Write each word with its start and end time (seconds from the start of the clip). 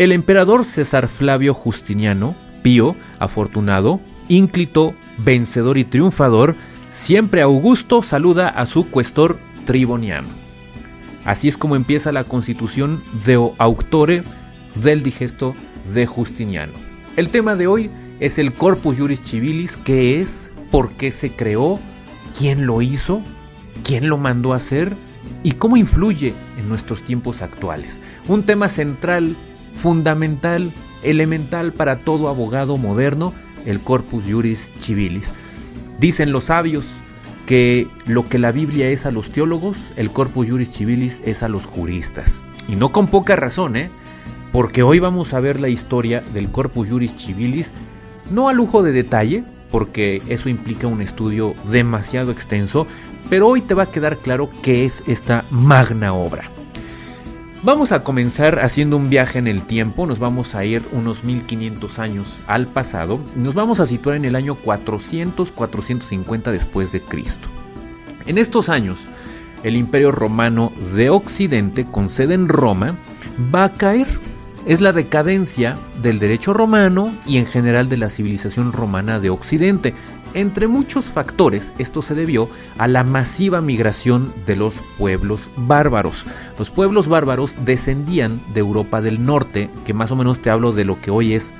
El 0.00 0.12
emperador 0.12 0.64
César 0.64 1.08
Flavio 1.08 1.52
Justiniano, 1.52 2.34
pío, 2.62 2.96
afortunado, 3.18 4.00
ínclito, 4.28 4.94
vencedor 5.18 5.76
y 5.76 5.84
triunfador, 5.84 6.54
siempre 6.94 7.42
Augusto 7.42 8.02
saluda 8.02 8.48
a 8.48 8.64
su 8.64 8.88
cuestor 8.88 9.36
Triboniano. 9.66 10.28
Así 11.26 11.48
es 11.48 11.58
como 11.58 11.76
empieza 11.76 12.12
la 12.12 12.24
constitución 12.24 13.02
de 13.26 13.34
Auctore 13.58 14.22
del 14.74 15.02
digesto 15.02 15.54
de 15.92 16.06
Justiniano. 16.06 16.72
El 17.16 17.28
tema 17.28 17.54
de 17.54 17.66
hoy 17.66 17.90
es 18.20 18.38
el 18.38 18.52
Corpus 18.52 18.98
Juris 18.98 19.22
Civilis, 19.22 19.76
qué 19.76 20.20
es, 20.20 20.52
por 20.70 20.92
qué 20.92 21.10
se 21.10 21.30
creó, 21.30 21.80
quién 22.38 22.66
lo 22.66 22.82
hizo, 22.82 23.22
quién 23.82 24.08
lo 24.08 24.18
mandó 24.18 24.52
a 24.52 24.56
hacer 24.56 24.94
y 25.42 25.52
cómo 25.52 25.76
influye 25.76 26.34
en 26.58 26.68
nuestros 26.68 27.02
tiempos 27.02 27.42
actuales. 27.42 27.98
Un 28.28 28.44
tema 28.44 28.68
central 28.68 29.34
fundamental, 29.74 30.72
elemental 31.02 31.72
para 31.72 32.00
todo 32.00 32.28
abogado 32.28 32.76
moderno, 32.76 33.32
el 33.66 33.80
corpus 33.80 34.24
juris 34.30 34.70
civilis. 34.80 35.30
Dicen 35.98 36.32
los 36.32 36.44
sabios 36.46 36.84
que 37.46 37.88
lo 38.06 38.28
que 38.28 38.38
la 38.38 38.52
Biblia 38.52 38.88
es 38.90 39.06
a 39.06 39.10
los 39.10 39.30
teólogos, 39.32 39.76
el 39.96 40.10
corpus 40.10 40.48
juris 40.48 40.70
civilis 40.70 41.22
es 41.24 41.42
a 41.42 41.48
los 41.48 41.64
juristas. 41.64 42.40
Y 42.68 42.76
no 42.76 42.90
con 42.92 43.08
poca 43.08 43.34
razón, 43.34 43.76
¿eh? 43.76 43.90
Porque 44.52 44.82
hoy 44.82 44.98
vamos 44.98 45.32
a 45.32 45.40
ver 45.40 45.58
la 45.60 45.68
historia 45.68 46.22
del 46.34 46.50
corpus 46.50 46.88
juris 46.88 47.14
civilis, 47.16 47.72
no 48.30 48.48
a 48.48 48.52
lujo 48.52 48.82
de 48.82 48.92
detalle, 48.92 49.44
porque 49.70 50.22
eso 50.28 50.48
implica 50.48 50.86
un 50.86 51.02
estudio 51.02 51.54
demasiado 51.70 52.32
extenso, 52.32 52.86
pero 53.28 53.48
hoy 53.48 53.60
te 53.60 53.74
va 53.74 53.84
a 53.84 53.90
quedar 53.90 54.18
claro 54.18 54.50
qué 54.62 54.84
es 54.84 55.02
esta 55.06 55.44
magna 55.50 56.12
obra. 56.12 56.44
Vamos 57.62 57.92
a 57.92 58.02
comenzar 58.02 58.60
haciendo 58.60 58.96
un 58.96 59.10
viaje 59.10 59.38
en 59.38 59.46
el 59.46 59.62
tiempo, 59.62 60.06
nos 60.06 60.18
vamos 60.18 60.54
a 60.54 60.64
ir 60.64 60.82
unos 60.92 61.24
1500 61.24 61.98
años 61.98 62.40
al 62.46 62.66
pasado 62.66 63.20
y 63.36 63.40
nos 63.40 63.54
vamos 63.54 63.80
a 63.80 63.86
situar 63.86 64.16
en 64.16 64.24
el 64.24 64.34
año 64.34 64.56
400-450 64.56 66.52
después 66.52 66.90
de 66.90 67.02
Cristo. 67.02 67.48
En 68.24 68.38
estos 68.38 68.70
años, 68.70 69.00
el 69.62 69.76
Imperio 69.76 70.10
Romano 70.10 70.72
de 70.94 71.10
Occidente, 71.10 71.84
con 71.84 72.08
sede 72.08 72.32
en 72.32 72.48
Roma, 72.48 72.96
va 73.54 73.64
a 73.64 73.72
caer. 73.72 74.06
Es 74.66 74.80
la 74.80 74.92
decadencia 74.92 75.76
del 76.02 76.18
derecho 76.18 76.52
romano 76.52 77.12
y 77.26 77.38
en 77.38 77.46
general 77.46 77.88
de 77.88 77.96
la 77.96 78.10
civilización 78.10 78.72
romana 78.72 79.18
de 79.18 79.30
Occidente, 79.30 79.94
entre 80.34 80.68
muchos 80.68 81.06
factores, 81.06 81.72
esto 81.78 82.02
se 82.02 82.14
debió 82.14 82.48
a 82.78 82.86
la 82.86 83.02
masiva 83.02 83.60
migración 83.60 84.32
de 84.46 84.56
los 84.56 84.74
pueblos 84.96 85.50
bárbaros. 85.56 86.24
Los 86.58 86.70
pueblos 86.70 87.08
bárbaros 87.08 87.54
descendían 87.64 88.40
de 88.54 88.60
Europa 88.60 89.00
del 89.00 89.24
Norte, 89.24 89.70
que 89.84 89.94
más 89.94 90.12
o 90.12 90.16
menos 90.16 90.40
te 90.40 90.50
hablo 90.50 90.72
de 90.72 90.84
lo 90.84 91.00
que 91.00 91.10
hoy 91.10 91.32
es 91.32 91.52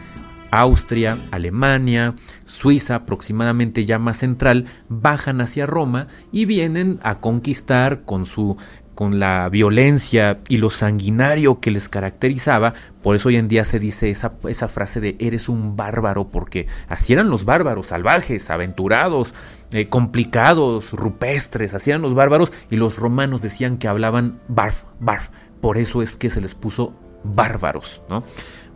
Austria, 0.51 1.17
Alemania, 1.31 2.15
Suiza, 2.45 2.97
aproximadamente 2.97 3.85
ya 3.85 3.99
más 3.99 4.19
central, 4.19 4.67
bajan 4.89 5.41
hacia 5.41 5.67
Roma 5.67 6.09
y 6.33 6.45
vienen 6.45 7.01
a 7.03 7.21
conquistar 7.21 8.03
con 8.05 8.27
su 8.27 8.57
con 9.01 9.19
la 9.19 9.49
violencia 9.49 10.41
y 10.47 10.59
lo 10.59 10.69
sanguinario 10.69 11.59
que 11.59 11.71
les 11.71 11.89
caracterizaba, 11.89 12.75
por 13.03 13.17
eso 13.17 13.31
hoy 13.31 13.37
en 13.37 13.49
día 13.49 13.65
se 13.65 13.79
dice 13.79 14.11
esa, 14.11 14.35
esa 14.47 14.69
frase 14.69 15.01
de 15.01 15.17
eres 15.19 15.49
un 15.49 15.75
bárbaro, 15.75 16.29
porque 16.29 16.67
así 16.87 17.15
eran 17.15 17.31
los 17.31 17.47
bárbaros, 17.47 17.87
salvajes, 17.87 18.51
aventurados, 18.51 19.33
eh, 19.73 19.89
complicados, 19.89 20.93
rupestres, 20.93 21.73
así 21.73 21.89
eran 21.89 22.03
los 22.03 22.13
bárbaros, 22.13 22.53
y 22.71 22.77
los 22.77 22.99
romanos 22.99 23.41
decían 23.41 23.79
que 23.79 23.89
hablaban 23.89 24.39
barf, 24.49 24.83
barf, 24.99 25.31
por 25.63 25.79
eso 25.79 26.03
es 26.03 26.15
que 26.17 26.29
se 26.29 26.43
les 26.43 26.55
puso 26.55 26.93
bárbaros, 27.25 28.03
¿no? 28.11 28.23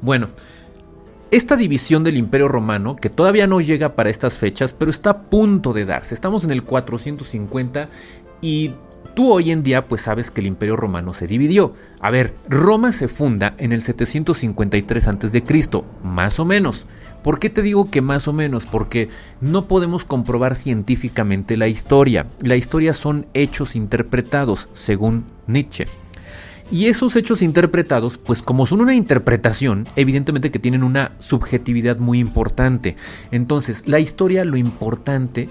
Bueno, 0.01 0.29
esta 1.31 1.55
división 1.55 2.03
del 2.03 2.17
Imperio 2.17 2.49
Romano, 2.49 2.97
que 2.97 3.11
todavía 3.11 3.47
no 3.47 3.61
llega 3.61 3.95
para 3.95 4.09
estas 4.09 4.33
fechas, 4.33 4.73
pero 4.73 4.91
está 4.91 5.11
a 5.11 5.21
punto 5.25 5.75
de 5.75 5.85
darse. 5.85 6.15
Estamos 6.15 6.45
en 6.45 6.51
el 6.51 6.63
450 6.63 7.91
y 8.41 8.73
Tú 9.15 9.31
hoy 9.31 9.53
en 9.53 9.63
día 9.63 9.87
pues 9.87 10.03
sabes 10.03 10.33
que 10.33 10.41
el 10.41 10.49
Imperio 10.49 10.75
Romano 10.77 11.15
se 11.15 11.29
dividió. 11.29 11.73
A 12.01 12.11
ver, 12.11 12.35
Roma 12.49 12.91
se 12.91 13.07
funda 13.07 13.55
en 13.59 13.73
el 13.73 13.83
753 13.83 15.09
a.C., 15.09 15.45
más 16.03 16.41
o 16.41 16.45
menos. 16.45 16.85
¿Por 17.23 17.39
qué 17.39 17.49
te 17.49 17.63
digo 17.63 17.91
que 17.91 18.03
más 18.03 18.27
o 18.27 18.33
menos? 18.33 18.67
Porque 18.67 19.09
no 19.41 19.67
podemos 19.69 20.05
comprobar 20.05 20.57
científicamente 20.57 21.57
la 21.57 21.69
historia. 21.69 22.27
La 22.41 22.57
historia 22.57 22.93
son 22.93 23.27
hechos 23.35 23.77
interpretados, 23.77 24.69
según 24.73 25.25
Nietzsche. 25.47 25.87
Y 26.71 26.87
esos 26.87 27.15
hechos 27.15 27.41
interpretados, 27.41 28.19
pues 28.19 28.43
como 28.43 28.67
son 28.67 28.81
una 28.81 28.95
interpretación, 28.95 29.87
evidentemente 29.97 30.51
que 30.51 30.59
tienen 30.59 30.83
una 30.83 31.13
subjetividad 31.19 31.99
muy 31.99 32.19
importante. 32.19 32.97
Entonces, 33.31 33.85
la 33.87 34.01
historia, 34.01 34.45
lo 34.45 34.57
importante 34.57 35.49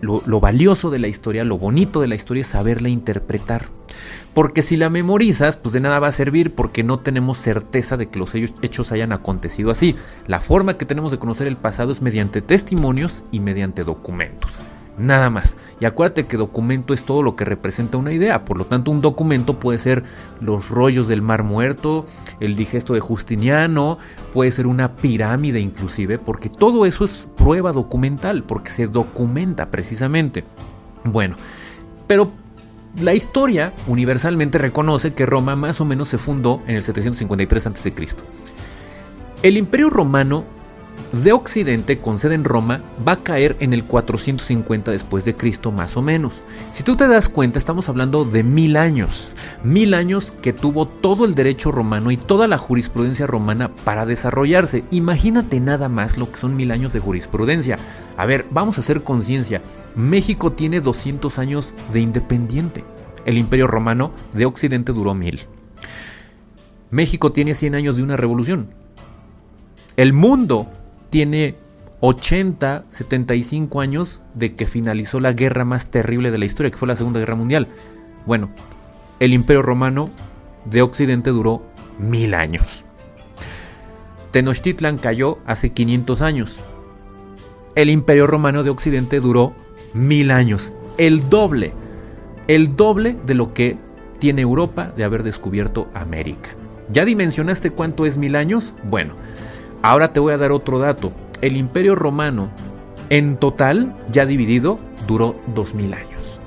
lo, 0.00 0.40
valioso 0.40 0.90
de 0.90 0.98
la 0.98 1.08
historia, 1.08 1.44
lo 1.44 1.58
bonito 1.58 2.00
de 2.00 2.08
la 2.08 2.14
historia 2.14 2.42
es 2.42 2.48
saberla 2.48 2.88
interpretar. 2.88 3.66
Porque 4.34 4.62
si 4.62 4.76
la 4.76 4.90
memorizas, 4.90 5.56
pues 5.56 5.72
de 5.72 5.80
nada 5.80 5.98
va 5.98 6.08
a 6.08 6.12
servir 6.12 6.54
porque 6.54 6.82
no 6.82 6.98
tenemos 6.98 7.38
certeza 7.38 7.96
de 7.96 8.08
que 8.08 8.18
los 8.18 8.34
hechos 8.34 8.92
hayan 8.92 9.12
acontecido 9.12 9.70
así. 9.70 9.96
La 10.26 10.40
forma 10.40 10.76
que 10.76 10.84
tenemos 10.84 11.10
de 11.10 11.18
conocer 11.18 11.46
el 11.46 11.56
pasado 11.56 11.92
es 11.92 12.02
mediante 12.02 12.42
testimonios 12.42 13.24
y 13.32 13.40
mediante 13.40 13.84
documentos. 13.84 14.58
Nada 14.98 15.28
más. 15.28 15.56
Y 15.78 15.84
acuérdate 15.84 16.26
que 16.26 16.38
documento 16.38 16.94
es 16.94 17.04
todo 17.04 17.22
lo 17.22 17.36
que 17.36 17.44
representa 17.44 17.98
una 17.98 18.12
idea. 18.12 18.44
Por 18.44 18.56
lo 18.56 18.64
tanto, 18.64 18.90
un 18.90 19.02
documento 19.02 19.58
puede 19.58 19.78
ser 19.78 20.04
los 20.40 20.70
rollos 20.70 21.06
del 21.06 21.20
Mar 21.20 21.42
Muerto, 21.42 22.06
el 22.40 22.56
digesto 22.56 22.94
de 22.94 23.00
Justiniano, 23.00 23.98
puede 24.32 24.50
ser 24.50 24.66
una 24.66 24.96
pirámide 24.96 25.60
inclusive, 25.60 26.18
porque 26.18 26.48
todo 26.48 26.86
eso 26.86 27.04
es 27.04 27.28
prueba 27.36 27.72
documental, 27.72 28.44
porque 28.44 28.70
se 28.70 28.86
documenta 28.86 29.70
precisamente. 29.70 30.44
Bueno, 31.04 31.36
pero 32.06 32.32
la 32.98 33.12
historia 33.12 33.74
universalmente 33.86 34.56
reconoce 34.56 35.12
que 35.12 35.26
Roma 35.26 35.56
más 35.56 35.80
o 35.82 35.84
menos 35.84 36.08
se 36.08 36.16
fundó 36.16 36.62
en 36.66 36.76
el 36.76 36.82
753 36.82 37.66
a.C. 37.66 37.92
El 39.42 39.58
imperio 39.58 39.90
romano 39.90 40.55
de 41.22 41.32
Occidente, 41.32 41.98
con 41.98 42.18
sede 42.18 42.34
en 42.34 42.44
Roma, 42.44 42.80
va 43.06 43.12
a 43.12 43.22
caer 43.22 43.56
en 43.60 43.72
el 43.72 43.84
450 43.84 44.90
después 44.90 45.24
de 45.24 45.36
Cristo 45.36 45.72
más 45.72 45.96
o 45.96 46.02
menos. 46.02 46.34
Si 46.72 46.82
tú 46.82 46.96
te 46.96 47.08
das 47.08 47.28
cuenta, 47.28 47.58
estamos 47.58 47.88
hablando 47.88 48.24
de 48.24 48.42
mil 48.42 48.76
años, 48.76 49.30
mil 49.62 49.94
años 49.94 50.30
que 50.30 50.52
tuvo 50.52 50.86
todo 50.86 51.24
el 51.24 51.34
derecho 51.34 51.70
romano 51.70 52.10
y 52.10 52.16
toda 52.16 52.48
la 52.48 52.58
jurisprudencia 52.58 53.26
romana 53.26 53.70
para 53.84 54.06
desarrollarse. 54.06 54.84
Imagínate 54.90 55.60
nada 55.60 55.88
más 55.88 56.18
lo 56.18 56.30
que 56.30 56.38
son 56.38 56.56
mil 56.56 56.70
años 56.70 56.92
de 56.92 57.00
jurisprudencia. 57.00 57.78
A 58.16 58.26
ver, 58.26 58.46
vamos 58.50 58.78
a 58.78 58.80
hacer 58.80 59.02
conciencia. 59.02 59.62
México 59.94 60.52
tiene 60.52 60.80
200 60.80 61.38
años 61.38 61.72
de 61.92 62.00
independiente. 62.00 62.84
El 63.24 63.38
imperio 63.38 63.66
romano 63.66 64.12
de 64.32 64.46
Occidente 64.46 64.92
duró 64.92 65.14
mil. 65.14 65.46
México 66.90 67.32
tiene 67.32 67.54
100 67.54 67.74
años 67.74 67.96
de 67.96 68.02
una 68.02 68.16
revolución. 68.16 68.68
El 69.96 70.12
mundo 70.12 70.68
tiene 71.10 71.56
80, 72.00 72.84
75 72.88 73.80
años 73.80 74.22
de 74.34 74.54
que 74.54 74.66
finalizó 74.66 75.20
la 75.20 75.32
guerra 75.32 75.64
más 75.64 75.90
terrible 75.90 76.30
de 76.30 76.38
la 76.38 76.44
historia, 76.44 76.70
que 76.70 76.78
fue 76.78 76.88
la 76.88 76.96
Segunda 76.96 77.20
Guerra 77.20 77.36
Mundial. 77.36 77.68
Bueno, 78.26 78.50
el 79.18 79.32
Imperio 79.32 79.62
Romano 79.62 80.06
de 80.64 80.82
Occidente 80.82 81.30
duró 81.30 81.62
mil 81.98 82.34
años. 82.34 82.84
Tenochtitlan 84.30 84.98
cayó 84.98 85.38
hace 85.46 85.70
500 85.70 86.22
años. 86.22 86.60
El 87.74 87.90
Imperio 87.90 88.26
Romano 88.26 88.62
de 88.62 88.70
Occidente 88.70 89.20
duró 89.20 89.54
mil 89.94 90.30
años. 90.30 90.72
El 90.98 91.22
doble. 91.22 91.72
El 92.46 92.76
doble 92.76 93.16
de 93.24 93.34
lo 93.34 93.54
que 93.54 93.78
tiene 94.18 94.42
Europa 94.42 94.92
de 94.96 95.04
haber 95.04 95.22
descubierto 95.22 95.88
América. 95.94 96.50
¿Ya 96.90 97.04
dimensionaste 97.04 97.70
cuánto 97.70 98.06
es 98.06 98.16
mil 98.16 98.36
años? 98.36 98.74
Bueno, 98.84 99.14
Ahora 99.82 100.12
te 100.12 100.20
voy 100.20 100.32
a 100.32 100.38
dar 100.38 100.52
otro 100.52 100.78
dato. 100.78 101.12
El 101.40 101.56
imperio 101.56 101.94
romano 101.94 102.50
en 103.08 103.36
total, 103.36 103.94
ya 104.10 104.26
dividido, 104.26 104.80
duró 105.06 105.36
2000 105.54 105.94
años. 105.94 106.40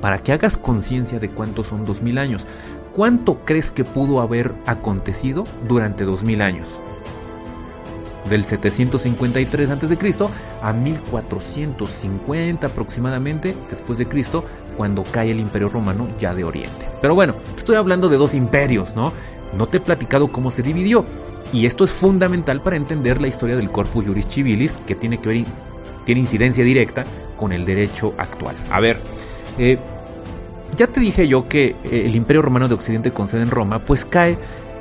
Para 0.00 0.18
que 0.18 0.32
hagas 0.32 0.56
conciencia 0.56 1.20
de 1.20 1.30
cuántos 1.30 1.68
son 1.68 1.84
2000 1.84 2.18
años, 2.18 2.46
¿cuánto 2.92 3.38
crees 3.44 3.70
que 3.70 3.84
pudo 3.84 4.20
haber 4.20 4.52
acontecido 4.66 5.44
durante 5.68 6.04
2000 6.04 6.42
años? 6.42 6.68
Del 8.28 8.44
753 8.44 9.70
a.C. 9.70 9.98
a 10.60 10.72
1450 10.72 12.66
aproximadamente 12.66 13.54
después 13.70 13.98
de 13.98 14.08
Cristo, 14.08 14.44
cuando 14.76 15.04
cae 15.04 15.30
el 15.30 15.40
imperio 15.40 15.68
romano 15.68 16.08
ya 16.18 16.34
de 16.34 16.42
Oriente. 16.42 16.88
Pero 17.00 17.14
bueno, 17.14 17.34
estoy 17.56 17.76
hablando 17.76 18.08
de 18.08 18.16
dos 18.16 18.34
imperios, 18.34 18.96
¿no? 18.96 19.12
No 19.56 19.68
te 19.68 19.76
he 19.76 19.80
platicado 19.80 20.32
cómo 20.32 20.50
se 20.50 20.62
dividió. 20.62 21.04
Y 21.54 21.66
esto 21.66 21.84
es 21.84 21.92
fundamental 21.92 22.60
para 22.60 22.74
entender 22.74 23.20
la 23.20 23.28
historia 23.28 23.54
del 23.54 23.70
Corpus 23.70 24.04
Juris 24.04 24.26
Civilis, 24.26 24.72
que 24.88 24.96
tiene 24.96 25.18
que 25.18 25.28
ver, 25.28 25.44
tiene 26.04 26.20
incidencia 26.20 26.64
directa 26.64 27.04
con 27.36 27.52
el 27.52 27.64
derecho 27.64 28.12
actual. 28.18 28.56
A 28.72 28.80
ver, 28.80 28.98
eh, 29.56 29.78
ya 30.76 30.88
te 30.88 30.98
dije 30.98 31.28
yo 31.28 31.48
que 31.48 31.76
eh, 31.84 32.02
el 32.06 32.16
Imperio 32.16 32.42
Romano 32.42 32.66
de 32.66 32.74
Occidente 32.74 33.12
con 33.12 33.28
sede 33.28 33.42
en 33.42 33.52
Roma, 33.52 33.78
pues 33.78 34.04
cae 34.04 34.36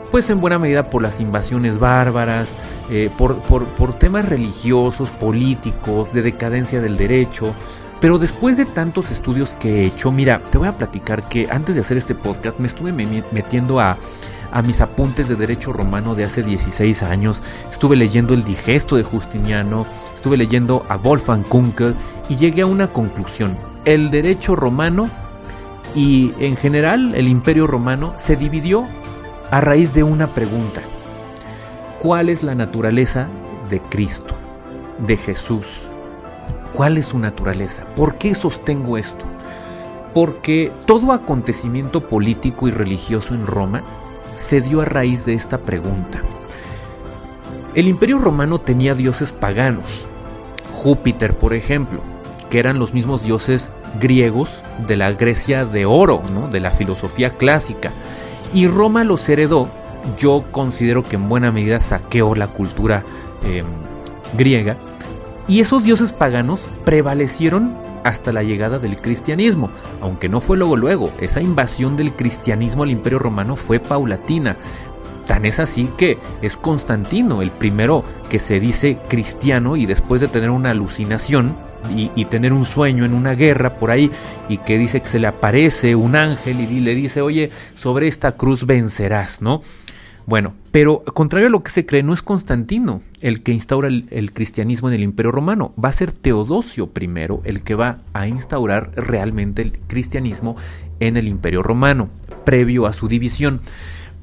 pues 0.10 0.32
en 0.32 0.42
buena 0.42 0.58
medida 0.58 0.90
por 0.90 1.04
las 1.04 1.20
invasiones 1.20 1.78
bárbaras, 1.78 2.50
eh, 2.90 3.12
por, 3.20 3.38
por, 3.38 3.94
temas 4.00 4.28
religiosos, 4.28 5.12
políticos, 5.12 6.12
de 6.12 6.24
decadencia 6.24 6.82
del 6.82 6.98
derecho. 6.98 7.54
Pero 8.02 8.18
después 8.18 8.58
de 8.58 8.66
tantos 8.66 9.12
estudios 9.12 9.54
que 9.60 9.82
he 9.82 9.86
hecho, 9.86 10.12
mira, 10.12 10.42
te 10.50 10.58
voy 10.58 10.68
a 10.68 10.78
platicar 10.78 11.30
que 11.30 11.48
antes 11.52 11.76
de 11.76 11.82
hacer 11.82 11.98
este 11.98 12.16
podcast 12.16 12.58
me 12.58 12.66
estuve 12.66 12.92
metiendo 12.92 13.80
a, 13.80 13.98
a 14.54 14.62
mis 14.62 14.82
apuntes 14.82 15.28
de 15.28 15.36
derecho 15.36 15.74
romano 15.74 16.14
de 16.14 16.26
hace 16.26 16.44
16 16.44 17.02
años, 17.02 17.42
estuve 17.72 17.96
leyendo 17.96 18.36
el 18.36 18.44
digesto 18.44 18.96
de 18.96 19.04
Justiniano, 19.04 19.88
estuve 20.16 20.38
leyendo 20.38 20.86
a 20.90 20.96
Wolfgang 20.96 21.44
Kunkel 21.44 21.96
y 22.30 22.36
llegué 22.36 22.62
a 22.62 22.68
una 22.68 22.88
conclusión. 22.88 23.58
El 23.84 24.12
derecho 24.12 24.56
romano 24.56 25.10
y 25.96 26.34
en 26.40 26.56
general 26.56 27.16
el 27.16 27.28
imperio 27.28 27.66
romano 27.66 28.14
se 28.16 28.36
dividió 28.36 28.88
a 29.50 29.60
raíz 29.60 29.96
de 29.96 30.04
una 30.04 30.28
pregunta. 30.28 30.82
¿Cuál 32.00 32.30
es 32.30 32.44
la 32.44 32.54
naturaleza 32.54 33.28
de 33.72 33.82
Cristo, 33.82 34.36
de 35.00 35.18
Jesús? 35.18 35.66
¿Cuál 36.74 37.00
es 37.00 37.08
su 37.08 37.18
naturaleza? 37.18 37.86
¿Por 37.96 38.16
qué 38.20 38.36
sostengo 38.36 39.00
esto? 39.00 39.26
Porque 40.14 40.72
todo 40.86 41.12
acontecimiento 41.12 42.08
político 42.08 42.68
y 42.68 42.72
religioso 42.72 43.34
en 43.34 43.48
Roma 43.48 43.84
se 44.36 44.62
dio 44.62 44.82
a 44.82 44.86
raíz 44.86 45.26
de 45.26 45.34
esta 45.34 45.60
pregunta. 45.60 46.22
El 47.76 47.88
imperio 47.88 48.20
romano 48.20 48.60
tenía 48.60 48.94
dioses 48.94 49.34
paganos, 49.34 50.06
Júpiter 50.74 51.36
por 51.36 51.54
ejemplo, 51.54 52.02
que 52.50 52.60
eran 52.60 52.78
los 52.78 52.94
mismos 52.94 53.24
dioses 53.24 53.72
griegos 54.00 54.64
de 54.88 54.96
la 54.96 55.12
Grecia 55.12 55.66
de 55.66 55.86
oro, 55.86 56.22
¿no? 56.34 56.48
de 56.50 56.60
la 56.60 56.72
filosofía 56.72 57.32
clásica, 57.32 57.92
y 58.54 58.68
Roma 58.68 59.04
los 59.04 59.28
heredó, 59.28 59.70
yo 60.18 60.44
considero 60.52 61.04
que 61.04 61.16
en 61.16 61.30
buena 61.30 61.52
medida 61.52 61.80
saqueó 61.80 62.36
la 62.36 62.48
cultura 62.48 63.04
em, 63.44 63.66
griega, 64.38 64.78
y 65.48 65.60
esos 65.60 65.84
dioses 65.84 66.14
paganos 66.14 66.68
prevalecieron 66.86 67.76
hasta 68.04 68.34
la 68.34 68.44
llegada 68.44 68.80
del 68.80 68.98
cristianismo, 68.98 69.72
aunque 70.02 70.30
no 70.30 70.42
fue 70.42 70.58
luego 70.58 70.76
luego, 70.76 71.12
esa 71.20 71.42
invasión 71.42 71.96
del 71.96 72.14
cristianismo 72.14 72.84
al 72.84 72.92
imperio 72.92 73.20
romano 73.20 73.56
fue 73.56 73.80
paulatina. 73.80 74.58
Tan 75.26 75.46
es 75.46 75.60
así 75.60 75.90
que 75.98 76.18
es 76.42 76.58
Constantino 76.58 77.42
el 77.42 77.52
primero 77.52 78.04
que 78.30 78.40
se 78.40 78.60
dice 78.60 78.98
cristiano 79.08 79.78
y 79.78 79.86
después 79.86 80.20
de 80.20 80.28
tener 80.28 80.50
una 80.50 80.72
alucinación, 80.72 81.56
y, 81.96 82.26
tener 82.26 82.54
un 82.54 82.66
sueño 82.66 83.06
en 83.06 83.14
una 83.14 83.36
guerra 83.36 83.78
por 83.78 83.92
ahí 83.92 84.10
y 84.50 84.58
que 84.60 84.78
dice 84.78 85.02
que 85.02 85.10
se 85.10 85.20
le 85.20 85.28
aparece 85.28 85.96
un 85.96 86.16
ángel 86.16 86.62
y 86.62 86.80
le 86.80 86.96
dice, 86.96 87.22
oye, 87.22 87.52
sobre 87.74 88.08
esta 88.08 88.34
cruz 88.34 88.66
vencerás, 88.66 89.42
¿no? 89.42 89.62
Bueno, 90.26 90.54
pero 90.72 91.04
contrario 91.04 91.48
a 91.48 91.52
lo 91.52 91.62
que 91.62 91.72
se 91.72 91.86
cree, 91.86 92.02
no 92.02 92.14
es 92.14 92.22
Constantino 92.22 93.02
el 93.20 93.44
que 93.44 93.52
instaura 93.52 93.88
el, 93.88 94.34
cristianismo 94.34 94.88
en 94.90 94.96
el 94.96 95.02
Imperio 95.02 95.32
Romano, 95.32 95.74
va 95.84 95.90
a 95.90 95.94
ser 95.94 96.12
Teodosio 96.12 96.90
I 97.00 97.10
el 97.44 97.64
que 97.64 97.76
va 97.76 98.00
a 98.14 98.28
instaurar 98.28 98.92
realmente 98.96 99.62
el 99.62 99.74
cristianismo 99.88 100.56
en 101.00 101.18
el 101.18 101.28
Imperio 101.28 101.64
Romano, 101.64 102.10
previo 102.46 102.86
a 102.86 102.94
su 102.94 103.08
división. 103.08 103.62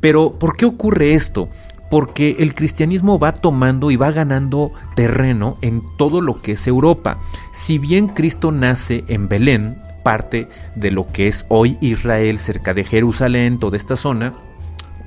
Pero, 0.00 0.38
¿por 0.38 0.56
qué 0.56 0.64
ocurre 0.64 1.14
esto? 1.14 1.48
porque 1.90 2.36
el 2.38 2.54
cristianismo 2.54 3.18
va 3.18 3.32
tomando 3.32 3.90
y 3.90 3.96
va 3.96 4.12
ganando 4.12 4.72
terreno 4.94 5.58
en 5.60 5.82
todo 5.98 6.20
lo 6.20 6.40
que 6.40 6.52
es 6.52 6.68
Europa. 6.68 7.18
Si 7.52 7.78
bien 7.78 8.06
Cristo 8.06 8.52
nace 8.52 9.02
en 9.08 9.28
Belén, 9.28 9.76
parte 10.04 10.48
de 10.76 10.92
lo 10.92 11.08
que 11.08 11.26
es 11.26 11.44
hoy 11.48 11.78
Israel, 11.80 12.38
cerca 12.38 12.74
de 12.74 12.84
Jerusalén, 12.84 13.58
toda 13.58 13.76
esta 13.76 13.96
zona, 13.96 14.34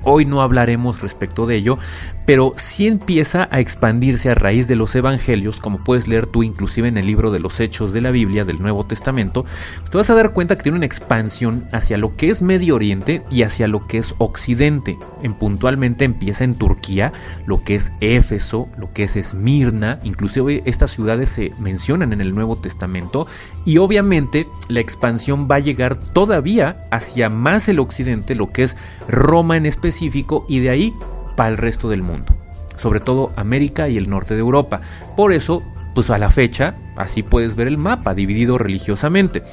Hoy 0.04 0.26
no 0.26 0.42
hablaremos 0.42 1.02
respecto 1.02 1.46
de 1.46 1.56
ello, 1.56 1.78
pero 2.26 2.54
sí 2.56 2.88
empieza 2.88 3.48
a 3.52 3.60
expandirse 3.60 4.30
a 4.30 4.36
raíz 4.36 4.68
de 4.68 4.76
los 4.76 4.96
evangelios, 4.96 5.60
como 5.60 5.84
puedes 5.84 6.08
leer 6.08 6.28
tú 6.28 6.44
inclusive 6.44 6.88
en 6.88 6.98
el 6.98 7.06
libro 7.06 7.32
de 7.32 7.40
los 7.40 7.60
Hechos 7.60 7.94
de 7.94 8.02
la 8.02 8.12
Biblia 8.12 8.46
del 8.46 8.62
Nuevo 8.62 8.86
Testamento, 8.86 9.46
te 9.90 9.98
vas 9.98 10.10
a 10.10 10.16
dar 10.16 10.32
cuenta 10.32 10.56
que 10.56 10.64
tiene 10.64 10.78
una 10.78 10.86
expansión 10.86 11.66
hacia 11.72 11.98
lo 11.98 12.16
que 12.16 12.30
es 12.30 12.42
Medio 12.42 12.76
Oriente 12.76 13.24
y 13.30 13.44
hacia 13.44 13.68
lo 13.68 13.88
que 13.88 13.98
es 13.98 14.16
Occidente. 14.18 14.98
En 15.22 15.34
puntualmente 15.34 16.06
empieza 16.06 16.44
en 16.44 16.56
Turquía, 16.56 17.14
lo 17.46 17.64
que 17.64 17.76
es 17.76 17.92
Éfeso, 18.00 18.70
lo 18.78 18.92
que 18.94 19.04
es 19.04 19.16
Esmirna, 19.16 20.00
inclusive 20.04 20.64
estas 20.66 20.92
ciudades 20.92 21.30
se 21.30 21.52
mencionan 21.60 22.14
en 22.14 22.22
el 22.22 22.34
Nuevo 22.34 22.56
Testamento 22.56 23.28
y 23.66 23.78
obviamente 23.78 24.48
la 24.70 24.80
expansión 24.80 25.48
va 25.50 25.56
a 25.56 25.60
llegar 25.60 25.96
todavía 25.96 26.88
hacia 26.92 27.30
más 27.30 27.68
el 27.70 27.80
Occidente, 27.80 28.36
lo 28.36 28.52
que 28.52 28.64
es 28.64 28.78
Roma 29.08 29.58
en 29.58 29.66
y 30.02 30.60
de 30.60 30.70
ahí 30.70 30.94
para 31.36 31.50
el 31.50 31.58
resto 31.58 31.90
del 31.90 32.04
mundo, 32.04 32.34
sobre 32.78 33.00
todo 33.00 33.32
América 33.36 33.90
y 33.90 33.98
el 33.98 34.10
norte 34.10 34.34
de 34.34 34.40
Europa. 34.40 34.82
Por 35.16 35.34
eso, 35.34 35.64
pues 35.94 36.10
a 36.10 36.18
la 36.18 36.32
fecha, 36.32 36.76
así 36.96 37.24
puedes 37.24 37.56
ver 37.56 37.68
el 37.68 37.78
mapa 37.78 38.14
dividido 38.14 38.58
religiosamente. 38.58 39.44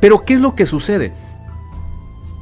Pero 0.00 0.24
¿qué 0.24 0.34
es 0.34 0.40
lo 0.40 0.54
que 0.54 0.66
sucede? 0.66 1.12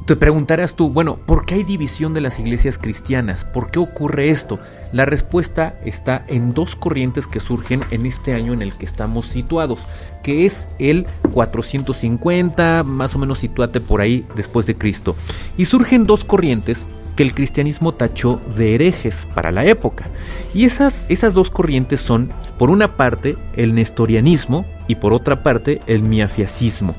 Te 0.07 0.17
preguntarás 0.17 0.75
tú, 0.75 0.91
bueno, 0.91 1.17
¿por 1.27 1.47
qué 1.47 1.55
hay 1.55 1.63
división 1.63 2.13
de 2.13 2.21
las 2.21 2.41
iglesias 2.41 2.77
cristianas? 2.77 3.45
¿Por 3.45 3.71
qué 3.71 3.79
ocurre 3.79 4.31
esto? 4.31 4.59
La 4.93 5.05
respuesta 5.05 5.79
está 5.85 6.25
en 6.27 6.55
dos 6.55 6.75
corrientes 6.75 7.29
que 7.29 7.39
surgen 7.39 7.85
en 7.93 8.05
este 8.05 8.35
año 8.35 8.53
en 8.53 8.63
el 8.63 8.73
que 8.73 8.85
estamos 8.85 9.29
situados, 9.29 9.87
que 10.25 10.45
es 10.45 10.69
el 10.81 11.07
450, 11.33 12.83
más 12.83 13.15
o 13.15 13.21
menos 13.21 13.39
situate 13.39 13.81
por 13.81 14.01
ahí 14.01 14.27
después 14.35 14.67
de 14.67 14.75
Cristo. 14.75 15.15
Y 15.57 15.67
surgen 15.67 16.05
dos 16.05 16.25
corrientes 16.25 16.85
que 17.17 17.23
el 17.23 17.35
cristianismo 17.35 17.93
tachó 17.93 18.41
de 18.57 18.75
herejes 18.75 19.27
para 19.35 19.53
la 19.53 19.65
época. 19.65 20.07
Y 20.55 20.65
esas, 20.65 21.07
esas 21.09 21.35
dos 21.35 21.51
corrientes 21.51 22.01
son, 22.01 22.31
por 22.59 22.71
una 22.71 22.97
parte, 22.97 23.37
el 23.57 23.75
nestorianismo 23.75 24.65
y 24.89 24.97
por 24.97 25.13
otra 25.13 25.43
parte, 25.43 25.81
el 25.87 26.03
miafiacismo. 26.03 26.95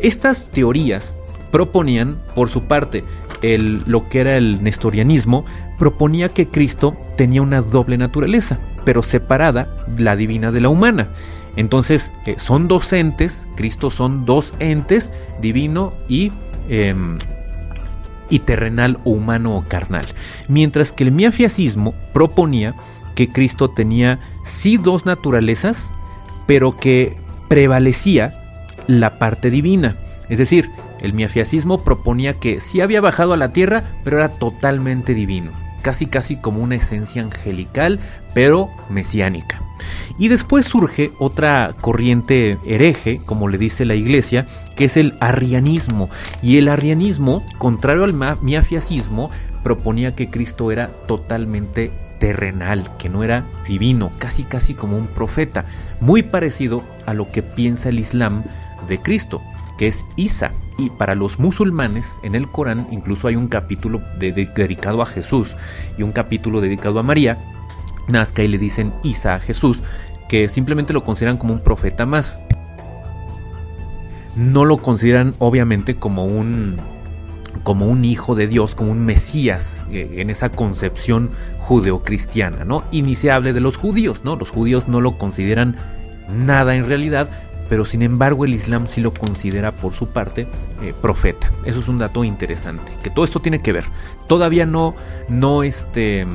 Estas 0.00 0.46
teorías 0.46 1.16
proponían, 1.50 2.18
por 2.34 2.48
su 2.48 2.62
parte, 2.62 3.04
el, 3.42 3.82
lo 3.86 4.08
que 4.08 4.20
era 4.20 4.36
el 4.36 4.62
nestorianismo, 4.62 5.44
proponía 5.78 6.28
que 6.28 6.48
Cristo 6.48 6.96
tenía 7.16 7.42
una 7.42 7.60
doble 7.60 7.98
naturaleza, 7.98 8.58
pero 8.84 9.02
separada 9.02 9.76
la 9.96 10.16
divina 10.16 10.52
de 10.52 10.60
la 10.60 10.68
humana. 10.68 11.08
Entonces, 11.56 12.10
eh, 12.26 12.36
son 12.38 12.68
dos 12.68 12.92
entes, 12.92 13.48
Cristo 13.56 13.90
son 13.90 14.24
dos 14.24 14.54
entes, 14.60 15.12
divino 15.40 15.92
y 16.08 16.32
em, 16.68 17.18
y 18.30 18.40
terrenal 18.40 18.98
o 19.04 19.10
humano 19.10 19.56
o 19.56 19.64
carnal. 19.64 20.06
Mientras 20.48 20.92
que 20.92 21.04
el 21.04 21.12
miafiacismo 21.12 21.94
proponía 22.14 22.74
que 23.14 23.28
Cristo 23.28 23.70
tenía 23.70 24.20
sí 24.44 24.76
dos 24.76 25.04
naturalezas, 25.04 25.90
pero 26.46 26.76
que 26.76 27.16
prevalecía 27.48 28.32
la 28.86 29.18
parte 29.18 29.50
divina. 29.50 29.96
Es 30.28 30.38
decir, 30.38 30.70
el 31.00 31.12
miafiacismo 31.12 31.82
proponía 31.84 32.34
que 32.34 32.60
sí 32.60 32.80
había 32.80 33.00
bajado 33.00 33.32
a 33.32 33.36
la 33.36 33.52
tierra, 33.52 33.84
pero 34.04 34.18
era 34.18 34.28
totalmente 34.28 35.12
divino 35.12 35.50
casi 35.80 36.06
casi 36.06 36.36
como 36.36 36.62
una 36.62 36.76
esencia 36.76 37.22
angelical, 37.22 38.00
pero 38.34 38.70
mesiánica. 38.88 39.62
Y 40.18 40.28
después 40.28 40.66
surge 40.66 41.12
otra 41.18 41.74
corriente 41.80 42.58
hereje, 42.64 43.20
como 43.24 43.48
le 43.48 43.58
dice 43.58 43.84
la 43.84 43.94
iglesia, 43.94 44.46
que 44.76 44.86
es 44.86 44.96
el 44.96 45.14
arrianismo. 45.20 46.08
Y 46.42 46.58
el 46.58 46.68
arrianismo, 46.68 47.44
contrario 47.58 48.04
al 48.04 48.14
miafiacismo, 48.42 49.30
proponía 49.62 50.14
que 50.14 50.28
Cristo 50.28 50.72
era 50.72 50.88
totalmente 51.06 51.92
terrenal, 52.18 52.96
que 52.98 53.08
no 53.08 53.24
era 53.24 53.46
divino, 53.66 54.12
casi 54.18 54.44
casi 54.44 54.74
como 54.74 54.96
un 54.96 55.06
profeta, 55.06 55.64
muy 56.00 56.22
parecido 56.22 56.82
a 57.06 57.14
lo 57.14 57.30
que 57.30 57.42
piensa 57.42 57.88
el 57.88 57.98
Islam 57.98 58.44
de 58.88 59.00
Cristo, 59.00 59.42
que 59.78 59.88
es 59.88 60.04
Isa, 60.16 60.52
y 60.80 60.88
para 60.88 61.14
los 61.14 61.38
musulmanes, 61.38 62.10
en 62.22 62.34
el 62.34 62.48
Corán 62.48 62.86
incluso 62.90 63.28
hay 63.28 63.36
un 63.36 63.48
capítulo 63.48 64.00
dedicado 64.18 65.02
a 65.02 65.06
Jesús 65.06 65.54
y 65.98 66.02
un 66.02 66.12
capítulo 66.12 66.62
dedicado 66.62 66.98
a 66.98 67.02
María. 67.02 67.36
Nazca 68.10 68.42
y 68.42 68.48
le 68.48 68.58
dicen 68.58 68.92
Isa 69.02 69.34
a 69.34 69.40
Jesús, 69.40 69.80
que 70.28 70.48
simplemente 70.48 70.92
lo 70.92 71.04
consideran 71.04 71.36
como 71.36 71.54
un 71.54 71.60
profeta 71.60 72.06
más. 72.06 72.38
No 74.36 74.64
lo 74.64 74.78
consideran 74.78 75.34
obviamente 75.38 75.96
como 75.96 76.24
un 76.24 76.78
como 77.62 77.86
un 77.86 78.04
hijo 78.04 78.34
de 78.34 78.46
Dios, 78.46 78.74
como 78.74 78.92
un 78.92 79.04
Mesías 79.04 79.84
eh, 79.90 80.16
en 80.18 80.30
esa 80.30 80.50
concepción 80.50 81.30
judeocristiana, 81.58 82.64
¿no? 82.64 82.84
Y 82.90 83.02
ni 83.02 83.14
se 83.14 83.30
hable 83.30 83.52
de 83.52 83.60
los 83.60 83.76
judíos, 83.76 84.22
¿no? 84.24 84.36
Los 84.36 84.50
judíos 84.50 84.88
no 84.88 85.00
lo 85.00 85.18
consideran 85.18 85.76
nada 86.32 86.74
en 86.76 86.86
realidad, 86.86 87.28
pero 87.68 87.84
sin 87.84 88.02
embargo 88.02 88.44
el 88.44 88.54
Islam 88.54 88.86
sí 88.86 89.00
lo 89.00 89.12
considera 89.12 89.72
por 89.72 89.92
su 89.92 90.08
parte 90.08 90.46
eh, 90.82 90.94
profeta. 91.00 91.52
Eso 91.64 91.80
es 91.80 91.88
un 91.88 91.98
dato 91.98 92.24
interesante, 92.24 92.92
que 93.02 93.10
todo 93.10 93.24
esto 93.24 93.40
tiene 93.40 93.60
que 93.60 93.72
ver. 93.72 93.84
Todavía 94.26 94.66
no, 94.66 94.94
no 95.28 95.62
este, 95.62 96.26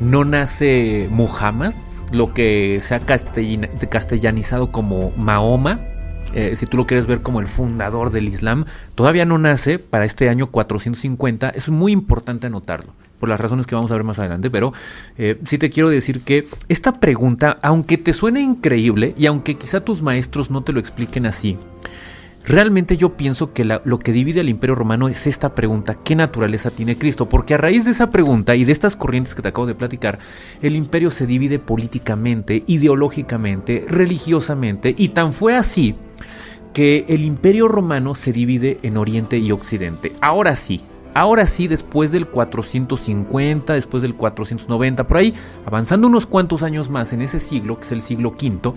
no 0.00 0.24
nace 0.24 1.08
Muhammad, 1.10 1.74
lo 2.12 2.32
que 2.32 2.80
se 2.82 2.94
ha 2.94 3.00
castellanizado 3.00 4.72
como 4.72 5.12
Mahoma, 5.16 5.80
eh, 6.34 6.56
si 6.56 6.66
tú 6.66 6.76
lo 6.76 6.86
quieres 6.86 7.06
ver 7.06 7.22
como 7.22 7.40
el 7.40 7.46
fundador 7.46 8.10
del 8.10 8.28
Islam, 8.28 8.66
todavía 8.94 9.24
no 9.24 9.38
nace 9.38 9.78
para 9.78 10.04
este 10.04 10.28
año 10.28 10.48
450. 10.48 11.50
Es 11.50 11.68
muy 11.68 11.92
importante 11.92 12.46
anotarlo, 12.46 12.92
por 13.18 13.28
las 13.28 13.40
razones 13.40 13.66
que 13.66 13.74
vamos 13.74 13.90
a 13.90 13.94
ver 13.94 14.04
más 14.04 14.18
adelante, 14.18 14.50
pero 14.50 14.72
eh, 15.16 15.38
sí 15.44 15.58
te 15.58 15.70
quiero 15.70 15.88
decir 15.88 16.22
que 16.22 16.46
esta 16.68 17.00
pregunta, 17.00 17.58
aunque 17.62 17.98
te 17.98 18.12
suene 18.12 18.40
increíble 18.40 19.14
y 19.16 19.26
aunque 19.26 19.56
quizá 19.56 19.80
tus 19.80 20.02
maestros 20.02 20.50
no 20.50 20.62
te 20.62 20.72
lo 20.72 20.80
expliquen 20.80 21.26
así, 21.26 21.56
Realmente 22.48 22.96
yo 22.96 23.10
pienso 23.10 23.52
que 23.52 23.62
lo 23.66 23.98
que 23.98 24.10
divide 24.10 24.40
al 24.40 24.48
imperio 24.48 24.74
romano 24.74 25.10
es 25.10 25.26
esta 25.26 25.54
pregunta, 25.54 25.98
¿qué 26.02 26.16
naturaleza 26.16 26.70
tiene 26.70 26.96
Cristo? 26.96 27.28
Porque 27.28 27.52
a 27.52 27.58
raíz 27.58 27.84
de 27.84 27.90
esa 27.90 28.10
pregunta 28.10 28.56
y 28.56 28.64
de 28.64 28.72
estas 28.72 28.96
corrientes 28.96 29.34
que 29.34 29.42
te 29.42 29.48
acabo 29.48 29.66
de 29.66 29.74
platicar, 29.74 30.18
el 30.62 30.74
imperio 30.74 31.10
se 31.10 31.26
divide 31.26 31.58
políticamente, 31.58 32.64
ideológicamente, 32.66 33.84
religiosamente, 33.86 34.94
y 34.96 35.10
tan 35.10 35.34
fue 35.34 35.56
así 35.56 35.94
que 36.72 37.04
el 37.08 37.22
imperio 37.22 37.68
romano 37.68 38.14
se 38.14 38.32
divide 38.32 38.78
en 38.82 38.96
Oriente 38.96 39.36
y 39.36 39.52
Occidente. 39.52 40.14
Ahora 40.22 40.54
sí, 40.54 40.80
ahora 41.12 41.46
sí, 41.46 41.68
después 41.68 42.12
del 42.12 42.28
450, 42.28 43.74
después 43.74 44.02
del 44.02 44.14
490, 44.14 45.06
por 45.06 45.18
ahí, 45.18 45.34
avanzando 45.66 46.06
unos 46.06 46.24
cuantos 46.24 46.62
años 46.62 46.88
más 46.88 47.12
en 47.12 47.20
ese 47.20 47.40
siglo, 47.40 47.78
que 47.78 47.84
es 47.84 47.92
el 47.92 48.00
siglo 48.00 48.30
V, 48.30 48.72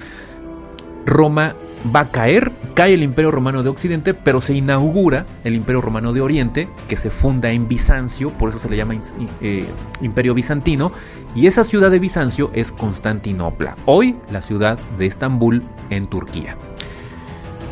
Roma 1.05 1.55
va 1.93 2.01
a 2.01 2.11
caer, 2.11 2.51
cae 2.73 2.93
el 2.93 3.03
Imperio 3.03 3.31
Romano 3.31 3.63
de 3.63 3.69
Occidente, 3.69 4.13
pero 4.13 4.41
se 4.41 4.53
inaugura 4.53 5.25
el 5.43 5.55
Imperio 5.55 5.81
Romano 5.81 6.13
de 6.13 6.21
Oriente, 6.21 6.67
que 6.87 6.95
se 6.95 7.09
funda 7.09 7.51
en 7.51 7.67
Bizancio, 7.67 8.29
por 8.29 8.49
eso 8.49 8.59
se 8.59 8.69
le 8.69 8.77
llama 8.77 8.95
eh, 9.41 9.65
Imperio 10.01 10.33
Bizantino, 10.33 10.91
y 11.35 11.47
esa 11.47 11.63
ciudad 11.63 11.91
de 11.91 11.99
Bizancio 11.99 12.51
es 12.53 12.71
Constantinopla, 12.71 13.75
hoy 13.85 14.15
la 14.31 14.41
ciudad 14.41 14.79
de 14.97 15.05
Estambul 15.05 15.63
en 15.89 16.07
Turquía. 16.07 16.57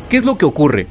¿Qué 0.08 0.16
es 0.16 0.24
lo 0.24 0.36
que 0.36 0.44
ocurre? 0.44 0.86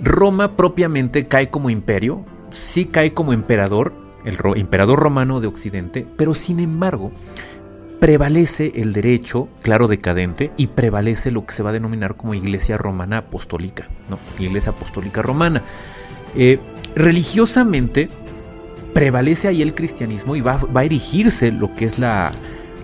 Roma 0.00 0.56
propiamente 0.56 1.26
cae 1.26 1.50
como 1.50 1.68
imperio, 1.68 2.24
sí 2.50 2.86
cae 2.86 3.12
como 3.12 3.32
emperador, 3.32 3.92
el 4.24 4.38
emperador 4.56 4.98
romano 4.98 5.40
de 5.40 5.46
Occidente, 5.46 6.06
pero 6.16 6.34
sin 6.34 6.60
embargo, 6.60 7.12
prevalece 8.00 8.72
el 8.76 8.92
derecho, 8.92 9.48
claro, 9.62 9.86
decadente, 9.86 10.50
y 10.56 10.68
prevalece 10.68 11.30
lo 11.30 11.44
que 11.44 11.54
se 11.54 11.62
va 11.62 11.70
a 11.70 11.74
denominar 11.74 12.16
como 12.16 12.34
Iglesia 12.34 12.78
Romana 12.78 13.18
Apostólica, 13.18 13.88
¿no? 14.08 14.18
Iglesia 14.42 14.72
Apostólica 14.72 15.22
Romana. 15.22 15.62
Eh, 16.34 16.58
religiosamente 16.94 18.08
prevalece 18.94 19.48
ahí 19.48 19.62
el 19.62 19.74
cristianismo 19.74 20.34
y 20.34 20.40
va, 20.40 20.60
a 20.74 20.84
erigirse 20.84 21.52
lo 21.52 21.74
que 21.74 21.84
es 21.84 21.98
la 21.98 22.32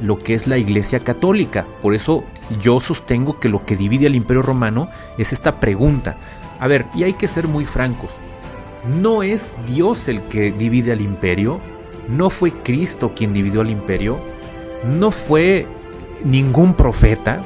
lo 0.03 0.19
que 0.19 0.35
es 0.35 0.47
la 0.47 0.59
Iglesia 0.59 1.01
Católica. 1.01 1.65
Por 1.81 1.95
eso 1.95 2.23
yo 2.61 2.81
sostengo 2.81 3.41
que 3.41 3.49
lo 3.49 3.65
que 3.65 3.77
divide 3.77 4.07
al 4.07 4.15
Imperio 4.15 4.43
Romano 4.43 4.91
es 5.17 5.33
esta 5.33 5.59
pregunta. 5.59 6.17
A 6.61 6.67
ver, 6.67 6.85
y 6.95 7.05
hay 7.05 7.15
que 7.15 7.29
ser 7.29 7.49
muy 7.49 7.65
francos. 7.65 8.11
No 9.01 9.23
es 9.23 9.55
Dios 9.67 10.09
el 10.09 10.21
que 10.23 10.53
divide 10.53 10.93
al 10.93 11.01
imperio, 11.01 11.61
no 12.09 12.29
fue 12.29 12.53
Cristo 12.53 13.13
quien 13.17 13.33
dividió 13.33 13.63
al 13.63 13.71
imperio, 13.71 14.19
no 14.85 15.11
fue 15.11 15.66
ningún 16.25 16.75
profeta, 16.75 17.42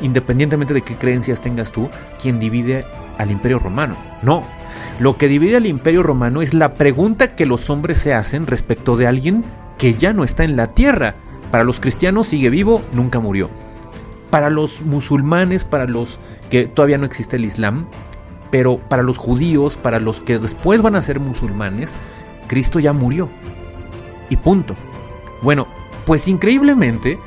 independientemente 0.00 0.74
de 0.74 0.82
qué 0.82 0.94
creencias 0.94 1.40
tengas 1.40 1.72
tú, 1.72 1.88
quien 2.20 2.38
divide 2.38 2.84
al 3.18 3.30
imperio 3.30 3.58
romano. 3.58 3.96
No. 4.22 4.42
Lo 5.00 5.16
que 5.16 5.28
divide 5.28 5.56
al 5.56 5.66
imperio 5.66 6.02
romano 6.02 6.42
es 6.42 6.54
la 6.54 6.74
pregunta 6.74 7.34
que 7.34 7.46
los 7.46 7.68
hombres 7.70 7.98
se 7.98 8.14
hacen 8.14 8.46
respecto 8.46 8.96
de 8.96 9.06
alguien 9.06 9.44
que 9.78 9.94
ya 9.94 10.12
no 10.12 10.24
está 10.24 10.44
en 10.44 10.56
la 10.56 10.68
tierra. 10.68 11.16
Para 11.50 11.64
los 11.64 11.80
cristianos 11.80 12.28
sigue 12.28 12.50
vivo, 12.50 12.82
nunca 12.92 13.20
murió. 13.20 13.50
Para 14.30 14.50
los 14.50 14.82
musulmanes, 14.82 15.64
para 15.64 15.86
los 15.86 16.18
que 16.50 16.66
todavía 16.66 16.98
no 16.98 17.06
existe 17.06 17.36
el 17.36 17.44
Islam, 17.44 17.86
pero 18.50 18.78
para 18.78 19.02
los 19.02 19.18
judíos, 19.18 19.76
para 19.76 20.00
los 20.00 20.20
que 20.20 20.38
después 20.38 20.82
van 20.82 20.96
a 20.96 21.02
ser 21.02 21.20
musulmanes, 21.20 21.90
Cristo 22.46 22.78
ya 22.78 22.92
murió. 22.92 23.28
Y 24.30 24.36
punto. 24.36 24.74
Bueno, 25.42 25.66
pues 26.06 26.28
increíblemente 26.28 27.18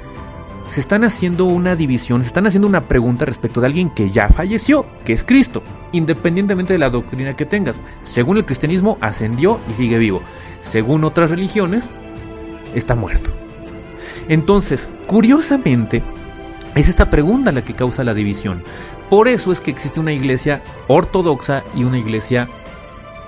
se 0.69 0.79
están 0.79 1.03
haciendo 1.03 1.45
una 1.45 1.75
división, 1.75 2.21
se 2.21 2.27
están 2.27 2.48
haciendo 2.48 2.67
una 2.67 2.88
pregunta 2.88 3.25
respecto 3.25 3.59
de 3.59 3.67
alguien 3.67 3.89
que 3.89 4.09
ya 4.09 4.29
falleció, 4.29 4.86
que 5.03 5.13
es 5.13 5.24
Cristo, 5.24 5.62
independientemente 5.91 6.74
de 6.74 6.79
la 6.79 6.89
doctrina 6.89 7.36
que 7.36 7.45
tengas. 7.45 7.75
Según 8.03 8.38
el 8.38 8.45
cristianismo, 8.45 8.98
ascendió 9.01 9.59
y 9.69 9.74
sigue 9.74 9.98
vivo. 9.98 10.21
Según 10.62 11.03
otras 11.03 11.31
religiones, 11.31 11.86
está 12.74 12.95
muerto. 12.95 13.31
Entonces, 14.27 14.91
curiosamente, 15.07 16.03
es 16.75 16.88
esta 16.88 17.09
pregunta 17.09 17.51
la 17.51 17.63
que 17.63 17.74
causa 17.74 18.03
la 18.03 18.13
división. 18.13 18.63
Por 19.09 19.27
eso 19.27 19.51
es 19.51 19.59
que 19.59 19.71
existe 19.71 20.00
una 20.00 20.13
iglesia 20.13 20.62
ortodoxa 20.88 21.63
y 21.75 21.83
una 21.83 21.98
iglesia 21.98 22.48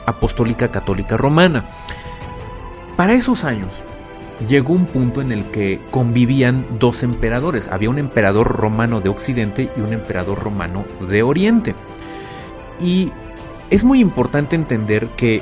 apostólica 0.05 0.69
católica 0.69 1.17
romana. 1.17 1.65
Para 2.95 3.13
esos 3.13 3.43
años, 3.45 3.83
llegó 4.47 4.73
un 4.73 4.85
punto 4.85 5.21
en 5.21 5.31
el 5.31 5.45
que 5.45 5.79
convivían 5.91 6.65
dos 6.79 7.03
emperadores. 7.03 7.67
Había 7.67 7.89
un 7.89 7.99
emperador 7.99 8.47
romano 8.47 9.01
de 9.01 9.09
Occidente 9.09 9.69
y 9.75 9.81
un 9.81 9.93
emperador 9.93 10.39
romano 10.39 10.85
de 11.09 11.23
Oriente. 11.23 11.75
Y 12.79 13.11
es 13.69 13.83
muy 13.83 13.99
importante 13.99 14.55
entender 14.55 15.07
que 15.15 15.41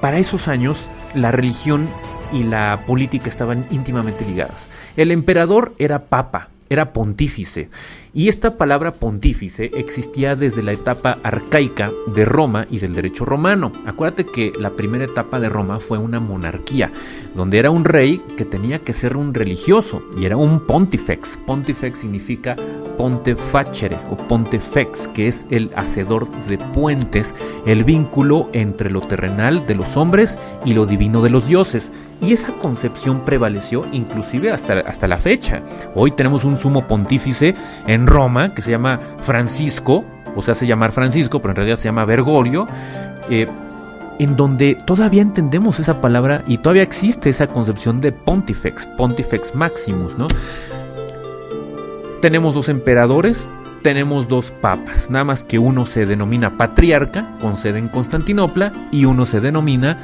para 0.00 0.18
esos 0.18 0.48
años 0.48 0.90
la 1.14 1.30
religión 1.30 1.86
y 2.32 2.42
la 2.42 2.82
política 2.86 3.28
estaban 3.28 3.66
íntimamente 3.70 4.24
ligadas. 4.24 4.66
El 4.96 5.10
emperador 5.10 5.74
era 5.78 6.06
papa, 6.06 6.48
era 6.68 6.92
pontífice. 6.92 7.68
Y 8.16 8.28
esta 8.28 8.56
palabra 8.56 8.94
pontífice 8.94 9.72
existía 9.74 10.36
desde 10.36 10.62
la 10.62 10.70
etapa 10.70 11.18
arcaica 11.24 11.90
de 12.06 12.24
Roma 12.24 12.64
y 12.70 12.78
del 12.78 12.94
derecho 12.94 13.24
romano. 13.24 13.72
Acuérdate 13.86 14.24
que 14.24 14.52
la 14.56 14.70
primera 14.70 15.04
etapa 15.04 15.40
de 15.40 15.48
Roma 15.48 15.80
fue 15.80 15.98
una 15.98 16.20
monarquía, 16.20 16.92
donde 17.34 17.58
era 17.58 17.70
un 17.70 17.84
rey 17.84 18.22
que 18.36 18.44
tenía 18.44 18.78
que 18.78 18.92
ser 18.92 19.16
un 19.16 19.34
religioso 19.34 20.00
y 20.16 20.26
era 20.26 20.36
un 20.36 20.64
pontifex. 20.64 21.40
Pontifex 21.44 21.98
significa 21.98 22.54
pontefacere 22.96 23.98
o 24.10 24.16
pontefex, 24.16 25.08
que 25.08 25.28
es 25.28 25.46
el 25.50 25.70
hacedor 25.74 26.30
de 26.46 26.58
puentes, 26.58 27.34
el 27.66 27.84
vínculo 27.84 28.48
entre 28.52 28.90
lo 28.90 29.00
terrenal 29.00 29.66
de 29.66 29.74
los 29.74 29.96
hombres 29.96 30.38
y 30.64 30.74
lo 30.74 30.86
divino 30.86 31.20
de 31.22 31.30
los 31.30 31.48
dioses. 31.48 31.90
Y 32.20 32.32
esa 32.32 32.52
concepción 32.52 33.24
prevaleció 33.24 33.84
inclusive 33.92 34.52
hasta, 34.52 34.80
hasta 34.80 35.08
la 35.08 35.18
fecha. 35.18 35.62
Hoy 35.94 36.12
tenemos 36.12 36.44
un 36.44 36.56
sumo 36.56 36.86
pontífice 36.86 37.54
en 37.86 38.03
Roma 38.06 38.54
que 38.54 38.62
se 38.62 38.70
llama 38.70 39.00
Francisco, 39.20 40.04
o 40.36 40.42
se 40.42 40.50
hace 40.50 40.66
llamar 40.66 40.92
Francisco, 40.92 41.40
pero 41.40 41.52
en 41.52 41.56
realidad 41.56 41.76
se 41.76 41.84
llama 41.84 42.04
Bergoglio, 42.04 42.66
eh, 43.30 43.46
en 44.18 44.36
donde 44.36 44.76
todavía 44.86 45.22
entendemos 45.22 45.80
esa 45.80 46.00
palabra 46.00 46.44
y 46.46 46.58
todavía 46.58 46.82
existe 46.82 47.30
esa 47.30 47.46
concepción 47.46 48.00
de 48.00 48.12
Pontifex, 48.12 48.86
Pontifex 48.96 49.54
Maximus, 49.54 50.16
¿no? 50.16 50.28
Tenemos 52.20 52.54
dos 52.54 52.68
emperadores, 52.68 53.48
tenemos 53.82 54.28
dos 54.28 54.50
papas, 54.50 55.10
nada 55.10 55.24
más 55.24 55.44
que 55.44 55.58
uno 55.58 55.84
se 55.84 56.06
denomina 56.06 56.56
patriarca, 56.56 57.36
con 57.40 57.56
sede 57.56 57.78
en 57.78 57.88
Constantinopla, 57.88 58.72
y 58.90 59.04
uno 59.04 59.26
se 59.26 59.40
denomina 59.40 59.98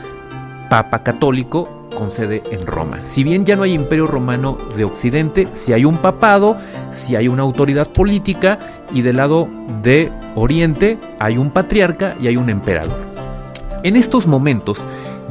papa 0.69 1.02
católico, 1.02 1.80
con 1.91 2.11
sede 2.11 2.43
en 2.51 2.67
Roma. 2.67 3.01
Si 3.03 3.25
bien 3.25 3.45
ya 3.45 3.57
no 3.57 3.63
hay 3.63 3.73
imperio 3.73 4.07
romano 4.07 4.57
de 4.77 4.85
Occidente, 4.85 5.49
si 5.53 5.73
hay 5.73 5.85
un 5.85 5.99
papado, 5.99 6.57
si 6.91 7.17
hay 7.17 7.29
una 7.29 7.43
autoridad 7.43 7.89
política 7.89 8.59
y 8.93 9.03
del 9.03 9.17
lado 9.17 9.49
de 9.83 10.11
Oriente 10.35 10.99
hay 11.19 11.37
un 11.37 11.51
patriarca 11.51 12.17
y 12.21 12.29
hay 12.29 12.37
un 12.37 12.51
emperador. 12.51 12.97
En 13.83 13.97
estos 13.97 14.27
momentos 14.27 14.79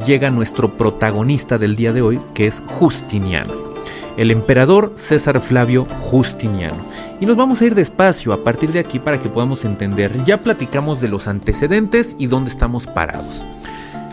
llega 0.06 0.30
nuestro 0.30 0.76
protagonista 0.76 1.58
del 1.58 1.76
día 1.76 1.92
de 1.92 2.02
hoy, 2.02 2.20
que 2.34 2.46
es 2.46 2.62
Justiniano 2.66 3.70
el 4.16 4.30
emperador 4.30 4.92
César 4.96 5.40
Flavio 5.40 5.86
Justiniano. 6.00 6.76
Y 7.20 7.26
nos 7.26 7.38
vamos 7.38 7.60
a 7.60 7.64
ir 7.64 7.74
despacio 7.74 8.34
a 8.34 8.44
partir 8.44 8.70
de 8.70 8.78
aquí 8.78 8.98
para 8.98 9.18
que 9.18 9.30
podamos 9.30 9.64
entender. 9.64 10.24
Ya 10.24 10.40
platicamos 10.40 11.00
de 11.00 11.08
los 11.08 11.26
antecedentes 11.26 12.16
y 12.18 12.26
dónde 12.26 12.50
estamos 12.50 12.86
parados. 12.86 13.44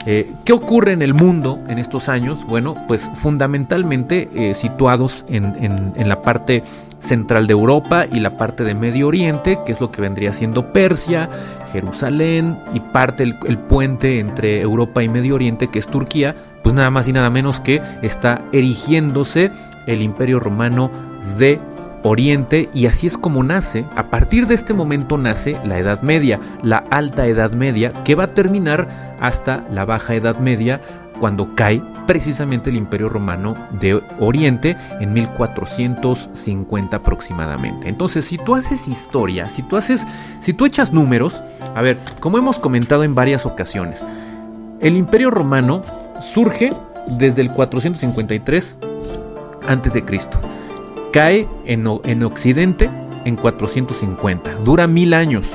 Eh, 0.09 0.25
¿Qué 0.45 0.53
ocurre 0.53 0.93
en 0.93 1.01
el 1.01 1.13
mundo 1.13 1.59
en 1.67 1.79
estos 1.79 2.07
años? 2.07 2.45
Bueno, 2.45 2.75
pues 2.87 3.01
fundamentalmente 3.15 4.29
eh, 4.33 4.53
situados 4.53 5.25
en, 5.27 5.93
la 5.97 6.21
parte 6.21 6.63
central 6.97 7.45
de 7.45 7.51
Europa 7.51 8.05
y 8.09 8.21
la 8.21 8.37
parte 8.37 8.63
de 8.63 8.73
Medio 8.73 9.09
Oriente, 9.09 9.59
que 9.65 9.73
es 9.73 9.81
lo 9.81 9.91
que 9.91 10.01
vendría 10.01 10.31
siendo 10.31 10.71
Persia, 10.71 11.29
Jerusalén 11.73 12.57
y 12.73 12.79
parte 12.79 13.23
el, 13.23 13.35
el 13.47 13.57
puente 13.57 14.19
entre 14.19 14.61
Europa 14.61 15.03
y 15.03 15.09
Medio 15.09 15.35
Oriente, 15.35 15.67
que 15.67 15.79
es 15.79 15.87
Turquía, 15.87 16.37
pues 16.63 16.73
nada 16.73 16.89
más 16.89 17.09
y 17.09 17.11
nada 17.11 17.29
menos 17.29 17.59
que 17.59 17.81
está 18.01 18.45
erigiéndose 18.53 19.51
el 19.87 20.01
Imperio 20.01 20.39
Romano 20.39 20.89
de 21.37 21.59
Oriente 22.07 22.69
y 22.73 22.85
así 22.85 23.07
es 23.07 23.17
como 23.17 23.43
nace, 23.43 23.85
a 23.95 24.09
partir 24.09 24.47
de 24.47 24.55
este 24.55 24.73
momento 24.73 25.17
nace 25.17 25.57
la 25.63 25.77
Edad 25.77 26.01
Media, 26.01 26.39
la 26.63 26.77
Alta 26.89 27.27
Edad 27.27 27.51
Media, 27.51 27.91
que 28.03 28.15
va 28.15 28.25
a 28.25 28.33
terminar 28.33 28.87
hasta 29.19 29.65
la 29.69 29.85
Baja 29.85 30.15
Edad 30.15 30.37
Media, 30.39 30.81
cuando 31.19 31.55
cae 31.55 31.81
precisamente 32.05 32.69
el 32.69 32.75
Imperio 32.75 33.09
Romano 33.09 33.55
de 33.79 34.01
Oriente 34.19 34.77
en 34.99 35.13
1450 35.13 36.97
aproximadamente. 36.97 37.89
Entonces, 37.89 38.25
si 38.25 38.37
tú 38.37 38.55
haces 38.55 38.87
historia, 38.87 39.47
si 39.47 39.63
tú 39.63 39.77
haces, 39.77 40.05
si 40.39 40.53
tú 40.53 40.65
echas 40.65 40.93
números, 40.93 41.43
a 41.75 41.81
ver, 41.81 41.97
como 42.19 42.37
hemos 42.37 42.59
comentado 42.59 43.03
en 43.03 43.15
varias 43.15 43.45
ocasiones, 43.45 44.03
el 44.79 44.95
Imperio 44.95 45.31
Romano 45.31 45.81
surge 46.21 46.71
desde 47.07 47.41
el 47.41 47.51
453 47.51 48.79
a.C. 49.67 50.05
Cae 51.17 51.50
en, 51.65 51.86
en 52.03 52.21
Occidente 52.21 52.91
en 53.25 53.36
450. 53.38 54.53
Dura 54.63 54.86
mil 54.86 55.15
años. 55.15 55.47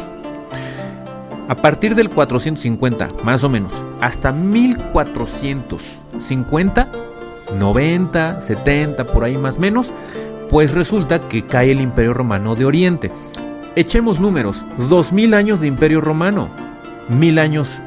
A 1.46 1.54
partir 1.54 1.94
del 1.94 2.10
450, 2.10 3.06
más 3.22 3.44
o 3.44 3.48
menos, 3.48 3.72
hasta 4.00 4.32
1450, 4.32 6.90
90, 7.56 8.40
70, 8.40 9.06
por 9.06 9.22
ahí 9.22 9.38
más 9.38 9.58
o 9.58 9.60
menos, 9.60 9.92
pues 10.50 10.74
resulta 10.74 11.28
que 11.28 11.46
cae 11.46 11.70
el 11.70 11.80
Imperio 11.80 12.12
Romano 12.12 12.56
de 12.56 12.64
Oriente. 12.64 13.12
Echemos 13.76 14.18
números, 14.18 14.64
2000 14.88 15.32
años 15.32 15.60
de 15.60 15.68
Imperio 15.68 16.00
Romano, 16.00 16.50
1000 17.08 17.38
años 17.38 17.80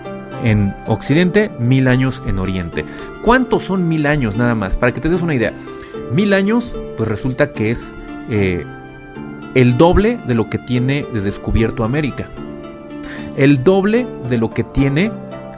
en 0.44 0.74
Occidente, 0.88 1.52
1000 1.60 1.88
años 1.88 2.24
en 2.26 2.40
Oriente. 2.40 2.86
¿Cuántos 3.24 3.64
son 3.64 3.88
mil 3.88 4.06
años 4.06 4.36
nada 4.36 4.56
más? 4.56 4.76
Para 4.76 4.94
que 4.94 5.02
te 5.02 5.10
des 5.10 5.22
una 5.22 5.36
idea. 5.36 5.54
Mil 6.12 6.34
años, 6.34 6.76
pues 6.98 7.10
resulta 7.10 7.52
que 7.52 7.72
es 7.72 7.94
eh, 8.30 8.66
el 9.56 9.78
doble 9.78 10.20
de 10.28 10.36
lo 10.36 10.50
que 10.50 10.58
tiene 10.58 11.06
de 11.14 11.22
descubierto 11.22 11.84
América 11.84 12.30
el 13.38 13.64
doble 13.64 14.08
de 14.30 14.38
lo 14.38 14.50
que 14.50 14.64
tiene 14.64 15.12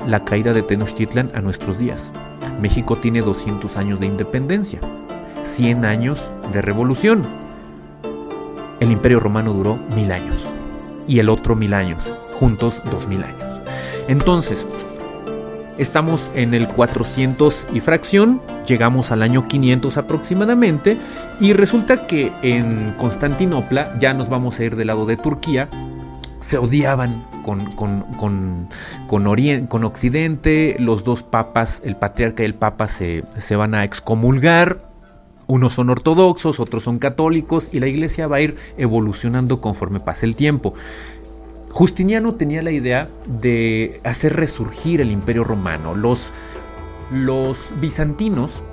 la 0.08 0.26
caída 0.26 0.54
de 0.54 0.64
Tenochtitlan 0.64 1.32
a 1.34 1.42
nuestros 1.42 1.78
días. 1.78 2.12
México 2.62 2.96
tiene 2.96 3.22
200 3.22 3.78
años 3.78 4.00
de 4.00 4.08
independencia, 4.08 4.80
100 5.44 5.86
años 5.86 6.32
de 6.52 6.62
revolución. 6.62 7.22
El 8.80 8.92
imperio 8.92 9.20
romano 9.20 9.54
duró 9.54 9.78
mil 9.96 10.12
años 10.12 10.38
y 11.08 11.20
el 11.20 11.30
otro 11.30 11.56
mil 11.56 11.74
años, 11.74 12.04
juntos 12.40 12.82
dos 12.92 13.08
mil 13.08 13.24
años. 13.24 13.47
Entonces, 14.08 14.66
estamos 15.78 16.32
en 16.36 16.54
el 16.54 16.68
400 16.68 17.68
y 17.74 17.80
fracción, 17.80 18.42
llegamos 18.66 19.12
al 19.12 19.22
año 19.22 19.48
500 19.48 19.98
aproximadamente 19.98 20.98
y 21.40 21.54
resulta 21.54 22.08
que 22.08 22.32
en 22.42 22.94
Constantinopla, 22.98 23.98
ya 24.00 24.14
nos 24.14 24.30
vamos 24.30 24.60
a 24.60 24.64
ir 24.64 24.76
del 24.76 24.88
lado 24.88 25.06
de 25.06 25.18
Turquía, 25.18 25.70
se 26.40 26.58
odiaban 26.58 27.26
con, 27.44 27.72
con, 27.74 28.70
con, 29.08 29.84
Occidente, 29.84 30.76
los 30.80 31.04
dos 31.04 31.24
papas, 31.24 31.82
el 31.84 31.96
patriarca 31.96 32.44
y 32.44 32.46
el 32.46 32.56
papa 32.56 32.88
se, 32.88 33.24
se 33.38 33.56
van 33.56 33.76
a 33.76 33.84
excomulgar, 33.84 34.88
unos 35.48 35.74
son 35.74 35.90
ortodoxos, 35.90 36.60
otros 36.60 36.84
son 36.84 37.00
católicos 37.00 37.74
y 37.74 37.80
la 37.80 37.88
iglesia 37.88 38.28
va 38.28 38.38
a 38.38 38.42
ir 38.42 38.56
evolucionando 38.78 39.62
conforme 39.62 40.00
pase 40.00 40.26
el 40.26 40.36
tiempo. 40.36 40.74
Justiniano 41.78 42.34
tenía 42.34 42.64
la 42.64 42.72
idea 42.72 43.08
de 43.28 44.00
hacer 44.04 44.36
resurgir 44.36 45.00
el 45.00 45.12
imperio 45.12 45.44
romano. 45.44 45.94
Los, 45.94 46.26
los 47.12 47.70
bizantinos 47.80 48.64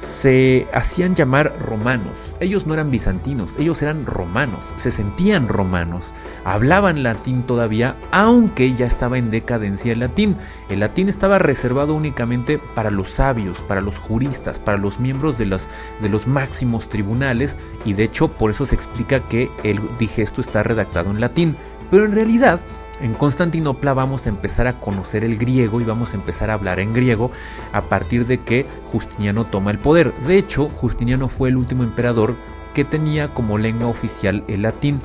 se 0.00 0.66
hacían 0.74 1.14
llamar 1.14 1.52
romanos. 1.60 2.14
Ellos 2.40 2.66
no 2.66 2.74
eran 2.74 2.90
bizantinos, 2.90 3.56
ellos 3.60 3.80
eran 3.80 4.06
romanos, 4.06 4.74
se 4.74 4.90
sentían 4.90 5.46
romanos, 5.46 6.12
hablaban 6.44 7.04
latín 7.04 7.44
todavía, 7.44 7.94
aunque 8.10 8.74
ya 8.74 8.86
estaba 8.86 9.18
en 9.18 9.30
decadencia 9.30 9.92
el 9.92 10.00
latín. 10.00 10.34
El 10.68 10.80
latín 10.80 11.08
estaba 11.08 11.38
reservado 11.38 11.94
únicamente 11.94 12.58
para 12.74 12.90
los 12.90 13.12
sabios, 13.12 13.60
para 13.68 13.80
los 13.80 13.98
juristas, 13.98 14.58
para 14.58 14.78
los 14.78 14.98
miembros 14.98 15.38
de 15.38 15.46
de 15.46 16.08
los 16.08 16.26
máximos 16.26 16.88
tribunales, 16.88 17.56
y 17.84 17.92
de 17.92 18.02
hecho 18.02 18.26
por 18.26 18.50
eso 18.50 18.66
se 18.66 18.74
explica 18.74 19.20
que 19.28 19.48
el 19.62 19.80
digesto 20.00 20.40
está 20.40 20.64
redactado 20.64 21.12
en 21.12 21.20
latín. 21.20 21.56
Pero 21.90 22.04
en 22.04 22.12
realidad 22.12 22.60
en 23.00 23.14
Constantinopla 23.14 23.94
vamos 23.94 24.26
a 24.26 24.28
empezar 24.28 24.66
a 24.66 24.80
conocer 24.80 25.24
el 25.24 25.38
griego 25.38 25.80
y 25.80 25.84
vamos 25.84 26.12
a 26.12 26.16
empezar 26.16 26.50
a 26.50 26.54
hablar 26.54 26.80
en 26.80 26.92
griego 26.92 27.30
a 27.72 27.82
partir 27.82 28.26
de 28.26 28.38
que 28.38 28.66
Justiniano 28.86 29.44
toma 29.44 29.70
el 29.70 29.78
poder. 29.78 30.12
De 30.26 30.36
hecho, 30.36 30.68
Justiniano 30.68 31.28
fue 31.28 31.48
el 31.48 31.56
último 31.56 31.84
emperador 31.84 32.34
que 32.74 32.84
tenía 32.84 33.28
como 33.28 33.58
lengua 33.58 33.88
oficial 33.88 34.44
el 34.48 34.62
latín. 34.62 34.98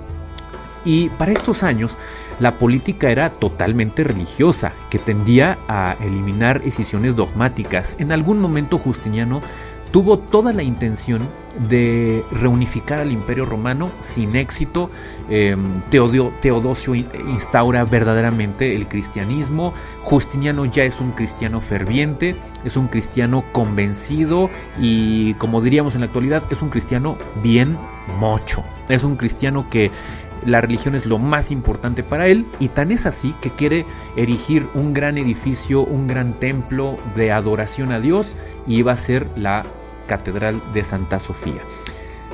Y 0.86 1.10
para 1.10 1.32
estos 1.32 1.64
años, 1.64 1.96
la 2.40 2.56
política 2.56 3.10
era 3.10 3.30
totalmente 3.30 4.04
religiosa, 4.04 4.74
que 4.90 5.00
tendía 5.00 5.60
a 5.68 5.96
eliminar 6.02 6.62
decisiones 6.62 7.16
dogmáticas. 7.16 7.96
En 8.00 8.12
algún 8.12 8.40
momento 8.40 8.78
Justiniano 8.78 9.42
tuvo 9.94 10.18
toda 10.18 10.54
la 10.54 10.64
intención 10.64 11.22
de 11.70 12.26
reunificar 12.32 13.00
al 13.00 13.12
imperio 13.12 13.46
romano 13.46 13.92
sin 14.02 14.36
éxito. 14.36 14.90
Em, 15.30 15.82
Teodosio 15.92 16.96
instaura 16.96 17.86
verdaderamente 17.86 18.74
el 18.76 18.88
cristianismo. 18.88 19.72
Justiniano 20.02 20.66
ya 20.66 20.84
es 20.84 21.00
un 21.00 21.12
cristiano 21.12 21.62
ferviente, 21.62 22.36
es 22.66 22.76
un 22.76 22.88
cristiano 22.88 23.44
convencido 23.52 24.50
y 24.80 25.36
como 25.36 25.62
diríamos 25.62 25.94
en 25.94 26.02
la 26.02 26.08
actualidad, 26.08 26.42
es 26.50 26.64
un 26.64 26.70
cristiano 26.70 27.16
bien 27.44 27.78
mocho. 28.20 28.64
Es 28.90 29.04
un 29.04 29.16
cristiano 29.16 29.68
que 29.70 29.92
la 30.44 30.60
religión 30.60 30.96
es 30.96 31.06
lo 31.06 31.20
más 31.20 31.52
importante 31.52 32.02
para 32.02 32.26
él 32.28 32.48
y 32.60 32.70
tan 32.70 32.92
es 32.92 33.06
así 33.06 33.36
que 33.42 33.52
quiere 33.52 33.86
erigir 34.16 34.66
un 34.74 34.92
gran 34.92 35.20
edificio, 35.20 35.84
un 35.84 36.08
gran 36.08 36.34
templo 36.34 36.96
de 37.16 37.32
adoración 37.32 37.92
a 37.92 38.00
Dios 38.00 38.36
y 38.66 38.82
va 38.82 38.94
a 38.94 38.98
ser 38.98 39.28
la 39.36 39.64
Catedral 40.08 40.62
de 40.74 40.84
Santa 40.84 41.20
Sofía. 41.20 41.62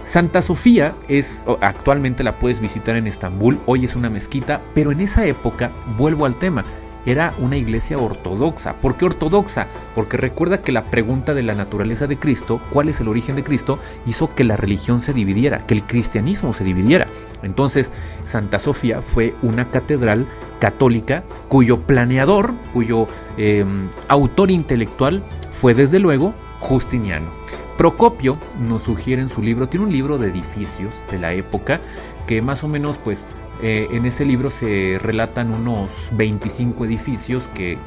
Santa 0.06 0.42
Sofía 0.42 0.96
es 1.08 1.44
actualmente 1.62 2.24
la 2.24 2.40
puedes 2.40 2.60
visitar 2.60 2.96
en 2.96 3.06
Estambul, 3.06 3.60
hoy 3.68 3.86
es 3.86 3.96
una 3.96 4.10
mezquita, 4.10 4.60
pero 4.74 4.92
en 4.92 5.02
esa 5.02 5.26
época, 5.26 5.72
vuelvo 5.98 6.26
al 6.26 6.36
tema, 6.36 6.66
era 7.06 7.34
una 7.40 7.58
iglesia 7.58 7.98
ortodoxa. 7.98 8.74
¿Por 8.74 8.96
qué 8.96 9.06
ortodoxa? 9.06 9.68
Porque 9.96 10.18
recuerda 10.18 10.62
que 10.62 10.72
la 10.72 10.86
pregunta 10.86 11.34
de 11.34 11.44
la 11.44 11.54
naturaleza 11.54 12.08
de 12.08 12.18
Cristo, 12.18 12.60
cuál 12.72 12.90
es 12.90 13.00
el 13.00 13.08
origen 13.08 13.36
de 13.36 13.44
Cristo, 13.44 13.80
hizo 14.06 14.34
que 14.36 14.44
la 14.44 14.58
religión 14.58 15.02
se 15.02 15.14
dividiera, 15.14 15.60
que 15.60 15.76
el 15.76 15.84
cristianismo 15.84 16.54
se 16.54 16.64
dividiera. 16.64 17.08
Entonces, 17.42 17.92
Santa 18.26 18.60
Sofía 18.60 19.02
fue 19.02 19.34
una 19.42 19.66
catedral 19.66 20.28
católica 20.60 21.24
cuyo 21.48 21.80
planeador, 21.80 22.54
cuyo 22.74 23.08
em, 23.38 23.90
autor 24.08 24.52
intelectual 24.52 25.24
fue 25.52 25.74
desde 25.74 26.00
luego 26.00 26.34
Justiniano. 26.60 27.39
Procopio 27.80 28.38
nos 28.60 28.84
sugiere 28.84 29.22
en 29.22 29.30
su 29.30 29.42
libro, 29.42 29.70
tiene 29.70 29.86
un 29.86 29.94
libro 29.94 30.18
de 30.18 30.28
edificios 30.28 31.02
de 31.10 31.18
la 31.18 31.32
época 31.32 31.80
que 32.28 32.42
más 32.42 32.62
o 32.66 32.68
menos 32.68 32.98
pues 32.98 33.24
eh, 33.62 33.88
en 33.92 34.06
ese 34.06 34.26
libro 34.26 34.50
se 34.50 35.00
relatan 35.02 35.54
unos 35.54 35.90
25 36.12 36.84
edificios 36.84 37.48
que, 37.54 37.78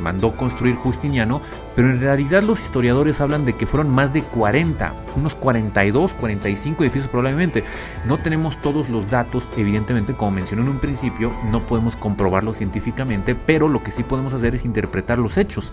mandó 0.00 0.36
construir 0.36 0.76
Justiniano, 0.76 1.40
pero 1.74 1.90
en 1.90 1.98
realidad 1.98 2.44
los 2.44 2.60
historiadores 2.60 3.20
hablan 3.20 3.44
de 3.44 3.54
que 3.54 3.66
fueron 3.66 3.90
más 3.90 4.12
de 4.12 4.22
40, 4.22 4.94
unos 5.16 5.34
42, 5.34 6.14
45 6.14 6.84
edificios 6.84 7.10
probablemente. 7.10 7.64
No 8.06 8.18
tenemos 8.18 8.62
todos 8.62 8.88
los 8.88 9.10
datos, 9.10 9.42
evidentemente, 9.56 10.14
como 10.14 10.30
mencioné 10.30 10.62
en 10.62 10.68
un 10.68 10.78
principio, 10.78 11.32
no 11.50 11.66
podemos 11.66 11.96
comprobarlo 11.96 12.54
científicamente, 12.54 13.34
pero 13.34 13.66
lo 13.66 13.82
que 13.82 13.90
sí 13.90 14.04
podemos 14.04 14.32
hacer 14.32 14.54
es 14.54 14.64
interpretar 14.64 15.18
los 15.18 15.36
hechos. 15.38 15.72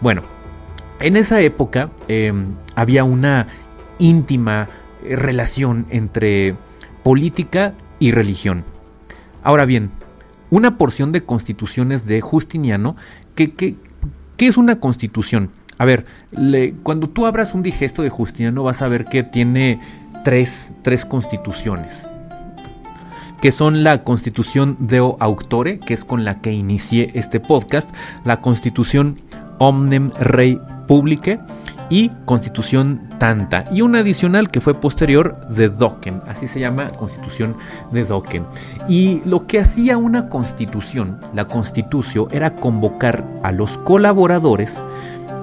Bueno, 0.00 0.22
en 1.00 1.16
esa 1.16 1.40
época 1.40 1.90
em, 2.08 2.54
había 2.74 3.04
una 3.04 3.48
íntima 3.98 4.68
eh, 5.04 5.16
relación 5.16 5.86
entre 5.90 6.54
política 7.02 7.74
y 7.98 8.10
religión. 8.10 8.64
Ahora 9.42 9.64
bien, 9.64 9.90
una 10.50 10.78
porción 10.78 11.12
de 11.12 11.24
constituciones 11.24 12.06
de 12.06 12.20
Justiniano, 12.20 12.96
¿qué, 13.34 13.76
es 14.38 14.56
una 14.56 14.80
constitución? 14.80 15.50
A 15.76 15.84
ver, 15.84 16.06
cuando 16.82 17.08
tú 17.08 17.26
abras 17.26 17.54
un 17.54 17.62
digesto 17.62 18.02
de 18.02 18.10
Justiniano 18.10 18.62
vas 18.62 18.80
a 18.80 18.88
ver 18.88 19.04
que 19.06 19.22
tiene 19.22 19.80
tres, 20.22 20.72
tres 20.82 21.04
constituciones 21.04 22.06
que 23.42 23.52
son 23.52 23.84
la 23.84 24.04
Constitución 24.04 24.74
Deo 24.78 25.18
Auctore, 25.20 25.78
que 25.78 25.92
es 25.92 26.06
con 26.06 26.24
la 26.24 26.40
que 26.40 26.50
inicié 26.50 27.10
este 27.12 27.40
podcast, 27.40 27.90
la 28.24 28.40
Constitución 28.40 29.18
Omnem 29.58 30.10
Rei 30.18 30.58
Publique 30.86 31.40
y 31.90 32.10
Constitución 32.24 33.08
Tanta, 33.18 33.66
y 33.70 33.82
una 33.82 34.00
adicional 34.00 34.50
que 34.50 34.60
fue 34.60 34.74
posterior 34.74 35.46
de 35.48 35.68
Dokken, 35.68 36.22
así 36.26 36.46
se 36.46 36.60
llama 36.60 36.88
Constitución 36.88 37.56
de 37.92 38.04
Dokken. 38.04 38.44
Y 38.88 39.22
lo 39.24 39.46
que 39.46 39.60
hacía 39.60 39.96
una 39.96 40.28
constitución, 40.28 41.18
la 41.34 41.46
constitución, 41.46 42.28
era 42.30 42.56
convocar 42.56 43.24
a 43.42 43.52
los 43.52 43.76
colaboradores 43.78 44.82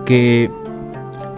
que 0.05 0.51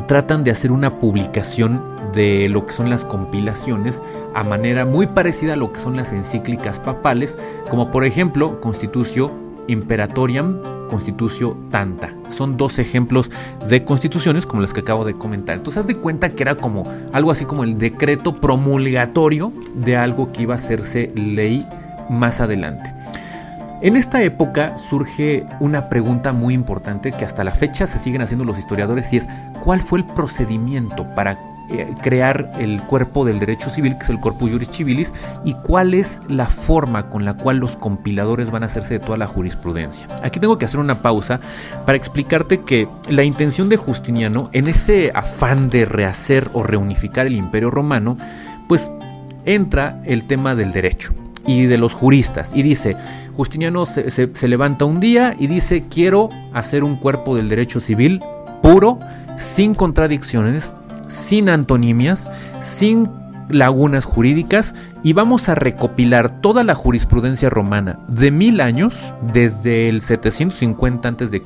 tratan 0.08 0.44
de 0.44 0.52
hacer 0.52 0.72
una 0.72 1.00
publicación 1.00 1.82
de 2.13 2.48
lo 2.50 2.66
que 2.66 2.74
son 2.74 2.89
las 2.89 3.04
compilaciones 3.04 4.02
a 4.36 4.44
manera 4.44 4.86
muy 4.86 5.08
parecida 5.08 5.54
a 5.54 5.58
lo 5.58 5.74
que 5.74 5.80
son 5.80 5.96
las 5.96 6.12
encíclicas 6.12 6.80
papales, 6.80 7.38
como 7.70 7.92
por 7.92 8.06
ejemplo 8.06 8.62
Constitución 8.62 9.43
Imperatoriam 9.67 10.60
Constitutio 10.89 11.58
Tanta. 11.71 12.13
Son 12.30 12.58
dos 12.58 12.80
ejemplos 12.80 13.32
de 13.67 13.84
constituciones 13.84 14.45
como 14.45 14.62
las 14.62 14.73
que 14.73 14.82
acabo 14.82 15.06
de 15.06 15.13
comentar. 15.13 15.58
Entonces 15.58 15.82
haz 15.82 15.88
de 15.88 15.97
cuenta 15.97 16.30
que 16.30 16.43
era 16.43 16.56
como 16.56 16.84
algo 17.12 17.32
así 17.32 17.45
como 17.45 17.63
el 17.63 17.78
decreto 17.78 18.36
promulgatorio 18.36 19.52
de 19.73 19.97
algo 19.97 20.32
que 20.32 20.43
iba 20.43 20.54
a 20.54 20.58
hacerse 20.58 21.12
ley 21.15 21.65
más 22.10 22.41
adelante. 22.41 22.93
En 23.82 23.97
esta 23.97 24.21
época 24.23 24.78
surge 24.78 25.45
una 25.60 25.89
pregunta 25.89 26.32
muy 26.32 26.54
importante 26.54 27.12
que 27.12 27.26
hasta 27.26 27.43
la 27.43 27.52
fecha 27.52 27.86
se 27.86 27.99
siguen 27.99 28.21
haciendo 28.21 28.45
los 28.45 28.58
historiadores 28.58 29.12
y 29.12 29.17
es 29.17 29.28
¿cuál 29.62 29.82
fue 29.82 29.99
el 29.99 30.06
procedimiento 30.06 31.06
para 31.15 31.38
eh, 31.69 31.95
crear 32.02 32.52
el 32.60 32.82
cuerpo 32.82 33.23
del 33.23 33.39
derecho 33.39 33.69
civil, 33.69 33.97
que 33.97 34.04
es 34.04 34.10
el 34.10 34.19
Corpus 34.19 34.52
Juris 34.52 34.69
Civilis, 34.69 35.13
y 35.45 35.54
cuál 35.54 35.93
es 35.93 36.19
la 36.28 36.47
forma 36.47 37.10
con 37.10 37.23
la 37.23 37.36
cual 37.36 37.58
los 37.58 37.78
compiladores 37.78 38.52
van 38.52 38.63
a 38.63 38.65
hacerse 38.65 38.95
de 38.95 38.99
toda 38.99 39.17
la 39.17 39.28
jurisprudencia. 39.28 40.08
Aquí 40.21 40.39
tengo 40.39 40.58
que 40.58 40.65
hacer 40.65 40.80
una 40.80 41.02
pausa 41.02 41.39
para 41.86 41.95
explicarte 41.95 42.62
que 42.62 42.88
la 43.10 43.23
intención 43.23 43.69
de 43.69 43.78
Justiniano, 43.78 44.49
en 44.52 44.67
ese 44.67 45.12
afán 45.15 45.69
de 45.69 45.86
rehacer 45.86 46.49
o 46.54 46.63
reunificar 46.63 47.28
el 47.28 47.36
imperio 47.36 47.71
romano, 47.71 48.17
pues 48.67 48.91
entra 49.45 50.02
el 50.06 50.28
tema 50.28 50.56
del 50.56 50.73
derecho 50.73 51.13
y 51.45 51.65
de 51.65 51.78
los 51.78 51.93
juristas 51.93 52.52
y 52.54 52.62
dice, 52.62 52.95
Justiniano 53.34 53.86
se, 53.86 54.10
se 54.12 54.47
levanta 54.47 54.86
un 54.86 54.99
día 54.99 55.36
y 55.39 55.47
dice, 55.47 55.86
quiero 55.89 56.30
hacer 56.54 56.84
un 56.84 56.97
cuerpo 56.97 57.36
del 57.36 57.49
derecho 57.49 57.80
civil 57.80 58.21
puro, 58.62 58.99
sin 59.38 59.76
contradicciones, 59.76 60.73
sin 61.13 61.49
antonimias, 61.49 62.30
sin 62.60 63.10
lagunas 63.49 64.06
jurídicas 64.06 64.73
y 65.04 65.13
vamos 65.13 65.47
a 65.49 65.56
recopilar 65.56 66.41
toda 66.41 66.63
la 66.63 66.76
jurisprudencia 66.76 67.49
romana 67.49 67.99
de 68.08 68.32
mil 68.32 68.62
años, 68.62 68.95
desde 69.34 69.89
el 69.89 70.02
750 70.02 71.10
a.C., 71.10 71.41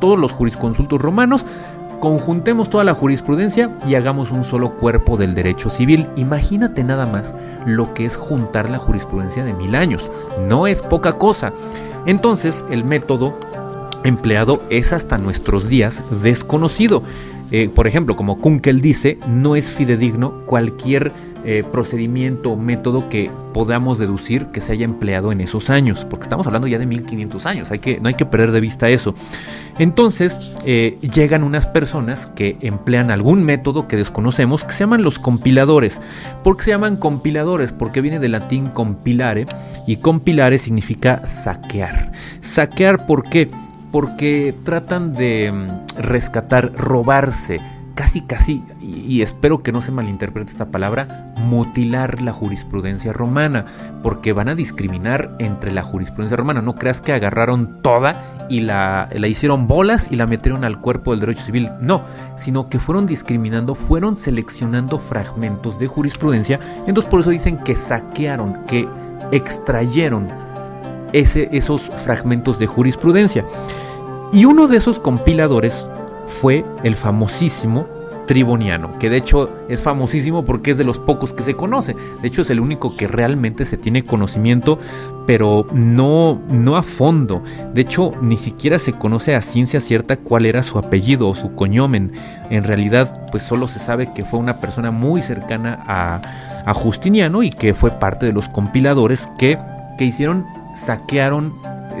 todos 0.00 0.18
los 0.18 0.32
jurisconsultos 0.32 1.00
romanos, 1.00 1.46
conjuntemos 2.00 2.68
toda 2.68 2.84
la 2.84 2.94
jurisprudencia 2.94 3.74
y 3.86 3.94
hagamos 3.94 4.30
un 4.30 4.44
solo 4.44 4.76
cuerpo 4.76 5.16
del 5.16 5.34
derecho 5.34 5.70
civil. 5.70 6.08
Imagínate 6.16 6.84
nada 6.84 7.06
más 7.06 7.34
lo 7.64 7.94
que 7.94 8.04
es 8.04 8.16
juntar 8.16 8.68
la 8.70 8.78
jurisprudencia 8.78 9.44
de 9.44 9.54
mil 9.54 9.74
años. 9.74 10.10
No 10.46 10.66
es 10.66 10.82
poca 10.82 11.12
cosa. 11.12 11.52
Entonces 12.04 12.64
el 12.70 12.84
método 12.84 13.38
empleado 14.04 14.62
es 14.70 14.92
hasta 14.92 15.18
nuestros 15.18 15.68
días 15.68 16.02
desconocido. 16.22 17.02
Eh, 17.50 17.70
por 17.72 17.86
ejemplo, 17.86 18.16
como 18.16 18.38
Kunkel 18.38 18.80
dice, 18.80 19.18
no 19.28 19.56
es 19.56 19.68
fidedigno 19.68 20.44
cualquier 20.46 21.12
eh, 21.44 21.62
procedimiento 21.70 22.50
o 22.50 22.56
método 22.56 23.08
que 23.08 23.30
podamos 23.54 23.98
deducir 23.98 24.46
que 24.46 24.60
se 24.60 24.72
haya 24.72 24.84
empleado 24.84 25.30
en 25.30 25.40
esos 25.40 25.70
años, 25.70 26.04
porque 26.04 26.24
estamos 26.24 26.46
hablando 26.48 26.66
ya 26.66 26.78
de 26.78 26.86
1500 26.86 27.46
años, 27.46 27.70
hay 27.70 27.78
que, 27.78 28.00
no 28.00 28.08
hay 28.08 28.14
que 28.14 28.26
perder 28.26 28.50
de 28.50 28.60
vista 28.60 28.88
eso. 28.88 29.14
Entonces 29.78 30.50
eh, 30.64 30.98
llegan 31.00 31.44
unas 31.44 31.66
personas 31.66 32.26
que 32.34 32.56
emplean 32.62 33.10
algún 33.12 33.44
método 33.44 33.86
que 33.86 33.96
desconocemos, 33.96 34.64
que 34.64 34.72
se 34.72 34.80
llaman 34.80 35.04
los 35.04 35.18
compiladores. 35.18 36.00
¿Por 36.42 36.56
qué 36.56 36.64
se 36.64 36.70
llaman 36.72 36.96
compiladores? 36.96 37.72
Porque 37.72 38.00
viene 38.00 38.18
del 38.18 38.32
latín 38.32 38.66
compilare 38.66 39.46
y 39.86 39.96
compilare 39.98 40.58
significa 40.58 41.24
saquear. 41.26 42.10
Saquear, 42.40 43.06
¿por 43.06 43.22
qué? 43.22 43.50
Porque 43.96 44.54
tratan 44.62 45.14
de 45.14 45.50
mm, 45.50 46.02
rescatar, 46.02 46.74
robarse, 46.74 47.58
casi 47.94 48.20
casi, 48.20 48.62
y 48.82 49.22
espero 49.22 49.62
que 49.62 49.72
no 49.72 49.80
se 49.80 49.90
malinterprete 49.90 50.50
esta 50.50 50.66
palabra, 50.66 51.32
mutilar 51.38 52.20
la 52.20 52.34
jurisprudencia 52.34 53.14
romana, 53.14 53.64
porque 54.02 54.34
van 54.34 54.50
a 54.50 54.54
discriminar 54.54 55.34
entre 55.38 55.72
la 55.72 55.82
jurisprudencia 55.82 56.36
romana. 56.36 56.60
No 56.60 56.74
creas 56.74 57.00
que 57.00 57.14
agarraron 57.14 57.80
toda 57.80 58.20
y 58.50 58.60
la, 58.60 59.08
la 59.14 59.28
hicieron 59.28 59.66
bolas 59.66 60.12
y 60.12 60.16
la 60.16 60.26
metieron 60.26 60.64
al 60.64 60.78
cuerpo 60.82 61.12
del 61.12 61.20
derecho 61.20 61.44
civil. 61.44 61.70
No, 61.80 62.02
sino 62.36 62.68
que 62.68 62.78
fueron 62.78 63.06
discriminando, 63.06 63.74
fueron 63.74 64.14
seleccionando 64.14 64.98
fragmentos 64.98 65.78
de 65.78 65.86
jurisprudencia. 65.86 66.60
Entonces 66.86 67.10
por 67.10 67.20
eso 67.20 67.30
dicen 67.30 67.56
que 67.64 67.76
saquearon, 67.76 68.66
que 68.66 68.86
extrayeron 69.32 70.28
ese, 71.14 71.48
esos 71.52 71.88
fragmentos 72.04 72.58
de 72.58 72.66
jurisprudencia. 72.66 73.46
Y 74.32 74.44
uno 74.44 74.68
de 74.68 74.76
esos 74.76 74.98
compiladores 74.98 75.86
fue 76.40 76.64
el 76.82 76.96
famosísimo 76.96 77.86
Triboniano, 78.26 78.98
que 78.98 79.08
de 79.08 79.16
hecho 79.16 79.48
es 79.68 79.80
famosísimo 79.80 80.44
porque 80.44 80.72
es 80.72 80.78
de 80.78 80.84
los 80.84 80.98
pocos 80.98 81.32
que 81.32 81.44
se 81.44 81.54
conoce. 81.54 81.94
De 82.20 82.28
hecho 82.28 82.42
es 82.42 82.50
el 82.50 82.60
único 82.60 82.96
que 82.96 83.06
realmente 83.06 83.64
se 83.64 83.76
tiene 83.76 84.04
conocimiento, 84.04 84.78
pero 85.26 85.66
no, 85.72 86.40
no 86.50 86.76
a 86.76 86.82
fondo. 86.82 87.42
De 87.72 87.82
hecho 87.82 88.12
ni 88.20 88.36
siquiera 88.36 88.78
se 88.78 88.92
conoce 88.92 89.36
a 89.36 89.42
ciencia 89.42 89.80
cierta 89.80 90.16
cuál 90.16 90.44
era 90.44 90.64
su 90.64 90.78
apellido 90.78 91.28
o 91.28 91.34
su 91.36 91.54
coñomen. 91.54 92.12
En 92.50 92.64
realidad 92.64 93.28
pues 93.30 93.44
solo 93.44 93.68
se 93.68 93.78
sabe 93.78 94.12
que 94.12 94.24
fue 94.24 94.40
una 94.40 94.58
persona 94.58 94.90
muy 94.90 95.22
cercana 95.22 95.84
a, 95.86 96.20
a 96.64 96.74
Justiniano 96.74 97.44
y 97.44 97.50
que 97.50 97.74
fue 97.74 97.92
parte 97.92 98.26
de 98.26 98.32
los 98.32 98.48
compiladores 98.48 99.28
que, 99.38 99.56
que 99.98 100.04
hicieron, 100.04 100.44
saquearon 100.74 101.52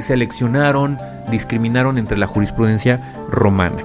seleccionaron, 0.02 0.98
discriminaron 1.30 1.98
entre 1.98 2.18
la 2.18 2.26
jurisprudencia 2.26 3.14
romana. 3.30 3.84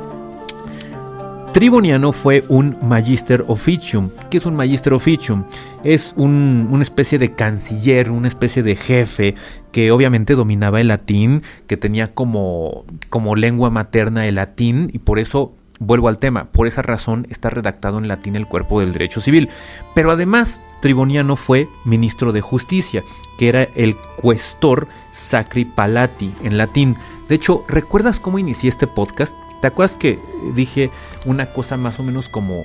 Triboniano 1.54 2.14
fue 2.14 2.46
un 2.48 2.78
magister 2.82 3.44
officium. 3.50 4.10
¿Qué 4.30 4.38
es 4.38 4.46
un 4.46 4.56
magister 4.56 4.94
officium? 4.94 5.44
Es 5.84 6.14
una 6.16 6.82
especie 6.82 7.20
de 7.20 7.34
canciller, 7.34 8.10
una 8.10 8.30
especie 8.30 8.64
de 8.64 8.78
jefe 8.78 9.36
que 9.74 9.92
obviamente 9.92 10.36
dominaba 10.36 10.80
el 10.80 10.88
latín, 10.88 11.44
que 11.68 11.76
tenía 11.76 12.14
como, 12.14 12.86
como 13.10 13.36
lengua 13.36 13.70
materna 13.70 14.28
el 14.28 14.36
latín 14.36 14.92
y 14.94 15.00
por 15.00 15.20
eso 15.20 15.54
Vuelvo 15.84 16.10
al 16.10 16.20
tema, 16.20 16.44
por 16.44 16.68
esa 16.68 16.84
razón 16.84 17.26
está 17.32 17.50
redactado 17.50 17.98
en 17.98 18.08
latín 18.08 18.36
el 18.36 18.46
cuerpo 18.46 18.80
del 18.80 18.94
derecho 18.94 19.20
civil. 19.20 19.50
Pero 19.96 20.12
además, 20.12 20.62
Triboniano 20.80 21.36
fue 21.36 21.68
ministro 21.86 22.32
de 22.32 22.42
justicia, 22.42 23.02
que 23.40 23.50
era 23.50 23.64
el 23.64 23.96
questor 24.22 24.88
sacri 25.12 25.66
palati 25.66 26.32
en 26.44 26.60
latín. 26.60 26.98
De 27.28 27.34
hecho, 27.34 27.66
¿recuerdas 27.68 28.20
cómo 28.20 28.38
inicié 28.38 28.70
este 28.70 28.86
podcast? 28.86 29.36
¿Te 29.60 29.70
acuerdas 29.70 29.96
que 29.98 30.20
dije 30.54 30.92
una 31.26 31.48
cosa 31.48 31.78
más 31.78 32.00
o 32.00 32.04
menos 32.04 32.30
como 32.30 32.64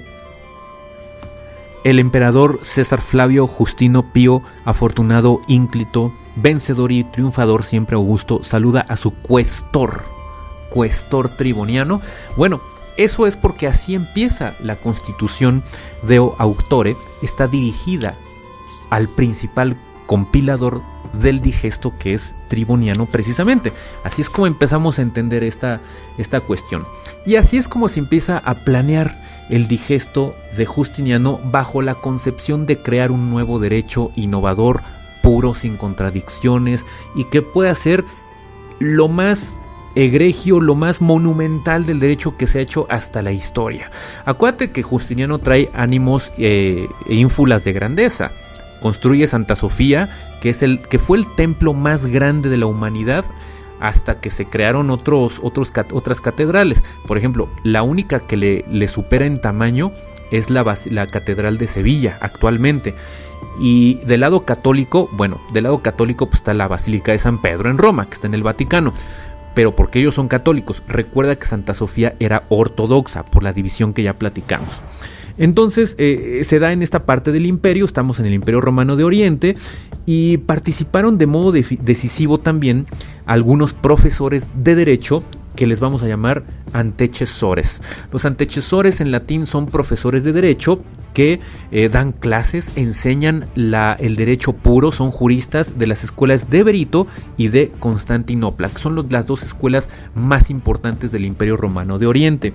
el 1.85 1.99
emperador 1.99 2.59
César 2.61 3.01
Flavio 3.01 3.47
Justino 3.47 4.13
Pío, 4.13 4.43
afortunado, 4.67 5.41
ínclito, 5.47 6.13
vencedor 6.35 6.93
y 6.93 7.05
triunfador 7.05 7.65
siempre 7.65 7.95
Augusto, 7.95 8.45
saluda 8.45 8.83
a 8.87 8.97
su 8.99 9.15
questor, 9.23 10.03
questor 10.71 11.31
triboniano? 11.31 12.03
Bueno, 12.37 12.61
eso 12.97 13.27
es 13.27 13.37
porque 13.37 13.67
así 13.67 13.95
empieza 13.95 14.55
la 14.61 14.77
constitución 14.77 15.63
de 16.03 16.17
Auctore, 16.17 16.97
está 17.23 17.47
dirigida 17.47 18.15
al 18.91 19.09
principal 19.09 19.77
compilador 20.07 20.83
del 21.13 21.41
digesto 21.41 21.93
que 21.99 22.15
es 22.15 22.35
Triboniano 22.49 23.07
precisamente. 23.07 23.73
Así 24.05 24.23
es 24.23 24.31
como 24.31 24.47
empezamos 24.47 24.99
a 24.99 25.03
entender 25.03 25.45
esta, 25.45 25.81
esta 26.19 26.41
cuestión. 26.41 26.85
Y 27.25 27.37
así 27.37 27.57
es 27.57 27.69
como 27.69 27.89
se 27.89 28.01
empieza 28.01 28.39
a 28.39 28.55
planear 28.55 29.21
el 29.51 29.69
digesto 29.69 30.35
de 30.57 30.67
Justiniano 30.67 31.39
bajo 31.45 31.83
la 31.83 31.97
concepción 31.97 32.67
de 32.67 32.79
crear 32.79 33.11
un 33.11 33.31
nuevo 33.31 33.59
derecho 33.59 34.11
innovador, 34.17 34.83
puro, 35.23 35.55
sin 35.55 35.77
contradicciones 35.77 36.85
y 37.15 37.25
que 37.25 37.43
pueda 37.43 37.75
ser 37.75 38.05
lo 38.79 39.09
más 39.09 39.57
egregio, 39.97 40.61
lo 40.61 40.75
más 40.75 41.01
monumental 41.01 41.87
del 41.87 41.99
derecho 41.99 42.37
que 42.37 42.47
se 42.47 42.59
ha 42.59 42.63
hecho 42.63 42.87
hasta 42.89 43.23
la 43.23 43.33
historia. 43.33 43.91
Acuérdate 44.25 44.71
que 44.71 44.83
Justiniano 44.83 45.39
trae 45.39 45.71
ánimos 45.75 46.33
eh, 46.39 46.87
e 47.09 47.15
ínfulas 47.15 47.65
de 47.65 47.73
grandeza. 47.73 48.31
Construye 48.81 49.27
Santa 49.27 49.57
Sofía, 49.57 50.11
que, 50.41 50.51
es 50.51 50.63
el, 50.63 50.81
que 50.81 50.99
fue 50.99 51.19
el 51.19 51.35
templo 51.35 51.73
más 51.73 52.07
grande 52.07 52.51
de 52.51 52.59
la 52.59 52.67
humanidad 52.67 53.25
hasta 53.81 54.21
que 54.21 54.31
se 54.31 54.47
crearon 54.47 54.91
otros, 54.91 55.41
otras 55.43 56.21
catedrales. 56.21 56.85
Por 57.07 57.19
ejemplo, 57.19 57.49
la 57.65 57.83
única 57.83 58.21
que 58.21 58.37
le, 58.37 58.65
le 58.71 58.89
supera 58.89 59.27
en 59.27 59.41
tamaño 59.41 59.93
es 60.31 60.51
la, 60.51 60.77
la, 60.91 61.07
Catedral 61.07 61.57
de 61.57 61.69
Sevilla 61.69 62.19
actualmente. 62.21 62.95
Y 63.61 63.97
del 64.07 64.21
lado 64.21 64.45
católico, 64.45 65.09
bueno, 65.13 65.41
del 65.53 65.65
lado 65.65 65.79
católico 65.81 66.27
pues, 66.27 66.41
está 66.41 66.53
la 66.53 66.69
Basílica 66.69 67.13
de 67.13 67.19
San 67.19 67.41
Pedro 67.41 67.71
en 67.71 67.79
Roma, 67.79 68.07
que 68.07 68.15
está 68.15 68.27
en 68.27 68.35
el 68.35 68.43
Vaticano 68.43 68.93
pero 69.57 69.75
porque 69.75 70.01
ellos 70.01 70.15
son 70.15 70.29
católicos. 70.29 70.83
Recuerda 70.87 71.37
que 71.37 71.47
Santa 71.47 71.73
Sofía 71.73 72.15
era 72.21 72.45
ortodoxa 72.51 73.25
por 73.25 73.43
la 73.43 73.55
división 73.55 73.95
que 73.95 74.03
ya 74.03 74.13
platicamos. 74.13 74.83
Entonces 75.39 75.95
eh, 75.97 76.43
se 76.45 76.59
da 76.59 76.73
en 76.73 76.83
esta 76.83 77.07
parte 77.07 77.33
del 77.33 77.47
imperio, 77.47 77.87
estamos 77.87 78.21
en 78.21 78.27
el 78.27 78.35
imperio 78.35 78.61
romano 78.61 78.97
de 78.97 79.05
Oriente 79.05 79.57
y 80.05 80.37
participaron 80.37 81.17
de 81.17 81.27
modo 81.27 81.53
decisivo 81.53 82.37
también 82.37 82.85
algunos 83.25 83.73
profesores 83.73 84.53
de 84.63 84.75
derecho 84.75 85.23
que 85.57 85.67
les 85.67 85.81
vamos 85.81 86.03
a 86.03 86.07
llamar 86.07 86.45
antecesores. 86.73 87.83
Los 88.13 88.25
antecesores 88.25 89.01
en 89.01 89.11
latín 89.11 89.47
son 89.47 89.67
profesores 89.67 90.23
de 90.23 90.33
derecho 90.33 90.81
que 91.15 91.41
eh, 91.73 91.89
dan 91.89 92.13
clases, 92.13 92.71
enseñan 92.77 93.47
el 93.57 94.17
derecho 94.17 94.53
puro, 94.53 94.93
son 94.93 95.11
juristas 95.11 95.79
de 95.79 95.87
las 95.87 96.05
escuelas 96.05 96.51
de 96.51 96.63
Berito 96.63 97.07
y 97.37 97.49
de 97.49 97.73
Constantinopla, 97.81 98.69
que 98.69 98.79
son 98.79 99.07
las 99.11 99.27
dos 99.27 99.43
escuelas 99.43 99.89
más 100.15 100.51
importantes 100.51 101.11
del 101.13 101.25
Imperio 101.25 101.57
Romano 101.57 101.99
de 101.99 102.07
Oriente. 102.07 102.53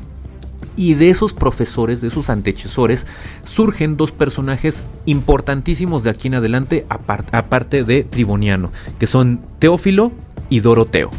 Y 0.77 0.93
de 0.93 1.09
esos 1.09 1.33
profesores, 1.33 2.01
de 2.01 2.07
esos 2.07 2.29
antecesores, 2.29 3.05
surgen 3.43 3.97
dos 3.97 4.11
personajes 4.11 4.83
importantísimos 5.05 6.03
de 6.03 6.11
aquí 6.11 6.27
en 6.27 6.35
adelante, 6.35 6.85
aparte 6.87 7.83
de 7.83 8.03
Triboniano, 8.03 8.69
que 8.99 9.07
son 9.07 9.41
Teófilo 9.59 10.11
y 10.49 10.59
Doroteo. 10.59 11.09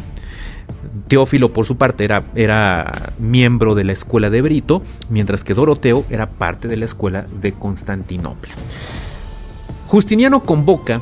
Teófilo, 1.07 1.53
por 1.53 1.65
su 1.65 1.77
parte, 1.77 2.03
era, 2.03 2.23
era, 2.35 3.13
miembro 3.19 3.75
de 3.75 3.83
la 3.83 3.93
escuela 3.93 4.29
de 4.29 4.41
Brito, 4.41 4.81
mientras 5.09 5.43
que 5.43 5.53
Doroteo 5.53 6.05
era 6.09 6.29
parte 6.29 6.67
de 6.67 6.77
la 6.77 6.85
escuela 6.85 7.25
de 7.41 7.53
Constantinopla. 7.53 8.53
Justiniano 9.87 10.43
convoca 10.43 11.01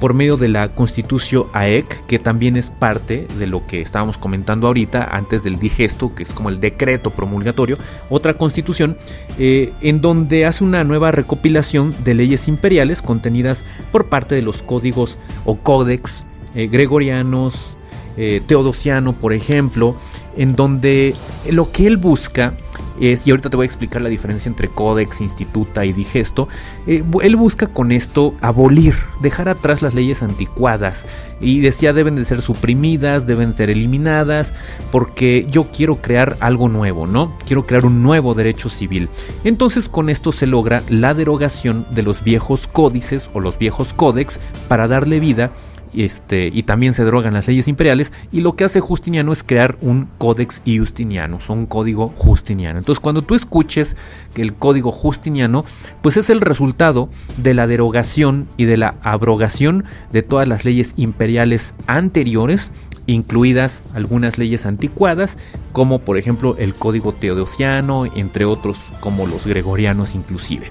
por 0.00 0.14
medio 0.14 0.36
de 0.36 0.48
la 0.48 0.74
Constitución 0.74 1.46
AEC, 1.52 2.06
que 2.06 2.18
también 2.18 2.56
es 2.56 2.70
parte 2.70 3.26
de 3.38 3.46
lo 3.46 3.66
que 3.66 3.80
estábamos 3.80 4.18
comentando 4.18 4.66
ahorita, 4.66 5.08
antes 5.10 5.42
del 5.42 5.58
digesto, 5.58 6.14
que 6.14 6.22
es 6.22 6.32
como 6.32 6.48
el 6.48 6.60
decreto 6.60 7.10
promulgatorio, 7.10 7.78
otra 8.10 8.34
constitución, 8.34 8.96
eh, 9.38 9.72
en 9.80 10.00
donde 10.00 10.46
hace 10.46 10.64
una 10.64 10.84
nueva 10.84 11.10
recopilación 11.10 11.94
de 12.04 12.14
leyes 12.14 12.48
imperiales 12.48 13.02
contenidas 13.02 13.64
por 13.90 14.06
parte 14.06 14.34
de 14.34 14.42
los 14.42 14.62
códigos 14.62 15.18
o 15.44 15.56
códex 15.56 16.24
eh, 16.54 16.68
gregorianos, 16.68 17.77
eh, 18.20 18.42
teodosiano, 18.44 19.12
por 19.12 19.32
ejemplo, 19.32 19.94
en 20.36 20.56
donde 20.56 21.14
lo 21.48 21.70
que 21.70 21.86
él 21.86 21.96
busca 21.96 22.54
es, 23.00 23.26
y 23.26 23.30
ahorita 23.30 23.48
te 23.48 23.56
voy 23.56 23.62
a 23.62 23.66
explicar 23.66 24.02
la 24.02 24.08
diferencia 24.08 24.48
entre 24.48 24.68
códex, 24.68 25.20
instituta 25.20 25.84
y 25.84 25.92
digesto, 25.92 26.48
eh, 26.88 27.04
él 27.22 27.36
busca 27.36 27.68
con 27.68 27.92
esto 27.92 28.34
abolir, 28.40 28.94
dejar 29.22 29.48
atrás 29.48 29.82
las 29.82 29.94
leyes 29.94 30.22
anticuadas 30.22 31.06
y 31.40 31.60
decía 31.60 31.92
deben 31.92 32.16
de 32.16 32.24
ser 32.24 32.42
suprimidas, 32.42 33.24
deben 33.24 33.52
ser 33.54 33.70
eliminadas, 33.70 34.52
porque 34.90 35.46
yo 35.48 35.68
quiero 35.72 35.96
crear 35.96 36.36
algo 36.40 36.68
nuevo, 36.68 37.06
¿no? 37.06 37.32
Quiero 37.46 37.66
crear 37.66 37.86
un 37.86 38.02
nuevo 38.02 38.34
derecho 38.34 38.68
civil. 38.68 39.08
Entonces 39.44 39.88
con 39.88 40.10
esto 40.10 40.32
se 40.32 40.48
logra 40.48 40.82
la 40.88 41.14
derogación 41.14 41.86
de 41.90 42.02
los 42.02 42.24
viejos 42.24 42.66
códices 42.66 43.30
o 43.32 43.38
los 43.38 43.58
viejos 43.58 43.92
códex 43.92 44.40
para 44.66 44.88
darle 44.88 45.20
vida 45.20 45.52
este, 45.94 46.50
y 46.52 46.62
también 46.62 46.94
se 46.94 47.04
drogan 47.04 47.34
las 47.34 47.46
leyes 47.46 47.68
imperiales, 47.68 48.12
y 48.32 48.40
lo 48.40 48.56
que 48.56 48.64
hace 48.64 48.80
Justiniano 48.80 49.32
es 49.32 49.42
crear 49.42 49.76
un 49.80 50.08
Codex 50.18 50.62
Justiniano, 50.64 51.38
un 51.48 51.66
código 51.66 52.08
justiniano. 52.08 52.78
Entonces, 52.78 53.00
cuando 53.00 53.22
tú 53.22 53.34
escuches 53.34 53.96
que 54.34 54.42
el 54.42 54.54
código 54.54 54.90
justiniano, 54.90 55.64
pues 56.02 56.16
es 56.16 56.30
el 56.30 56.40
resultado 56.40 57.08
de 57.36 57.54
la 57.54 57.66
derogación 57.66 58.48
y 58.56 58.64
de 58.64 58.76
la 58.76 58.94
abrogación 59.02 59.84
de 60.12 60.22
todas 60.22 60.46
las 60.46 60.64
leyes 60.64 60.94
imperiales 60.96 61.74
anteriores, 61.86 62.70
incluidas 63.06 63.82
algunas 63.94 64.38
leyes 64.38 64.66
anticuadas, 64.66 65.36
como 65.72 66.00
por 66.00 66.18
ejemplo 66.18 66.56
el 66.58 66.74
código 66.74 67.12
teodosiano, 67.14 68.04
entre 68.06 68.44
otros 68.44 68.78
como 69.00 69.26
los 69.26 69.46
gregorianos 69.46 70.14
inclusive. 70.14 70.70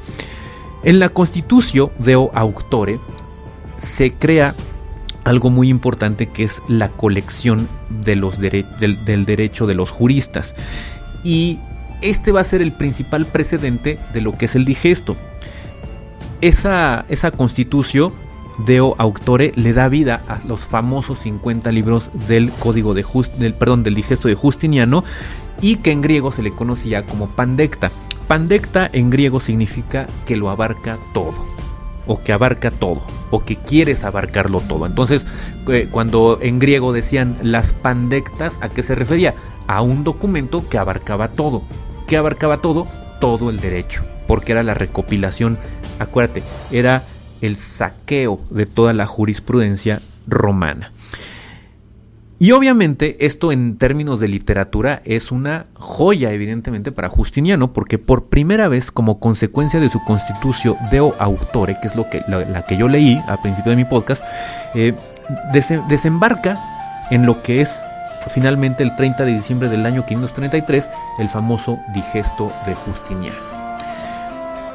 En 0.83 0.99
la 0.99 1.09
Constitución 1.09 1.89
Deo 1.99 2.29
Auctore 2.33 2.99
se 3.77 4.13
crea 4.13 4.53
algo 5.27 5.49
muy 5.49 5.67
importante 5.69 6.27
que 6.27 6.43
es 6.43 6.61
la 6.69 6.87
colección 6.87 7.67
del, 7.89 9.25
derecho 9.25 9.67
de 9.67 9.75
los 9.75 9.89
juristas. 9.89 10.55
Y 11.23 11.59
este 12.01 12.31
va 12.31 12.41
a 12.41 12.45
ser 12.45 12.61
el 12.61 12.71
principal 12.71 13.25
precedente 13.25 13.99
de 14.13 14.21
lo 14.21 14.31
que 14.31 14.45
es 14.45 14.55
el 14.55 14.63
digesto. 14.63 15.17
Esa, 16.39 17.05
esa 17.09 17.31
constitución 17.31 18.13
Deo 18.65 18.95
Auctore 18.97 19.51
le 19.55 19.73
da 19.73 19.89
vida 19.89 20.21
a 20.29 20.39
los 20.47 20.61
famosos 20.61 21.19
50 21.19 21.71
libros 21.73 22.09
del 22.27 22.49
código 22.51 22.93
de 22.93 23.05
del, 23.37 23.53
perdón, 23.53 23.83
del 23.83 23.95
digesto 23.95 24.29
de 24.29 24.35
Justiniano 24.35 25.03
y 25.61 25.75
que 25.77 25.91
en 25.91 26.01
griego 26.01 26.31
se 26.31 26.41
le 26.41 26.51
conocía 26.51 27.05
como 27.05 27.27
pandecta. 27.27 27.91
Pandecta 28.27 28.89
en 28.93 29.09
griego 29.09 29.41
significa 29.41 30.07
que 30.25 30.37
lo 30.37 30.49
abarca 30.49 30.97
todo 31.13 31.56
o 32.07 32.23
que 32.23 32.33
abarca 32.33 32.71
todo 32.71 33.01
o 33.31 33.43
que 33.43 33.55
quieres 33.55 34.03
abarcarlo 34.03 34.61
todo. 34.61 34.85
Entonces, 34.85 35.25
eh, 35.67 35.87
cuando 35.91 36.39
en 36.41 36.59
griego 36.59 36.93
decían 36.93 37.37
las 37.41 37.73
pandectas, 37.73 38.57
¿a 38.61 38.69
qué 38.69 38.83
se 38.83 38.95
refería? 38.95 39.35
A 39.67 39.81
un 39.81 40.03
documento 40.03 40.67
que 40.67 40.77
abarcaba 40.77 41.29
todo. 41.29 41.63
¿Qué 42.07 42.17
abarcaba 42.17 42.61
todo? 42.61 42.87
Todo 43.19 43.49
el 43.49 43.59
derecho, 43.59 44.05
porque 44.27 44.53
era 44.53 44.63
la 44.63 44.73
recopilación, 44.73 45.57
acuérdate, 45.99 46.43
era 46.71 47.03
el 47.41 47.57
saqueo 47.57 48.39
de 48.49 48.65
toda 48.65 48.93
la 48.93 49.05
jurisprudencia 49.05 50.01
romana. 50.25 50.91
Y 52.39 52.51
obviamente 52.51 53.25
esto 53.25 53.51
en 53.51 53.77
términos 53.77 54.19
de 54.19 54.27
literatura 54.27 55.01
es 55.05 55.31
una 55.31 55.65
joya 55.73 56.31
evidentemente 56.31 56.91
para 56.91 57.09
Justiniano 57.09 57.73
porque 57.73 57.97
por 57.97 58.25
primera 58.25 58.67
vez 58.67 58.91
como 58.91 59.19
consecuencia 59.19 59.79
de 59.79 59.89
su 59.89 60.03
constitución 60.03 60.77
Deo 60.91 61.15
Autore, 61.17 61.79
que 61.81 61.87
es 61.87 61.95
lo 61.95 62.07
que, 62.11 62.21
la, 62.27 62.63
que 62.65 62.77
yo 62.77 62.87
leí 62.87 63.19
al 63.27 63.41
principio 63.41 63.71
de 63.71 63.75
mi 63.75 63.85
podcast, 63.85 64.23
eh, 64.75 64.93
desembarca 65.89 67.07
en 67.09 67.25
lo 67.25 67.41
que 67.41 67.61
es 67.61 67.81
finalmente 68.29 68.83
el 68.83 68.95
30 68.95 69.25
de 69.25 69.33
diciembre 69.33 69.69
del 69.69 69.85
año 69.87 70.05
533 70.05 70.89
el 71.17 71.29
famoso 71.29 71.79
digesto 71.91 72.53
de 72.67 72.75
Justiniano. 72.75 73.37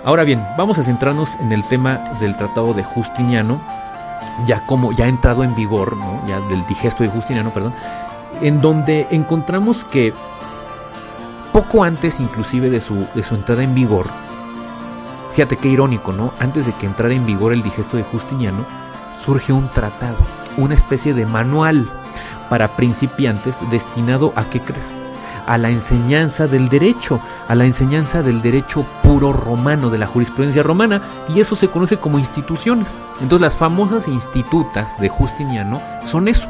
Ahora 0.04 0.24
bien, 0.24 0.42
vamos 0.58 0.80
a 0.80 0.82
centrarnos 0.82 1.36
en 1.40 1.52
el 1.52 1.62
tema 1.68 2.16
del 2.20 2.36
tratado 2.36 2.74
de 2.74 2.82
Justiniano 2.82 3.60
ya 4.46 4.66
como 4.66 4.92
ya 4.92 5.06
ha 5.06 5.08
entrado 5.08 5.44
en 5.44 5.54
vigor, 5.54 5.96
ya 6.26 6.40
del 6.40 6.66
digesto 6.66 7.02
de 7.02 7.10
Justiniano, 7.10 7.52
perdón, 7.52 7.74
en 8.40 8.60
donde 8.60 9.06
encontramos 9.10 9.84
que 9.84 10.12
poco 11.52 11.84
antes 11.84 12.20
inclusive 12.20 12.70
de 12.70 12.80
su, 12.80 13.06
de 13.14 13.22
su 13.22 13.34
entrada 13.34 13.62
en 13.62 13.74
vigor, 13.74 14.06
fíjate 15.32 15.56
qué 15.56 15.68
irónico, 15.68 16.12
¿no? 16.12 16.32
Antes 16.38 16.66
de 16.66 16.72
que 16.72 16.86
entrara 16.86 17.14
en 17.14 17.26
vigor 17.26 17.52
el 17.52 17.62
digesto 17.62 17.96
de 17.96 18.04
Justiniano, 18.04 18.64
surge 19.14 19.52
un 19.52 19.68
tratado, 19.68 20.18
una 20.56 20.74
especie 20.74 21.14
de 21.14 21.26
manual 21.26 21.90
para 22.48 22.76
principiantes 22.76 23.58
destinado 23.70 24.32
a 24.36 24.44
qué 24.44 24.60
crees? 24.60 25.01
A 25.46 25.58
la 25.58 25.70
enseñanza 25.70 26.46
del 26.46 26.68
derecho, 26.68 27.20
a 27.48 27.54
la 27.54 27.64
enseñanza 27.64 28.22
del 28.22 28.42
derecho 28.42 28.86
puro 29.02 29.32
romano, 29.32 29.90
de 29.90 29.98
la 29.98 30.06
jurisprudencia 30.06 30.62
romana, 30.62 31.02
y 31.28 31.40
eso 31.40 31.56
se 31.56 31.68
conoce 31.68 31.98
como 31.98 32.18
instituciones. 32.18 32.88
Entonces 33.20 33.40
las 33.40 33.56
famosas 33.56 34.08
institutas 34.08 34.98
de 35.00 35.08
Justiniano 35.08 35.80
son 36.04 36.28
eso, 36.28 36.48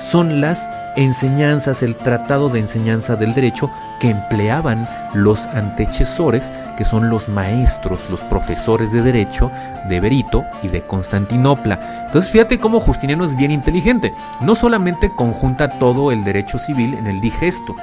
son 0.00 0.40
las 0.40 0.68
enseñanzas, 0.96 1.82
el 1.82 1.96
tratado 1.96 2.48
de 2.48 2.60
enseñanza 2.60 3.16
del 3.16 3.34
derecho 3.34 3.70
que 4.00 4.10
empleaban 4.10 4.88
los 5.14 5.46
antecesores, 5.46 6.52
que 6.76 6.84
son 6.84 7.08
los 7.10 7.28
maestros, 7.28 8.00
los 8.10 8.20
profesores 8.22 8.92
de 8.92 9.02
derecho 9.02 9.50
de 9.88 10.00
Berito 10.00 10.44
y 10.62 10.68
de 10.68 10.82
Constantinopla. 10.82 12.04
Entonces 12.06 12.30
fíjate 12.30 12.58
cómo 12.58 12.80
Justiniano 12.80 13.24
es 13.24 13.36
bien 13.36 13.50
inteligente, 13.50 14.12
no 14.40 14.54
solamente 14.54 15.14
conjunta 15.14 15.68
todo 15.78 16.10
el 16.12 16.24
derecho 16.24 16.58
civil 16.58 16.94
en 16.94 17.06
el 17.06 17.20
digesto, 17.20 17.76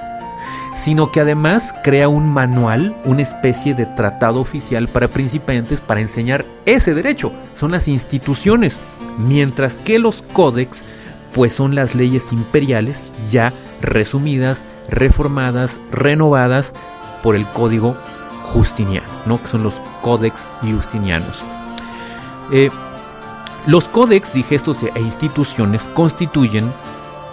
sino 0.88 1.12
que 1.12 1.19
además 1.19 1.76
crea 1.84 2.08
un 2.08 2.30
manual, 2.30 2.95
una 3.04 3.21
especie 3.21 3.73
de 3.73 3.86
tratado 3.86 4.39
oficial 4.39 4.88
para 4.88 5.10
principiantes 5.10 5.82
para 5.82 6.00
enseñar 6.00 6.45
ese 6.65 6.93
derecho. 6.93 7.34
Son 7.56 7.71
las 7.71 7.89
instituciones, 7.89 8.80
mientras 9.17 9.80
que 9.80 10.00
los 10.00 10.21
códex 10.21 10.86
pues 11.34 11.52
son 11.52 11.76
las 11.76 11.93
leyes 11.93 12.32
imperiales 12.32 13.10
ya 13.30 13.52
resumidas, 13.82 14.63
reformadas, 14.89 15.82
renovadas 15.91 16.73
por 17.21 17.36
el 17.36 17.45
código 17.47 17.97
justiniano, 18.43 19.10
¿no? 19.26 19.41
que 19.41 19.50
son 19.50 19.63
los 19.63 19.82
códex 20.02 20.50
justinianos. 20.62 21.43
Eh, 22.54 22.69
los 23.65 23.89
códex, 23.89 24.34
digestos 24.34 24.82
e 24.84 25.02
instituciones 25.02 25.89
constituyen 25.93 26.71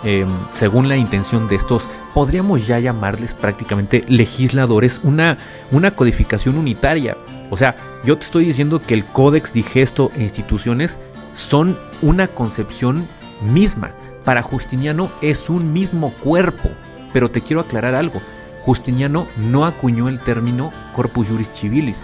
Em, 0.05 0.29
según 0.53 0.89
la 0.91 0.99
intención 0.99 1.49
de 1.49 1.57
estos, 1.57 1.89
podríamos 2.13 2.67
ya 2.67 2.79
llamarles 2.79 3.33
prácticamente 3.33 4.03
legisladores, 4.07 5.01
una, 5.03 5.39
una 5.71 5.97
codificación 5.97 6.59
unitaria. 6.59 7.17
O 7.51 7.57
sea, 7.57 7.75
yo 8.05 8.19
te 8.19 8.27
estoy 8.27 8.45
diciendo 8.45 8.83
que 8.83 8.93
el 8.93 9.07
códex 9.07 9.55
digesto 9.55 10.11
e 10.15 10.23
instituciones 10.23 10.99
son 11.33 11.79
una 12.03 12.29
concepción 12.29 13.07
misma. 13.43 13.93
Para 14.25 14.43
Justiniano 14.43 15.11
es 15.23 15.49
un 15.49 15.73
mismo 15.73 16.13
cuerpo. 16.13 16.69
Pero 17.15 17.31
te 17.31 17.41
quiero 17.41 17.61
aclarar 17.61 17.95
algo. 17.95 18.21
Justiniano 18.61 19.27
no 19.37 19.65
acuñó 19.65 20.09
el 20.09 20.19
término 20.19 20.71
corpus 20.93 21.29
juris 21.29 21.51
civilis. 21.53 22.03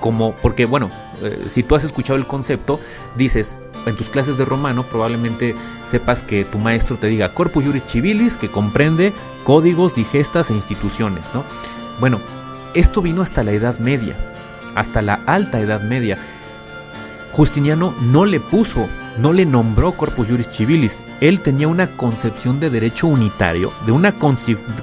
Como, 0.00 0.34
porque 0.36 0.64
bueno, 0.64 0.90
eh, 1.22 1.44
si 1.48 1.62
tú 1.62 1.74
has 1.74 1.84
escuchado 1.84 2.18
el 2.18 2.26
concepto, 2.26 2.80
dices, 3.16 3.54
en 3.86 3.96
tus 3.96 4.08
clases 4.08 4.38
de 4.38 4.44
romano 4.44 4.84
probablemente 4.84 5.54
sepas 5.90 6.22
que 6.22 6.44
tu 6.44 6.58
maestro 6.58 6.96
te 6.96 7.08
diga 7.08 7.34
corpus 7.34 7.64
juris 7.64 7.84
civilis, 7.86 8.36
que 8.36 8.50
comprende 8.50 9.12
códigos, 9.44 9.94
digestas 9.94 10.50
e 10.50 10.54
instituciones, 10.54 11.26
¿no? 11.34 11.44
Bueno, 12.00 12.20
esto 12.74 13.02
vino 13.02 13.22
hasta 13.22 13.42
la 13.42 13.52
Edad 13.52 13.78
Media, 13.78 14.16
hasta 14.74 15.02
la 15.02 15.20
Alta 15.26 15.60
Edad 15.60 15.82
Media. 15.82 16.18
Justiniano 17.32 17.94
no 18.00 18.24
le 18.24 18.40
puso, 18.40 18.86
no 19.18 19.32
le 19.32 19.46
nombró 19.46 19.92
corpus 19.92 20.28
juris 20.28 20.48
civilis. 20.50 21.02
Él 21.20 21.40
tenía 21.40 21.68
una 21.68 21.96
concepción 21.96 22.60
de 22.60 22.70
derecho 22.70 23.06
unitario, 23.06 23.72
de 23.86 23.92
una 23.92 24.12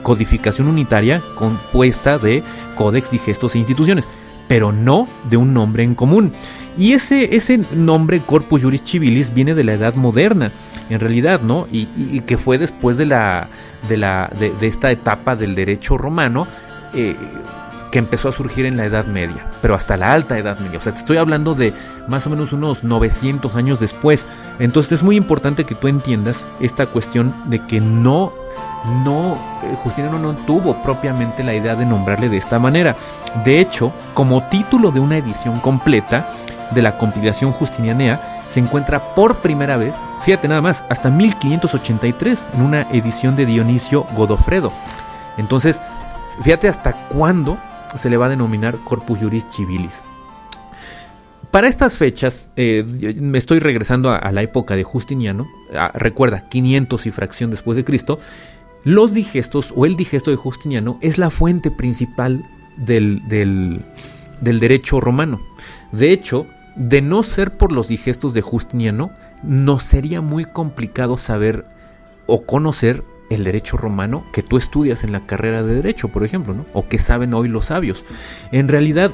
codificación 0.04 0.68
unitaria 0.68 1.22
compuesta 1.36 2.18
de 2.18 2.44
códex, 2.76 3.12
digestos 3.12 3.56
e 3.56 3.60
instituciones, 3.60 4.08
pero 4.50 4.74
no 4.74 5.08
de 5.30 5.38
un 5.38 5.54
nombre 5.54 5.84
en 5.84 5.96
común. 5.96 6.34
Y 6.78 6.94
ese, 6.94 7.36
ese 7.36 7.60
nombre 7.72 8.20
corpus 8.20 8.64
juris 8.64 8.84
civilis 8.84 9.34
viene 9.34 9.54
de 9.54 9.64
la 9.64 9.74
edad 9.74 9.94
moderna, 9.94 10.52
en 10.90 11.00
realidad, 11.00 11.42
¿no? 11.42 11.68
Y, 11.72 11.86
que 12.22 12.38
fue 12.38 12.58
después 12.58 12.98
de, 12.98 13.06
la, 13.06 13.48
de, 13.88 13.98
la, 13.98 14.30
de, 14.40 14.68
esta 14.68 14.92
etapa 14.92 15.36
del 15.36 15.56
derecho 15.56 15.98
romano. 15.98 16.48
Eh, 16.94 17.16
que 17.92 18.00
empezó 18.00 18.30
a 18.30 18.32
surgir 18.32 18.66
en 18.66 18.78
la 18.78 18.86
Edad 18.86 19.06
Media, 19.06 19.46
pero 19.62 19.76
hasta 19.76 19.98
la 19.98 20.14
Alta 20.14 20.38
Edad 20.38 20.60
Media. 20.60 20.78
O 20.78 20.82
sea, 20.82 20.94
te 20.94 21.00
estoy 21.00 21.18
hablando 21.18 21.56
de 21.56 21.74
más 22.08 22.26
o 22.28 22.30
menos 22.30 22.54
unos 22.54 22.84
900 22.84 23.56
años 23.56 23.80
después. 23.80 24.26
Entonces 24.60 24.94
es 24.94 25.04
muy 25.04 25.16
importante 25.16 25.66
que 25.66 25.76
tú 25.76 25.88
entiendas 25.88 26.48
esta 26.60 26.86
cuestión 26.88 27.34
de 27.46 27.66
que 27.66 27.80
no, 27.80 28.34
no, 29.04 29.34
eh, 29.64 29.76
Justiniano 29.84 30.20
no 30.20 30.36
tuvo 30.46 30.82
propiamente 30.84 31.44
la 31.44 31.56
idea 31.56 31.76
de 31.76 31.86
nombrarle 31.86 32.30
de 32.30 32.38
esta 32.38 32.60
manera. 32.60 32.96
De 33.44 33.60
hecho, 33.60 33.92
como 34.14 34.44
título 34.50 34.92
de 34.92 35.00
una 35.00 35.18
edición 35.18 35.60
completa 35.60 36.30
de 36.72 36.82
la 36.84 36.98
compilación 36.98 37.52
justinianea, 37.52 38.44
se 38.46 38.60
encuentra 38.60 39.16
por 39.16 39.38
primera 39.38 39.78
vez, 39.78 39.96
fíjate 40.24 40.48
nada 40.48 40.62
más, 40.62 40.84
hasta 40.90 41.10
1583 41.10 42.50
en 42.54 42.62
una 42.62 42.82
edición 42.92 43.36
de 43.36 43.48
Dionisio 43.48 44.06
Godofredo. 44.16 44.72
Entonces, 45.38 45.82
fíjate 46.44 46.68
hasta 46.68 46.94
cuándo 47.08 47.58
se 47.96 48.10
le 48.10 48.18
va 48.18 48.28
a 48.28 48.30
denominar 48.30 48.78
Corpus 48.84 49.20
Juris 49.20 49.46
Civilis. 49.52 50.02
Para 51.52 51.68
estas 51.68 51.98
fechas, 51.98 52.52
eh, 52.56 52.84
me 53.20 53.40
estoy 53.40 53.60
regresando 53.60 54.12
a, 54.12 54.32
la 54.32 54.44
época 54.44 54.76
de 54.76 54.84
Justiniano, 54.84 55.48
recuerda, 55.96 56.48
500 56.48 57.08
y 57.08 57.12
fracción 57.12 57.50
después 57.50 57.76
de 57.76 57.84
Cristo, 57.84 58.20
los 58.84 59.14
digestos 59.14 59.74
o 59.76 59.86
el 59.86 59.96
digesto 59.96 60.30
de 60.30 60.38
Justiniano 60.38 61.00
es 61.02 61.18
la 61.18 61.32
fuente 61.32 61.72
principal 61.72 62.46
del, 62.78 63.28
del, 63.28 63.82
del 64.42 64.60
derecho 64.60 65.02
romano. 65.02 65.42
De 65.92 66.12
hecho, 66.12 66.46
de 66.76 67.02
no 67.02 67.24
ser 67.24 67.58
por 67.58 67.72
los 67.72 67.88
digestos 67.88 68.36
de 68.36 68.42
Justiniano, 68.42 69.12
nos 69.42 69.84
sería 69.84 70.22
muy 70.22 70.46
complicado 70.46 71.18
saber 71.18 71.66
o 72.28 72.44
conocer 72.46 73.04
el 73.30 73.44
derecho 73.44 73.78
romano 73.78 74.24
que 74.32 74.44
tú 74.44 74.58
estudias 74.58 75.04
en 75.04 75.12
la 75.12 75.26
carrera 75.26 75.64
de 75.64 75.76
derecho, 75.76 76.10
por 76.10 76.24
ejemplo, 76.24 76.54
¿no? 76.54 76.66
O 76.74 76.88
que 76.88 76.98
saben 76.98 77.34
hoy 77.34 77.48
los 77.48 77.66
sabios. 77.66 78.06
En 78.52 78.68
realidad, 78.68 79.12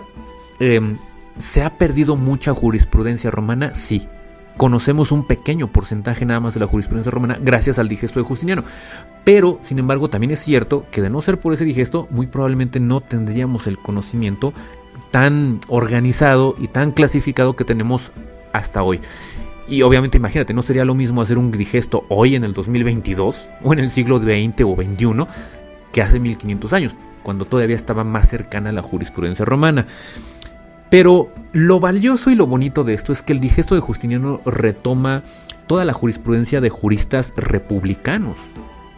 em, 0.60 0.98
¿se 1.38 1.64
ha 1.64 1.78
perdido 1.78 2.16
mucha 2.16 2.54
jurisprudencia 2.54 3.32
romana? 3.32 3.76
Sí. 3.76 4.08
Conocemos 4.58 5.12
un 5.12 5.28
pequeño 5.28 5.68
porcentaje 5.68 6.26
nada 6.26 6.40
más 6.40 6.54
de 6.54 6.62
la 6.62 6.68
jurisprudencia 6.68 7.12
romana 7.12 7.38
gracias 7.42 7.78
al 7.78 7.90
digesto 7.90 8.20
de 8.20 8.26
Justiniano. 8.26 8.64
Pero, 9.26 9.60
sin 9.62 9.80
embargo, 9.80 10.10
también 10.10 10.32
es 10.32 10.40
cierto 10.40 10.86
que 10.92 11.02
de 11.02 11.10
no 11.10 11.22
ser 11.22 11.40
por 11.40 11.54
ese 11.54 11.66
digesto, 11.66 12.08
muy 12.10 12.28
probablemente 12.28 12.80
no 12.80 13.02
tendríamos 13.02 13.68
el 13.68 13.78
conocimiento 13.78 14.54
tan 15.12 15.60
organizado 15.68 16.56
y 16.58 16.70
tan 16.70 16.92
clasificado 16.92 17.58
que 17.58 17.66
tenemos 17.66 18.12
hasta 18.54 18.82
hoy. 18.82 19.02
Y 19.68 19.82
obviamente 19.82 20.18
imagínate, 20.18 20.54
no 20.54 20.62
sería 20.62 20.86
lo 20.86 20.94
mismo 20.94 21.22
hacer 21.22 21.38
un 21.38 21.52
digesto 21.52 22.06
hoy 22.10 22.36
en 22.36 22.44
el 22.44 22.54
2022 22.54 23.52
o 23.64 23.74
en 23.74 23.80
el 23.80 23.90
siglo 23.90 24.20
XX 24.20 24.62
o 24.64 24.76
XXI 24.76 25.28
que 25.92 26.02
hace 26.02 26.20
1500 26.20 26.74
años, 26.74 26.96
cuando 27.24 27.46
todavía 27.46 27.76
estaba 27.76 28.04
más 28.04 28.30
cercana 28.30 28.72
la 28.72 28.82
jurisprudencia 28.82 29.46
romana. 29.46 29.88
Pero 30.90 31.30
lo 31.54 31.80
valioso 31.80 32.30
y 32.30 32.36
lo 32.36 32.46
bonito 32.48 32.84
de 32.84 32.94
esto 32.94 33.12
es 33.14 33.24
que 33.24 33.34
el 33.34 33.40
digesto 33.40 33.76
de 33.76 33.82
Justiniano 33.82 34.42
retoma 34.46 35.24
toda 35.68 35.86
la 35.86 35.94
jurisprudencia 35.94 36.62
de 36.62 36.70
juristas 36.70 37.34
republicanos. 37.38 38.38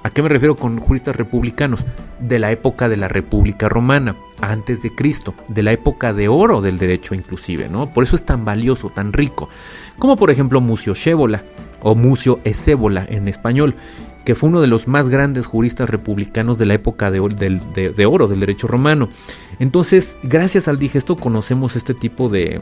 ¿A 0.04 0.10
qué 0.10 0.22
me 0.22 0.30
refiero 0.30 0.56
con 0.56 0.80
juristas 0.80 1.16
republicanos? 1.16 1.86
De 2.20 2.40
la 2.40 2.52
época 2.52 2.90
de 2.90 2.98
la 2.98 3.08
República 3.08 3.70
Romana, 3.70 4.16
antes 4.42 4.82
de 4.82 4.94
Cristo, 4.94 5.34
de 5.48 5.64
la 5.64 5.74
época 5.74 6.14
de 6.14 6.28
oro 6.28 6.62
del 6.62 6.78
derecho 6.78 7.14
inclusive, 7.14 7.68
¿no? 7.70 7.94
Por 7.94 8.04
eso 8.04 8.16
es 8.16 8.26
tan 8.26 8.44
valioso, 8.46 8.90
tan 8.90 9.14
rico 9.14 9.50
como 10.00 10.16
por 10.16 10.32
ejemplo 10.32 10.62
Mucio 10.62 10.94
Shébola 10.94 11.44
o 11.82 11.96
Mucio 11.96 12.40
Ecébola 12.44 13.06
en 13.08 13.28
español, 13.28 13.76
que 14.28 14.36
fue 14.36 14.50
uno 14.50 14.60
de 14.60 14.68
los 14.68 14.90
más 14.90 15.08
grandes 15.08 15.46
juristas 15.46 15.90
republicanos 15.90 16.58
de 16.58 16.66
la 16.66 16.74
época 16.74 17.12
de, 17.12 17.20
oro 18.06 18.28
del 18.28 18.40
derecho 18.42 18.68
romano. 18.68 19.08
Entonces, 19.58 20.18
gracias 20.22 20.68
al 20.68 20.80
digesto 20.80 21.16
conocemos 21.16 21.78
este 21.78 21.94
tipo 21.94 22.28
de, 22.28 22.60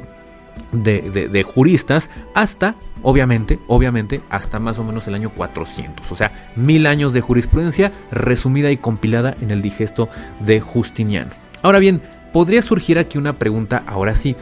de, 0.71 1.43
juristas 1.43 2.11
hasta, 2.35 2.75
obviamente, 3.01 3.57
obviamente, 3.65 4.21
hasta 4.29 4.59
más 4.59 4.77
o 4.77 4.83
menos 4.83 5.07
el 5.07 5.15
año 5.15 5.31
400. 5.31 6.11
O 6.11 6.15
sea, 6.15 6.51
mil 6.55 6.85
años 6.85 7.13
de 7.13 7.21
jurisprudencia 7.21 7.91
resumida 8.11 8.69
y 8.69 8.77
compilada 8.77 9.35
en 9.41 9.49
el 9.49 9.63
digesto 9.63 10.07
de 10.41 10.61
Justiniano. 10.61 11.31
Ahora 11.63 11.79
bien, 11.79 11.99
podría 12.31 12.61
surgir 12.61 12.99
aquí 12.99 13.17
una 13.17 13.33
pregunta, 13.33 13.83
ahora 13.87 14.13
sí, 14.13 14.35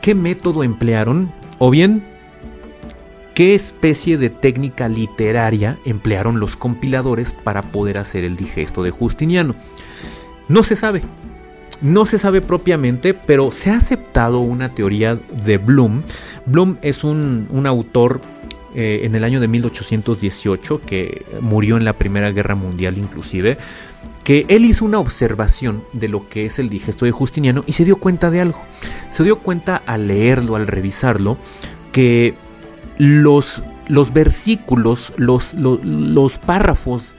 ¿qué 0.00 0.14
método 0.14 0.64
emplearon? 0.64 1.30
O 1.58 1.70
bien, 1.70 2.02
¿Qué 3.34 3.54
especie 3.54 4.18
de 4.18 4.28
técnica 4.28 4.88
literaria 4.88 5.78
emplearon 5.86 6.38
los 6.38 6.56
compiladores 6.56 7.32
para 7.32 7.62
poder 7.62 7.98
hacer 7.98 8.24
el 8.24 8.36
digesto 8.36 8.82
de 8.82 8.90
Justiniano? 8.90 9.54
No 10.48 10.62
se 10.62 10.76
sabe. 10.76 11.02
No 11.80 12.04
se 12.04 12.18
sabe 12.18 12.42
propiamente, 12.42 13.14
pero 13.14 13.50
se 13.50 13.70
ha 13.70 13.76
aceptado 13.76 14.40
una 14.40 14.68
teoría 14.74 15.18
de 15.44 15.56
Bloom. 15.56 16.02
Bloom 16.44 16.76
es 16.82 17.04
un, 17.04 17.48
autor 17.66 18.20
eh, 18.74 19.00
en 19.04 19.14
el 19.14 19.24
año 19.24 19.40
de 19.40 19.48
1818 19.48 20.82
que 20.82 21.24
murió 21.40 21.78
en 21.78 21.86
la 21.86 21.94
Primera 21.94 22.30
Guerra 22.32 22.54
Mundial 22.54 22.98
inclusive, 22.98 23.56
que 24.24 24.44
él 24.48 24.66
hizo 24.66 24.84
una 24.84 24.98
observación 24.98 25.82
de 25.94 26.08
lo 26.08 26.28
que 26.28 26.44
es 26.44 26.58
el 26.58 26.68
digesto 26.68 27.06
de 27.06 27.12
Justiniano 27.12 27.64
y 27.66 27.72
se 27.72 27.86
dio 27.86 27.96
cuenta 27.96 28.30
de 28.30 28.42
algo. 28.42 28.62
Se 29.10 29.24
dio 29.24 29.38
cuenta 29.38 29.82
al 29.86 30.06
leerlo, 30.06 30.54
al 30.54 30.66
revisarlo, 30.66 31.38
que 31.92 32.34
los, 32.98 33.62
los 33.88 34.12
versículos, 34.12 35.12
los, 35.16 35.54
los, 35.54 36.38
párrafos 36.38 37.14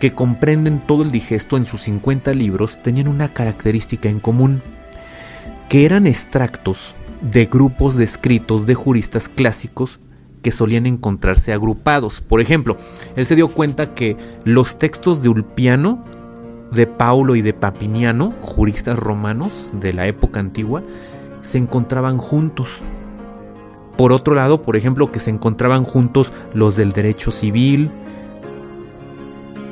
que 0.00 0.12
comprenden 0.12 0.80
todo 0.80 1.02
el 1.02 1.10
digesto 1.10 1.56
en 1.56 1.64
sus 1.64 1.82
50 1.82 2.34
libros 2.34 2.82
tenían 2.82 3.08
una 3.08 3.28
característica 3.28 4.08
en 4.08 4.20
común, 4.20 4.62
que 5.68 5.86
eran 5.86 6.06
extractos 6.06 6.94
de 7.22 7.46
grupos 7.46 7.96
de 7.96 8.04
escritos 8.04 8.66
de 8.66 8.74
juristas 8.74 9.28
clásicos 9.28 10.00
que 10.42 10.50
solían 10.50 10.84
encontrarse 10.84 11.52
agrupados. 11.52 12.20
Por 12.20 12.40
ejemplo, 12.40 12.76
él 13.16 13.24
se 13.24 13.34
dio 13.34 13.48
cuenta 13.48 13.94
que 13.94 14.16
los 14.44 14.78
textos 14.78 15.22
de 15.22 15.30
Ulpiano, 15.30 16.04
de 16.70 16.86
Paulo 16.86 17.34
y 17.34 17.40
de 17.40 17.54
Papiniano, 17.54 18.34
juristas 18.42 18.98
romanos 18.98 19.70
de 19.72 19.94
la 19.94 20.06
época 20.06 20.40
antigua, 20.40 20.82
se 21.40 21.56
encontraban 21.58 22.18
juntos 22.18 22.82
por 23.96 24.12
otro 24.12 24.34
lado, 24.34 24.62
por 24.62 24.76
ejemplo, 24.76 25.12
que 25.12 25.20
se 25.20 25.30
encontraban 25.30 25.84
juntos 25.84 26.32
los 26.52 26.76
del 26.76 26.92
derecho 26.92 27.30
civil, 27.30 27.90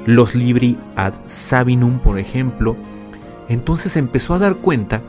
los 0.07 0.35
libri 0.35 0.77
ad 0.97 1.15
sabinum, 1.27 1.99
por 1.99 2.19
ejemplo. 2.19 2.77
Entonces 3.49 3.97
empezó 3.97 4.35
a 4.35 4.39
dar 4.39 4.57
cuenta 4.57 5.01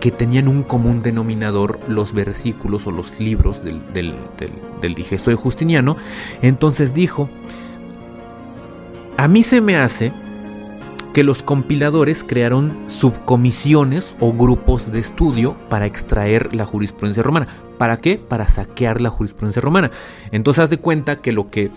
que 0.00 0.10
tenían 0.10 0.48
un 0.48 0.64
común 0.64 1.02
denominador 1.02 1.78
los 1.86 2.12
versículos 2.12 2.86
o 2.86 2.90
los 2.90 3.18
libros 3.20 3.62
del, 3.62 3.80
del 3.92 4.94
digesto 4.94 5.30
de 5.30 5.36
Justiniano. 5.36 5.96
Entonces 6.40 6.92
dijo, 6.92 7.28
a 9.16 9.28
mí 9.28 9.42
se 9.42 9.60
me 9.60 9.76
hace 9.76 10.12
que 11.12 11.24
los 11.24 11.42
compiladores 11.42 12.24
crearon 12.24 12.76
subcomisiones 12.86 14.16
o 14.20 14.32
grupos 14.32 14.90
de 14.92 15.00
estudio 15.00 15.56
para 15.68 15.86
extraer 15.86 16.54
la 16.54 16.64
jurisprudencia 16.64 17.22
romana. 17.22 17.48
¿Para 17.78 17.98
qué? 17.98 18.16
Para 18.16 18.48
saquear 18.48 19.00
la 19.00 19.10
jurisprudencia 19.10 19.60
romana. 19.60 19.90
Entonces 20.30 20.64
haz 20.64 20.70
de 20.70 20.78
cuenta 20.78 21.20
que 21.20 21.32
lo 21.32 21.50
que 21.50 21.70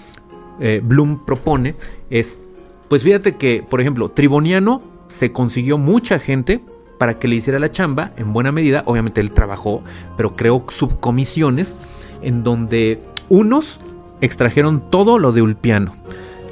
eh, 0.59 0.81
Bloom 0.83 1.25
propone 1.25 1.75
es, 2.09 2.39
pues 2.87 3.03
fíjate 3.03 3.35
que, 3.35 3.63
por 3.69 3.81
ejemplo, 3.81 4.09
Triboniano 4.09 4.81
se 5.09 5.31
consiguió 5.31 5.77
mucha 5.77 6.19
gente 6.19 6.61
para 6.97 7.19
que 7.19 7.27
le 7.27 7.35
hiciera 7.35 7.59
la 7.59 7.71
chamba, 7.71 8.11
en 8.15 8.31
buena 8.31 8.53
medida, 8.53 8.83
obviamente 8.85 9.19
él 9.19 9.31
trabajó, 9.31 9.83
pero 10.15 10.31
creó 10.33 10.63
subcomisiones 10.69 11.75
en 12.21 12.43
donde 12.43 13.01
unos 13.27 13.81
extrajeron 14.21 14.89
todo 14.89 15.19
lo 15.19 15.33
de 15.33 15.41
Ulpiano 15.41 15.93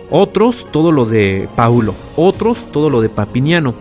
otros 0.09 0.67
todo 0.71 0.91
lo 0.91 1.05
de 1.05 1.47
Paulo, 1.55 1.93
otros 2.15 2.67
todo 2.71 2.89
lo 2.89 3.01
de 3.01 3.09
Papiniano. 3.09 3.73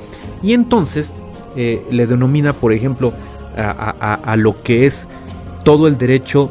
Y 0.42 0.52
entonces 0.52 1.14
eh, 1.56 1.86
le 1.90 2.06
denomina, 2.06 2.52
por 2.52 2.72
ejemplo, 2.72 3.12
a, 3.56 4.34
lo 4.36 4.62
que 4.62 4.86
es 4.86 5.06
todo 5.62 5.86
el 5.86 5.98
derecho 5.98 6.50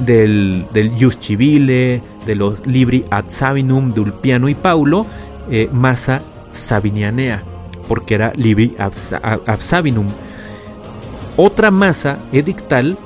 del, 0.00 0.66
del 0.72 0.92
Jus 0.98 1.18
Civile, 1.18 2.02
de 2.26 2.34
los 2.34 2.66
Libri 2.66 3.04
ad 3.10 3.24
Sabinum 3.28 3.92
de 3.92 4.00
Ulpiano 4.00 4.48
y 4.48 4.54
Paulo, 4.54 5.06
eh, 5.50 5.68
Massa 5.72 6.22
Sabinianea, 6.52 7.42
porque 7.88 8.14
era 8.14 8.32
Libri 8.36 8.74
ad. 8.78 8.92
Otra 11.36 11.70
masa 11.70 12.18
edictal 12.32 12.98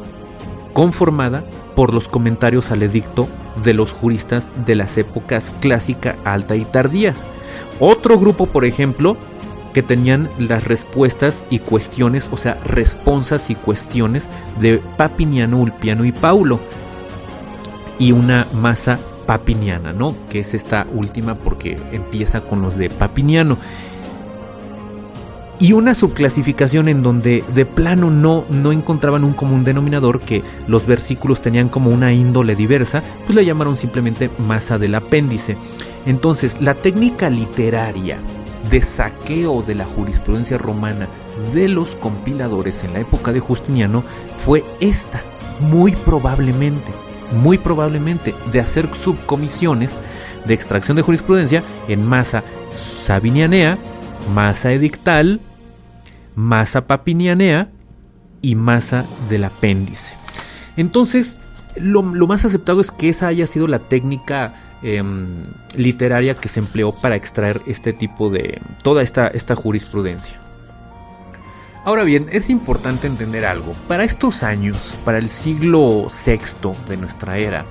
conformada 0.73 1.45
por 1.77 1.95
los 1.95 2.09
comentarios 2.09 2.73
al 2.73 2.83
edicto 2.83 3.29
de 3.63 3.75
los 3.75 3.93
juristas 3.93 4.53
de 4.65 4.75
las 4.75 4.97
épocas 4.99 5.53
clásica, 5.61 6.17
alta 6.25 6.57
y 6.57 6.65
tardía. 6.65 7.15
Otro 7.81 8.19
grupo, 8.19 8.47
por 8.47 8.65
ejemplo, 8.65 9.17
que 9.73 9.83
tenían 9.83 10.31
las 10.39 10.65
respuestas 10.65 11.45
y 11.51 11.59
cuestiones, 11.59 12.31
o 12.33 12.37
sea, 12.37 12.55
responsas 12.65 13.51
y 13.51 13.55
cuestiones 13.55 14.29
de 14.61 14.79
Papiniano, 14.97 15.59
Ulpiano 15.59 16.05
y 16.05 16.13
Paulo. 16.13 16.61
Y 17.99 18.13
una 18.13 18.47
masa 18.55 18.99
papiniana, 19.27 19.93
¿no? 19.93 20.15
Que 20.31 20.41
es 20.41 20.55
esta 20.55 20.87
última 20.95 21.35
porque 21.35 21.79
empieza 21.93 22.41
con 22.41 22.63
los 22.63 22.77
de 22.77 22.89
Papiniano. 22.89 23.59
Y 25.59 25.73
una 25.73 25.95
subclasificación 25.95 26.87
en 26.89 27.03
donde 27.03 27.43
de 27.55 27.65
plano 27.65 28.11
no, 28.11 28.45
no 28.51 28.73
encontraban 28.73 29.25
un 29.25 29.33
común 29.33 29.65
denominador 29.65 30.21
que 30.21 30.43
los 30.69 30.87
versículos 30.87 31.41
tenían 31.41 31.71
como 31.71 31.91
una 31.91 32.13
índole 32.13 32.55
diversa, 32.55 33.03
pues 33.25 33.35
le 33.35 33.45
llamaron 33.45 33.79
simplemente 33.79 34.31
masa 34.39 34.79
del 34.79 34.95
apéndice. 34.95 35.57
Entonces, 36.05 36.61
la 36.61 36.75
técnica 36.75 37.31
literaria 37.31 38.19
de 38.71 38.83
saqueo 38.83 39.63
de 39.63 39.77
la 39.77 39.87
jurisprudencia 39.87 40.59
romana 40.59 41.09
de 41.55 41.69
los 41.69 41.95
compiladores 41.95 42.85
en 42.85 42.93
la 42.93 43.01
época 43.01 43.33
de 43.33 43.41
Justiniano 43.41 44.05
fue 44.45 44.63
esta, 44.81 45.23
muy 45.61 45.93
probablemente, 45.93 46.93
muy 47.33 47.57
probablemente, 47.57 48.35
de 48.53 48.61
hacer 48.61 48.89
subcomisiones 48.95 49.95
de 50.45 50.55
extracción 50.55 50.97
de 50.97 51.03
jurisprudencia 51.03 51.63
en 51.89 52.05
masa 52.05 52.45
sabinianea, 52.77 53.79
masa 54.35 54.73
edictal, 54.73 55.41
masa 56.37 56.87
papinianea 56.87 57.71
y 58.43 58.55
masa 58.55 59.05
del 59.29 59.43
apéndice. 59.43 60.17
Entonces, 60.77 61.37
lo, 61.75 62.03
más 62.03 62.45
aceptado 62.45 62.81
es 62.81 62.93
que 62.93 63.09
esa 63.09 63.27
haya 63.27 63.49
sido 63.49 63.67
la 63.67 63.81
técnica 63.81 64.55
Em, 64.83 65.47
literaria 65.75 66.35
que 66.35 66.49
se 66.49 66.61
empleó 66.61 66.93
para 66.93 67.17
extraer 67.17 67.63
este 67.67 67.95
tipo 67.95 68.29
de 68.29 68.61
toda 68.83 69.03
esta, 69.03 69.27
esta 69.27 69.57
jurisprudencia. 69.57 70.39
Ahora 71.85 72.05
bien, 72.05 72.29
es 72.31 72.51
importante 72.51 73.07
entender 73.07 73.47
algo. 73.47 73.73
Para 73.89 74.05
estos 74.05 74.43
años, 74.43 74.77
para 75.05 75.19
el 75.19 75.31
siglo 75.31 76.09
VI 76.09 76.73
de 76.89 76.99
nuestra 76.99 77.39
era, 77.39 77.65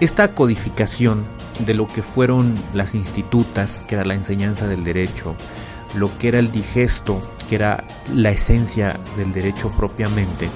esta 0.00 0.34
codificación 0.34 1.24
de 1.64 1.74
lo 1.74 1.86
que 1.86 2.02
fueron 2.02 2.54
las 2.74 2.94
institutas, 2.94 3.84
que 3.86 3.94
era 3.94 4.04
la 4.04 4.14
enseñanza 4.14 4.66
del 4.66 4.82
derecho, 4.82 5.36
lo 5.94 6.10
que 6.18 6.28
era 6.28 6.40
el 6.40 6.50
digesto, 6.50 7.22
que 7.48 7.56
era 7.56 7.84
la 8.12 8.30
esencia 8.30 8.98
del 9.16 9.32
derecho 9.32 9.70
propiamente, 9.70 10.48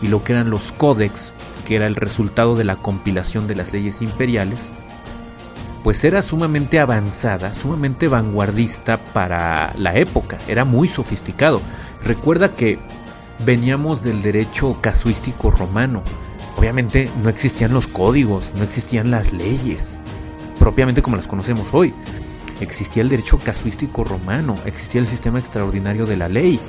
y 0.00 0.08
lo 0.08 0.24
que 0.24 0.32
eran 0.32 0.50
los 0.50 0.72
códex, 0.72 1.34
que 1.66 1.76
era 1.76 1.86
el 1.86 1.96
resultado 1.96 2.56
de 2.56 2.64
la 2.64 2.76
compilación 2.76 3.46
de 3.46 3.54
las 3.54 3.72
leyes 3.72 4.02
imperiales, 4.02 4.58
pues 5.82 6.04
era 6.04 6.22
sumamente 6.22 6.78
avanzada, 6.78 7.54
sumamente 7.54 8.08
vanguardista 8.08 8.98
para 8.98 9.72
la 9.76 9.96
época, 9.96 10.38
era 10.46 10.64
muy 10.64 10.88
sofisticado. 10.88 11.60
Recuerda 12.04 12.54
que 12.54 12.78
veníamos 13.44 14.02
del 14.02 14.22
derecho 14.22 14.78
casuístico 14.80 15.50
romano. 15.50 16.02
Obviamente 16.56 17.10
no 17.22 17.28
existían 17.28 17.72
los 17.72 17.86
códigos, 17.86 18.52
no 18.56 18.62
existían 18.62 19.10
las 19.10 19.32
leyes, 19.32 19.98
propiamente 20.58 21.02
como 21.02 21.16
las 21.16 21.26
conocemos 21.26 21.68
hoy. 21.72 21.94
Existía 22.62 23.02
el 23.02 23.08
derecho 23.08 23.38
casuístico 23.38 24.04
romano, 24.04 24.56
existía 24.64 25.00
el 25.00 25.08
sistema 25.08 25.40
extraordinario 25.40 26.06
de 26.06 26.16
la 26.16 26.28
ley. 26.28 26.60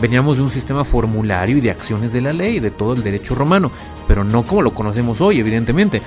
Veníamos 0.00 0.38
de 0.38 0.42
un 0.42 0.50
sistema 0.50 0.84
formulario 0.84 1.58
y 1.58 1.60
de 1.60 1.70
acciones 1.70 2.12
de 2.14 2.22
la 2.22 2.32
ley, 2.32 2.58
de 2.58 2.70
todo 2.70 2.94
el 2.94 3.02
derecho 3.02 3.34
romano, 3.34 3.70
pero 4.08 4.24
no 4.24 4.44
como 4.44 4.62
lo 4.62 4.72
conocemos 4.74 5.20
hoy, 5.20 5.40
evidentemente. 5.40 6.00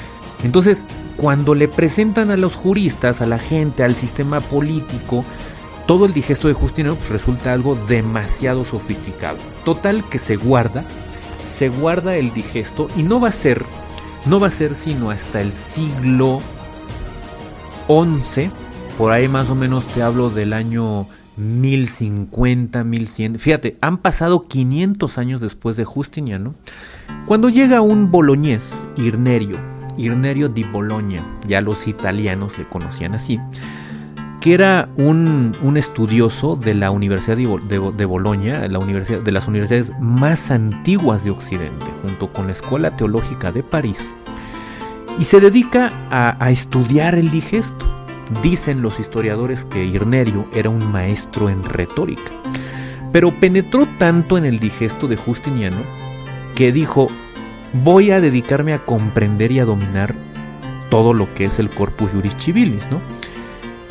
Entonces, 0.44 0.84
cuando 1.16 1.54
le 1.54 1.68
presentan 1.68 2.32
a 2.32 2.38
los 2.38 2.56
juristas, 2.56 3.22
a 3.22 3.28
la 3.28 3.38
gente, 3.38 3.84
al 3.84 3.96
sistema 3.96 4.40
político, 4.40 5.24
todo 5.86 6.08
el 6.08 6.14
digesto 6.14 6.48
de 6.48 6.56
Justiniano 6.56 6.98
pues, 6.98 7.10
resulta 7.12 7.54
algo 7.54 7.76
demasiado 7.76 8.66
sofisticado. 8.66 9.38
Total 9.64 10.04
que 10.10 10.18
se 10.18 10.38
guarda, 10.38 10.84
se 11.46 11.70
guarda 11.70 12.16
el 12.18 12.34
digesto 12.34 12.88
y 12.98 13.04
no 13.04 13.20
va 13.20 13.30
a 13.30 13.32
ser, 13.32 13.64
no 14.26 14.40
va 14.40 14.48
a 14.48 14.52
ser 14.52 14.74
sino 14.74 15.12
hasta 15.12 15.40
el 15.40 15.52
siglo 15.52 16.42
XI, 17.88 18.50
por 18.98 19.12
ahí 19.12 19.28
más 19.28 19.50
o 19.50 19.56
menos 19.56 19.86
te 19.88 20.02
hablo 20.02 20.30
del 20.30 20.54
año 20.54 21.08
1050, 21.38 22.84
1100. 22.84 23.40
Fíjate, 23.40 23.78
han 23.82 23.98
pasado 23.98 24.48
500 24.48 25.18
años 25.18 25.42
después 25.42 25.76
de 25.76 25.86
Justiniano, 25.86 26.56
cuando 27.26 27.50
llega 27.50 27.82
un 27.82 28.12
boloñés, 28.12 28.76
Irnerio, 28.98 29.58
Irnerio 29.98 30.50
di 30.50 30.64
Bologna, 30.64 31.26
ya 31.48 31.62
los 31.62 31.88
italianos 31.88 32.58
le 32.58 32.68
conocían 32.68 33.16
así, 33.16 33.40
que 34.40 34.54
era 34.54 34.90
un, 34.98 35.56
estudioso 35.76 36.56
de 36.56 36.76
la 36.76 36.92
Universidad 36.92 37.36
de, 37.36 38.06
Bologna, 38.06 38.68
la 38.68 38.80
universidad, 38.80 39.22
de 39.22 39.32
las 39.32 39.48
universidades 39.48 39.92
más 40.00 40.52
antiguas 40.52 41.24
de 41.24 41.32
Occidente, 41.32 41.86
junto 42.02 42.32
con 42.32 42.48
la 42.48 42.54
Escuela 42.54 42.96
Teológica 42.96 43.52
de 43.52 43.64
París, 43.64 44.14
y 45.20 45.24
se 45.24 45.40
dedica 45.40 45.92
a 46.12 46.52
estudiar 46.52 47.16
el 47.16 47.32
digesto. 47.32 48.05
Dicen 48.42 48.82
los 48.82 49.00
historiadores 49.00 49.66
que 49.66 49.86
Irnerio 49.86 50.48
era 50.54 50.70
un 50.70 50.92
maestro 50.92 51.50
en 51.50 51.64
retórica, 51.64 52.32
pero 53.12 53.32
penetró 53.32 53.88
tanto 54.00 54.38
en 54.38 54.46
el 54.46 54.60
digesto 54.60 55.08
de 55.08 55.16
Justiniano 55.16 55.78
que 56.56 56.72
dijo, 56.72 57.08
voy 57.84 58.12
a 58.12 58.20
dedicarme 58.22 58.74
a 58.74 58.84
comprender 58.84 59.52
y 59.52 59.60
a 59.60 59.66
dominar 59.66 60.16
todo 60.90 61.14
lo 61.14 61.32
que 61.36 61.46
es 61.46 61.60
el 61.60 61.70
corpus 61.70 62.12
juris 62.12 62.36
civilis, 62.38 62.90
¿no? 62.90 63.00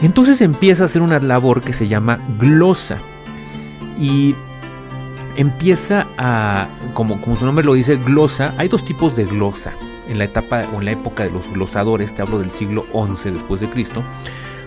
Entonces 0.01 0.41
empieza 0.41 0.83
a 0.83 0.87
hacer 0.87 1.03
una 1.03 1.21
labor 1.21 1.61
que 1.61 1.73
se 1.73 1.87
llama 1.87 2.19
glosa 2.39 2.99
y 4.01 4.35
empieza 5.37 6.07
a, 6.19 6.67
como, 6.93 7.21
como 7.21 7.37
su 7.37 7.47
nombre 7.47 7.65
lo 7.65 7.75
dice, 7.75 7.97
glosa. 7.97 8.55
Hay 8.59 8.69
dos 8.69 8.85
tipos 8.85 9.15
de 9.15 9.25
glosa 9.27 9.73
en 10.09 10.19
la 10.19 10.25
etapa 10.25 10.65
o 10.75 10.79
en 10.79 10.87
la 10.87 10.93
época 10.93 11.25
de 11.25 11.31
los 11.31 11.49
glosadores, 11.53 12.15
te 12.15 12.23
hablo 12.23 12.39
del 12.39 12.51
siglo 12.51 12.85
XI 12.93 13.31
después 13.31 13.61
de 13.61 13.69
Cristo. 13.69 14.03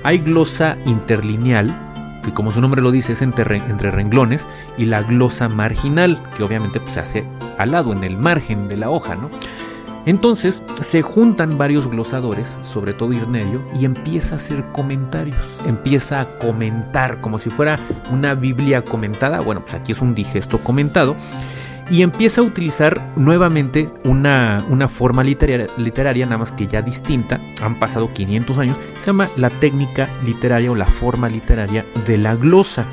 Hay 0.03 0.19
glosa 0.19 0.77
interlineal, 0.85 2.21
que 2.23 2.33
como 2.33 2.51
su 2.51 2.61
nombre 2.61 2.81
lo 2.81 2.91
dice 2.91 3.13
es 3.13 3.21
entre, 3.21 3.43
renglones, 3.91 4.47
y 4.77 4.85
la 4.85 5.01
glosa 5.01 5.49
marginal, 5.49 6.21
que 6.35 6.43
obviamente 6.43 6.79
pues, 6.79 6.93
se 6.93 6.99
hace 6.99 7.27
al 7.57 7.71
lado, 7.71 7.93
en 7.93 8.03
el 8.03 8.17
margen 8.17 8.67
de 8.67 8.77
la 8.77 8.89
hoja, 8.89 9.15
¿no? 9.15 9.29
Entonces 10.07 10.63
se 10.81 11.01
juntan 11.01 11.57
varios 11.57 11.89
glosadores, 11.89 12.57
sobre 12.63 12.93
todo 12.93 13.11
Irnerio, 13.11 13.61
y 13.77 13.83
empieza 13.83 14.35
a 14.35 14.37
hacer 14.37 14.63
comentarios, 14.71 15.35
empieza 15.65 16.21
a 16.21 16.37
comentar 16.37 17.19
como 17.19 17.39
si 17.39 17.49
fuera 17.49 17.77
una 18.09 18.33
Biblia 18.33 18.85
comentada, 18.85 19.41
bueno, 19.41 19.63
pues 19.63 19.73
aquí 19.73 19.91
es 19.91 19.99
un 19.99 20.15
digesto 20.15 20.59
comentado, 20.59 21.17
y 21.89 22.01
empieza 22.01 22.41
a 22.41 22.43
utilizar 22.43 23.13
nuevamente 23.15 23.89
una, 24.03 24.65
una 24.69 24.89
forma 24.89 25.23
literaria, 25.23 25.67
literaria, 25.77 26.25
nada 26.25 26.39
más 26.39 26.51
que 26.51 26.67
ya 26.67 26.81
distinta, 26.81 27.39
han 27.61 27.75
pasado 27.75 28.13
500 28.13 28.57
años, 28.57 28.77
se 28.99 29.05
llama 29.07 29.29
la 29.37 29.49
técnica 29.49 30.09
literaria 30.25 30.71
o 30.71 30.75
la 30.75 30.85
forma 30.85 31.29
literaria 31.29 31.85
de 32.05 32.17
la 32.17 32.35
glosa. 32.35 32.85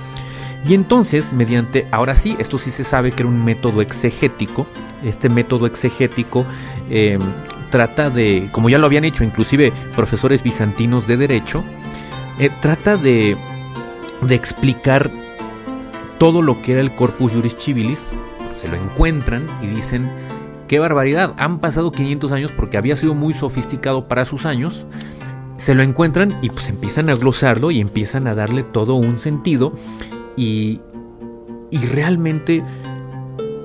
Y 0.67 0.75
entonces, 0.75 1.33
mediante, 1.33 1.87
ahora 1.91 2.15
sí, 2.15 2.37
esto 2.39 2.57
sí 2.57 2.71
se 2.71 2.85
sabe 2.85 3.13
que 3.13 3.23
era 3.23 3.29
un 3.29 3.45
método 3.45 3.83
exegético, 3.83 4.67
este 5.03 5.29
método 5.29 5.67
exegético 5.67 6.47
em, 6.89 7.21
trata 7.71 8.09
de, 8.09 8.49
como 8.53 8.71
ya 8.71 8.79
lo 8.79 8.87
habían 8.87 9.05
hecho 9.05 9.25
inclusive 9.25 9.73
profesores 9.95 10.43
bizantinos 10.43 11.07
de 11.07 11.17
derecho, 11.17 11.65
eh, 12.39 12.49
trata 12.61 12.97
de, 12.97 13.37
de 14.23 14.35
explicar 14.35 15.11
todo 16.19 16.41
lo 16.41 16.63
que 16.63 16.73
era 16.73 16.81
el 16.81 16.93
corpus 16.95 17.33
juris 17.33 17.57
civilis 17.59 18.09
lo 18.69 18.77
encuentran 18.77 19.47
y 19.63 19.67
dicen, 19.67 20.11
qué 20.69 20.79
barbaridad, 20.79 21.35
han 21.37 21.61
pasado 21.61 21.93
500 21.93 22.33
años 22.33 22.53
porque 22.53 22.77
había 22.77 22.97
sido 22.97 23.15
muy 23.15 23.35
sofisticado 23.35 24.09
para 24.09 24.25
sus 24.25 24.47
años, 24.47 24.87
se 25.57 25.75
lo 25.75 25.83
encuentran 25.83 26.39
y 26.43 26.51
pues 26.51 26.69
empiezan 26.69 27.11
a 27.11 27.15
glosarlo 27.15 27.71
y 27.71 27.81
empiezan 27.81 28.27
a 28.27 28.35
darle 28.35 28.63
todo 28.63 28.95
un 28.95 29.17
sentido 29.17 29.73
y, 30.37 30.81
y 31.71 31.79
realmente 31.79 32.63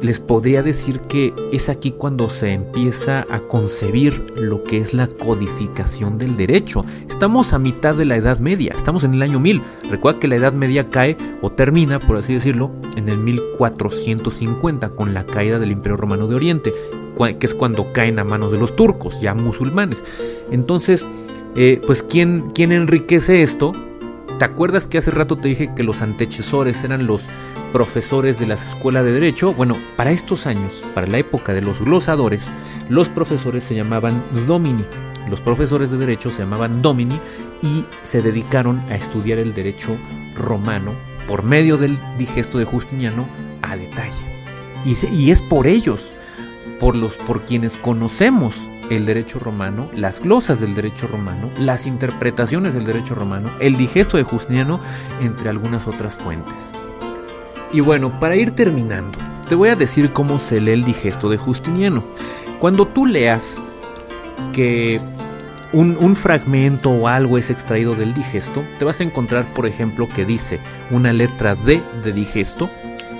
les 0.01 0.19
podría 0.19 0.63
decir 0.63 0.99
que 1.01 1.33
es 1.51 1.69
aquí 1.69 1.91
cuando 1.91 2.29
se 2.29 2.53
empieza 2.53 3.25
a 3.29 3.39
concebir 3.41 4.33
lo 4.37 4.63
que 4.63 4.77
es 4.77 4.93
la 4.93 5.07
codificación 5.07 6.17
del 6.17 6.37
derecho. 6.37 6.85
Estamos 7.09 7.53
a 7.53 7.59
mitad 7.59 7.95
de 7.95 8.05
la 8.05 8.15
Edad 8.15 8.39
Media, 8.39 8.73
estamos 8.75 9.03
en 9.03 9.13
el 9.13 9.21
año 9.21 9.39
1000. 9.39 9.61
Recuerda 9.89 10.19
que 10.19 10.27
la 10.27 10.35
Edad 10.35 10.53
Media 10.53 10.89
cae 10.89 11.17
o 11.41 11.51
termina, 11.51 11.99
por 11.99 12.17
así 12.17 12.33
decirlo, 12.33 12.71
en 12.95 13.09
el 13.09 13.17
1450 13.17 14.89
con 14.89 15.13
la 15.13 15.25
caída 15.25 15.59
del 15.59 15.71
Imperio 15.71 15.97
Romano 15.97 16.27
de 16.27 16.35
Oriente. 16.35 16.73
que 17.37 17.45
es 17.45 17.53
cuando 17.53 17.91
caen 17.91 18.17
a 18.17 18.23
manos 18.23 18.53
de 18.53 18.57
los 18.57 18.77
turcos, 18.77 19.19
ya 19.19 19.33
musulmanes. 19.33 20.05
Entonces, 20.51 21.05
eh, 21.57 21.81
pues 21.85 22.01
¿quién, 22.01 22.51
¿quién 22.53 22.71
enriquece 22.71 23.41
esto? 23.41 23.73
¿Te 24.37 24.45
acuerdas 24.45 24.87
que 24.87 24.97
hace 24.97 25.11
rato 25.11 25.35
te 25.35 25.49
dije 25.49 25.73
que 25.75 25.83
los 25.83 26.01
antecesores 26.01 26.81
eran 26.85 27.05
los 27.07 27.23
profesores 27.71 28.39
de 28.39 28.47
las 28.47 28.65
escuelas 28.65 29.05
de 29.05 29.11
derecho? 29.11 29.53
Bueno, 29.53 29.77
para 29.95 30.11
estos 30.11 30.47
años, 30.47 30.83
para 30.93 31.07
la 31.07 31.17
época 31.17 31.53
de 31.53 31.61
los 31.61 31.79
glosadores, 31.79 32.45
los 32.89 33.09
profesores 33.09 33.63
se 33.63 33.75
llamaban 33.75 34.23
domini. 34.47 34.85
Los 35.29 35.41
profesores 35.41 35.91
de 35.91 35.97
derecho 35.97 36.29
se 36.29 36.43
llamaban 36.43 36.81
domini 36.81 37.19
y 37.61 37.85
se 38.03 38.21
dedicaron 38.21 38.79
a 38.89 38.95
estudiar 38.95 39.37
el 39.37 39.53
derecho 39.53 39.95
romano 40.35 40.93
por 41.27 41.43
medio 41.43 41.77
del 41.77 41.97
digesto 42.17 42.57
de 42.57 42.65
Justiniano 42.65 43.27
a 43.61 43.75
detalle. 43.75 44.17
Y, 44.85 45.29
es 45.29 45.41
por 45.41 45.67
ellos, 45.67 46.13
por, 46.79 46.95
los, 46.95 47.15
por 47.15 47.45
quienes 47.45 47.77
conocemos 47.77 48.55
el 48.89 49.05
derecho 49.05 49.37
romano, 49.37 49.89
las 49.93 50.21
glosas 50.21 50.59
del 50.59 50.73
derecho 50.73 51.05
romano, 51.05 51.51
las 51.57 51.85
interpretaciones 51.85 52.73
del 52.73 52.85
derecho 52.85 53.13
romano, 53.13 53.51
el 53.59 53.77
digesto 53.77 54.17
de 54.17 54.23
Justiniano, 54.23 54.79
entre 55.21 55.49
algunas 55.49 55.85
otras 55.85 56.15
fuentes. 56.15 56.55
Y 57.71 57.81
bueno, 57.81 58.19
para 58.19 58.35
ir 58.35 58.51
terminando, 58.51 59.17
te 59.47 59.55
voy 59.55 59.69
a 59.69 59.75
decir 59.75 60.11
cómo 60.11 60.39
se 60.39 60.59
lee 60.59 60.71
el 60.71 60.83
digesto 60.83 61.29
de 61.29 61.37
Justiniano. 61.37 62.03
Cuando 62.59 62.87
tú 62.87 63.05
leas 63.05 63.61
que 64.53 64.99
un, 65.71 66.15
fragmento 66.15 66.89
o 66.89 67.07
algo 67.07 67.37
es 67.37 67.49
extraído 67.49 67.95
del 67.95 68.13
digesto, 68.13 68.63
te 68.77 68.85
vas 68.85 68.99
a 68.99 69.03
encontrar, 69.03 69.53
por 69.53 69.67
ejemplo, 69.67 70.07
que 70.09 70.25
dice 70.25 70.59
una 70.89 71.13
letra 71.13 71.55
D 71.55 71.81
de 72.03 72.11
digesto 72.11 72.69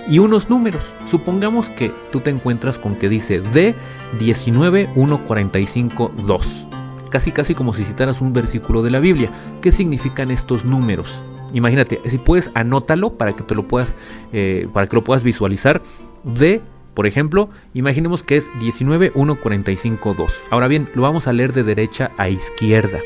y 0.07 0.19
unos 0.19 0.49
números. 0.49 0.95
Supongamos 1.03 1.69
que 1.69 1.93
tú 2.11 2.21
te 2.21 2.31
encuentras 2.31 2.79
con 2.79 2.95
que 2.95 3.09
dice 3.09 3.41
D 3.41 3.75
19 4.17 4.89
2. 4.95 6.67
Casi 7.09 7.31
casi 7.31 7.55
como 7.55 7.73
si 7.73 7.83
citaras 7.83 8.21
un 8.21 8.33
versículo 8.33 8.81
de 8.81 8.89
la 8.89 8.99
Biblia. 8.99 9.29
¿Qué 9.61 9.71
significan 9.71 10.31
estos 10.31 10.65
números? 10.65 11.23
Imagínate, 11.53 12.01
si 12.05 12.17
puedes 12.17 12.51
anótalo 12.53 13.17
para 13.17 13.33
que 13.33 13.43
te 13.43 13.55
lo 13.55 13.67
puedas, 13.67 13.95
eh, 14.33 14.67
para 14.73 14.87
que 14.87 14.95
lo 14.95 15.03
puedas 15.03 15.23
visualizar. 15.23 15.81
D 16.23 16.61
por 16.99 17.07
ejemplo, 17.07 17.49
imaginemos 17.73 18.23
que 18.23 18.35
es 18.35 18.51
19.145.2. 18.59 20.31
Ahora 20.49 20.67
bien, 20.67 20.89
lo 20.95 21.03
vamos 21.03 21.27
a 21.27 21.31
leer 21.31 21.53
de 21.53 21.63
derecha 21.63 22.11
a 22.17 22.27
izquierda. 22.27 22.99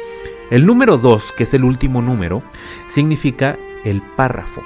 El 0.50 0.66
número 0.66 0.98
2, 0.98 1.34
que 1.34 1.44
es 1.44 1.54
el 1.54 1.64
último 1.64 2.02
número, 2.02 2.42
significa 2.88 3.56
el 3.84 4.02
párrafo. 4.02 4.64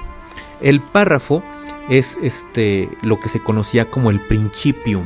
El 0.62 0.80
párrafo 0.80 1.42
es 1.90 2.16
este 2.22 2.88
lo 3.02 3.20
que 3.20 3.28
se 3.28 3.40
conocía 3.40 3.90
como 3.90 4.10
el 4.10 4.18
principium. 4.20 5.04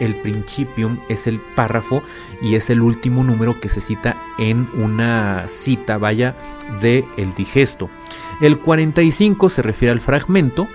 El 0.00 0.14
principium 0.16 0.98
es 1.08 1.26
el 1.26 1.40
párrafo 1.54 2.02
y 2.42 2.56
es 2.56 2.70
el 2.70 2.80
último 2.80 3.22
número 3.22 3.60
que 3.60 3.68
se 3.68 3.80
cita 3.80 4.16
en 4.38 4.68
una 4.74 5.44
cita, 5.46 5.98
vaya, 5.98 6.34
de 6.80 7.04
el 7.16 7.34
digesto. 7.34 7.88
El 8.40 8.58
45 8.58 9.48
se 9.48 9.62
refiere 9.62 9.92
al 9.92 10.00
fragmento, 10.00 10.66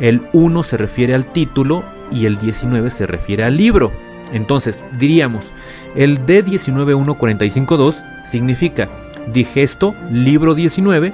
el 0.00 0.22
1 0.32 0.62
se 0.62 0.76
refiere 0.76 1.14
al 1.14 1.32
título 1.32 1.84
y 2.10 2.26
el 2.26 2.38
19 2.38 2.90
se 2.90 3.06
refiere 3.06 3.44
al 3.44 3.56
libro. 3.56 3.92
Entonces, 4.32 4.82
diríamos, 4.98 5.52
el 5.94 6.24
D19145.2 6.24 8.24
significa 8.24 8.88
digesto, 9.32 9.94
libro 10.10 10.54
19, 10.54 11.12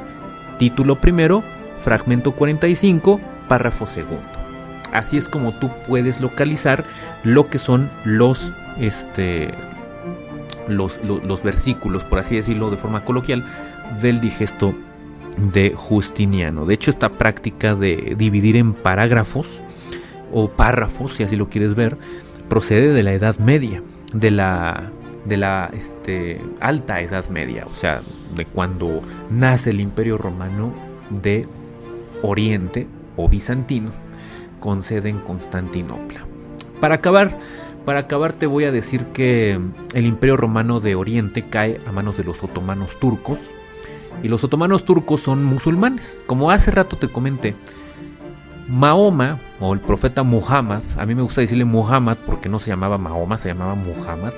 título 0.59 1.01
primero, 1.01 1.43
fragmento 1.81 2.33
45, 2.33 3.21
párrafo 3.49 3.87
segundo. 3.87 4.30
Así 4.93 5.17
es 5.17 5.29
como 5.29 5.53
tú 5.53 5.71
puedes 5.87 6.21
localizar 6.21 6.85
lo 7.23 7.49
que 7.49 7.59
son 7.59 7.91
los, 8.05 8.53
este, 8.79 9.55
los, 10.69 11.01
los 11.05 11.43
versículos, 11.43 12.05
por 12.05 12.19
así 12.19 12.37
decirlo 12.37 12.71
de 12.71 12.77
forma 12.77 13.05
coloquial, 13.05 13.45
del 14.01 14.21
digesto 14.21 14.75
de 15.37 15.73
Justiniano. 15.75 16.67
De 16.67 16.75
hecho, 16.75 16.91
esta 16.91 17.09
práctica 17.11 17.75
de 17.75 18.15
dividir 18.19 18.57
en 18.57 18.75
parágrafos 18.75 19.63
o 20.33 20.49
párrafos, 20.49 21.15
si 21.15 21.23
así 21.23 21.37
lo 21.37 21.49
quieres 21.49 21.75
ver, 21.75 21.97
procede 22.49 22.93
de 22.93 23.03
la 23.03 23.13
Edad 23.13 23.39
Media, 23.39 23.83
de 24.13 24.31
la, 24.31 24.91
de 25.25 25.37
la 25.37 25.71
este, 25.73 26.41
alta 26.61 27.01
Edad 27.01 27.29
Media, 27.29 27.67
o 27.67 27.75
sea, 27.75 28.01
de 28.35 28.45
cuando 28.45 29.01
nace 29.31 29.71
el 29.71 29.81
Imperio 29.81 30.19
Romano 30.19 30.73
de 31.11 31.47
Oriente 32.23 32.87
o 33.17 33.29
Bizantino, 33.29 33.91
con 34.61 34.83
sede 34.83 35.09
en 35.09 35.19
Constantinopla. 35.19 36.27
Para 36.81 36.97
acabar, 36.97 37.39
para 37.85 38.01
acabar 38.01 38.33
te 38.33 38.47
voy 38.47 38.65
a 38.65 38.73
decir 38.73 39.07
que 39.07 39.59
el 39.95 40.07
Imperio 40.07 40.37
Romano 40.37 40.81
de 40.81 40.95
Oriente 40.95 41.49
cae 41.49 41.81
a 41.87 41.93
manos 41.93 42.17
de 42.17 42.25
los 42.25 42.43
otomanos 42.45 42.99
turcos, 43.01 43.39
y 44.23 44.29
los 44.29 44.45
otomanos 44.45 44.85
turcos 44.85 45.23
son 45.23 45.45
musulmanes. 45.45 46.23
Como 46.27 46.51
hace 46.51 46.71
rato 46.71 46.97
te 46.97 47.09
comenté, 47.09 47.57
Mahoma 48.69 49.39
o 49.59 49.73
el 49.75 49.81
profeta 49.81 50.23
Muhammad, 50.23 50.83
a 50.97 51.07
mí 51.07 51.15
me 51.15 51.23
gusta 51.23 51.41
decirle 51.41 51.65
Muhammad 51.65 52.19
porque 52.25 52.49
no 52.49 52.59
se 52.59 52.71
llamaba 52.71 52.99
Mahoma, 52.99 53.37
se 53.37 53.49
llamaba 53.49 53.75
Muhammad, 53.75 54.33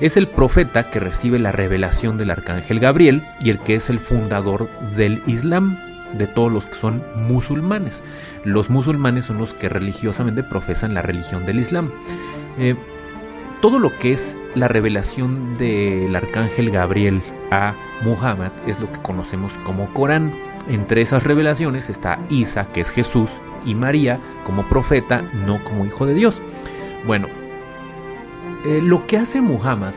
es 0.00 0.16
el 0.16 0.28
profeta 0.28 0.90
que 0.90 0.98
recibe 0.98 1.38
la 1.38 1.52
revelación 1.52 2.18
del 2.18 2.30
arcángel 2.30 2.80
Gabriel 2.80 3.24
y 3.40 3.50
el 3.50 3.60
que 3.60 3.76
es 3.76 3.88
el 3.88 3.98
fundador 3.98 4.68
del 4.96 5.22
Islam, 5.26 5.78
de 6.18 6.26
todos 6.26 6.52
los 6.52 6.66
que 6.66 6.74
son 6.74 7.02
musulmanes. 7.14 8.02
Los 8.46 8.70
musulmanes 8.70 9.24
son 9.24 9.38
los 9.38 9.54
que 9.54 9.68
religiosamente 9.68 10.44
profesan 10.44 10.94
la 10.94 11.02
religión 11.02 11.44
del 11.46 11.58
Islam. 11.58 11.90
Eh, 12.58 12.76
todo 13.60 13.80
lo 13.80 13.98
que 13.98 14.12
es 14.12 14.38
la 14.54 14.68
revelación 14.68 15.58
del 15.58 16.14
arcángel 16.14 16.70
Gabriel 16.70 17.22
a 17.50 17.74
Muhammad 18.04 18.52
es 18.68 18.78
lo 18.78 18.92
que 18.92 19.02
conocemos 19.02 19.54
como 19.64 19.92
Corán. 19.92 20.32
Entre 20.68 21.02
esas 21.02 21.24
revelaciones 21.24 21.90
está 21.90 22.20
Isa, 22.30 22.68
que 22.72 22.82
es 22.82 22.90
Jesús, 22.90 23.30
y 23.64 23.74
María 23.74 24.20
como 24.44 24.68
profeta, 24.68 25.22
no 25.44 25.62
como 25.64 25.84
hijo 25.84 26.06
de 26.06 26.14
Dios. 26.14 26.44
Bueno, 27.04 27.26
eh, 28.64 28.80
lo 28.80 29.08
que 29.08 29.16
hace 29.16 29.40
Muhammad 29.40 29.94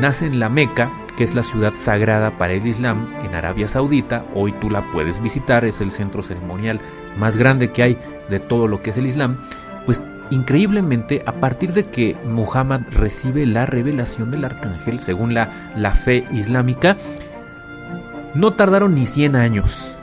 nace 0.00 0.24
en 0.24 0.40
la 0.40 0.48
Meca, 0.48 0.90
que 1.20 1.24
es 1.24 1.34
la 1.34 1.42
ciudad 1.42 1.74
sagrada 1.76 2.38
para 2.38 2.54
el 2.54 2.66
Islam 2.66 3.06
en 3.22 3.34
Arabia 3.34 3.68
Saudita. 3.68 4.24
Hoy 4.34 4.52
tú 4.52 4.70
la 4.70 4.90
puedes 4.90 5.22
visitar, 5.22 5.66
es 5.66 5.82
el 5.82 5.90
centro 5.90 6.22
ceremonial 6.22 6.80
más 7.18 7.36
grande 7.36 7.72
que 7.72 7.82
hay 7.82 7.98
de 8.30 8.40
todo 8.40 8.66
lo 8.66 8.80
que 8.80 8.88
es 8.88 8.96
el 8.96 9.06
Islam. 9.06 9.36
Pues 9.84 10.00
increíblemente, 10.30 11.22
a 11.26 11.32
partir 11.32 11.74
de 11.74 11.90
que 11.90 12.16
Muhammad 12.24 12.84
recibe 12.92 13.44
la 13.44 13.66
revelación 13.66 14.30
del 14.30 14.46
arcángel, 14.46 14.98
según 14.98 15.34
la, 15.34 15.70
la 15.76 15.90
fe 15.90 16.24
islámica, 16.32 16.96
no 18.32 18.54
tardaron 18.54 18.94
ni 18.94 19.04
100 19.04 19.36
años 19.36 19.98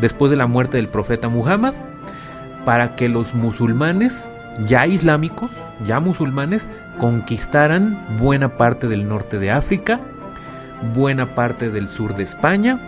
después 0.00 0.30
de 0.30 0.38
la 0.38 0.46
muerte 0.46 0.78
del 0.78 0.88
profeta 0.88 1.28
Muhammad 1.28 1.74
para 2.64 2.96
que 2.96 3.10
los 3.10 3.34
musulmanes, 3.34 4.32
ya 4.64 4.86
islámicos, 4.86 5.52
ya 5.84 6.00
musulmanes, 6.00 6.70
conquistaran 6.98 8.16
buena 8.18 8.56
parte 8.56 8.88
del 8.88 9.06
norte 9.06 9.38
de 9.38 9.50
África, 9.50 10.00
buena 10.94 11.34
parte 11.34 11.70
del 11.70 11.88
sur 11.88 12.14
de 12.14 12.22
España 12.22 12.78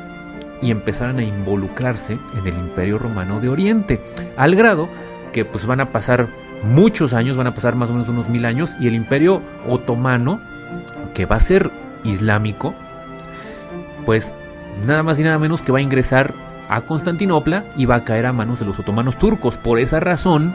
y 0.62 0.70
empezaran 0.70 1.18
a 1.18 1.22
involucrarse 1.22 2.18
en 2.36 2.46
el 2.46 2.54
Imperio 2.54 2.98
Romano 2.98 3.40
de 3.40 3.48
Oriente, 3.48 4.00
al 4.36 4.54
grado 4.54 4.88
que 5.32 5.44
pues 5.44 5.66
van 5.66 5.80
a 5.80 5.92
pasar 5.92 6.28
muchos 6.62 7.12
años, 7.12 7.36
van 7.36 7.46
a 7.46 7.54
pasar 7.54 7.74
más 7.74 7.90
o 7.90 7.92
menos 7.92 8.08
unos 8.08 8.28
mil 8.28 8.46
años, 8.46 8.76
y 8.80 8.88
el 8.88 8.94
Imperio 8.94 9.42
Otomano, 9.68 10.40
que 11.12 11.26
va 11.26 11.36
a 11.36 11.40
ser 11.40 11.70
islámico, 12.04 12.74
pues 14.06 14.34
nada 14.86 15.02
más 15.02 15.18
y 15.18 15.22
nada 15.22 15.38
menos 15.38 15.62
que 15.62 15.72
va 15.72 15.78
a 15.78 15.82
ingresar 15.82 16.34
a 16.68 16.82
Constantinopla 16.82 17.64
y 17.76 17.86
va 17.86 17.96
a 17.96 18.04
caer 18.04 18.26
a 18.26 18.32
manos 18.32 18.60
de 18.60 18.66
los 18.66 18.78
otomanos 18.78 19.18
turcos. 19.18 19.58
Por 19.58 19.78
esa 19.78 20.00
razón, 20.00 20.54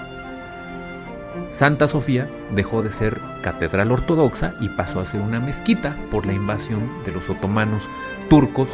Santa 1.52 1.88
Sofía 1.88 2.30
dejó 2.52 2.82
de 2.82 2.91
ser 2.91 3.20
catedral 3.41 3.91
ortodoxa 3.91 4.56
y 4.60 4.70
pasó 4.70 5.00
a 5.00 5.06
ser 5.06 5.22
una 5.22 5.39
mezquita 5.39 5.95
por 6.12 6.26
la 6.26 6.34
invasión 6.34 6.82
de 7.06 7.12
los 7.12 7.30
otomanos 7.30 7.88
turcos, 8.30 8.70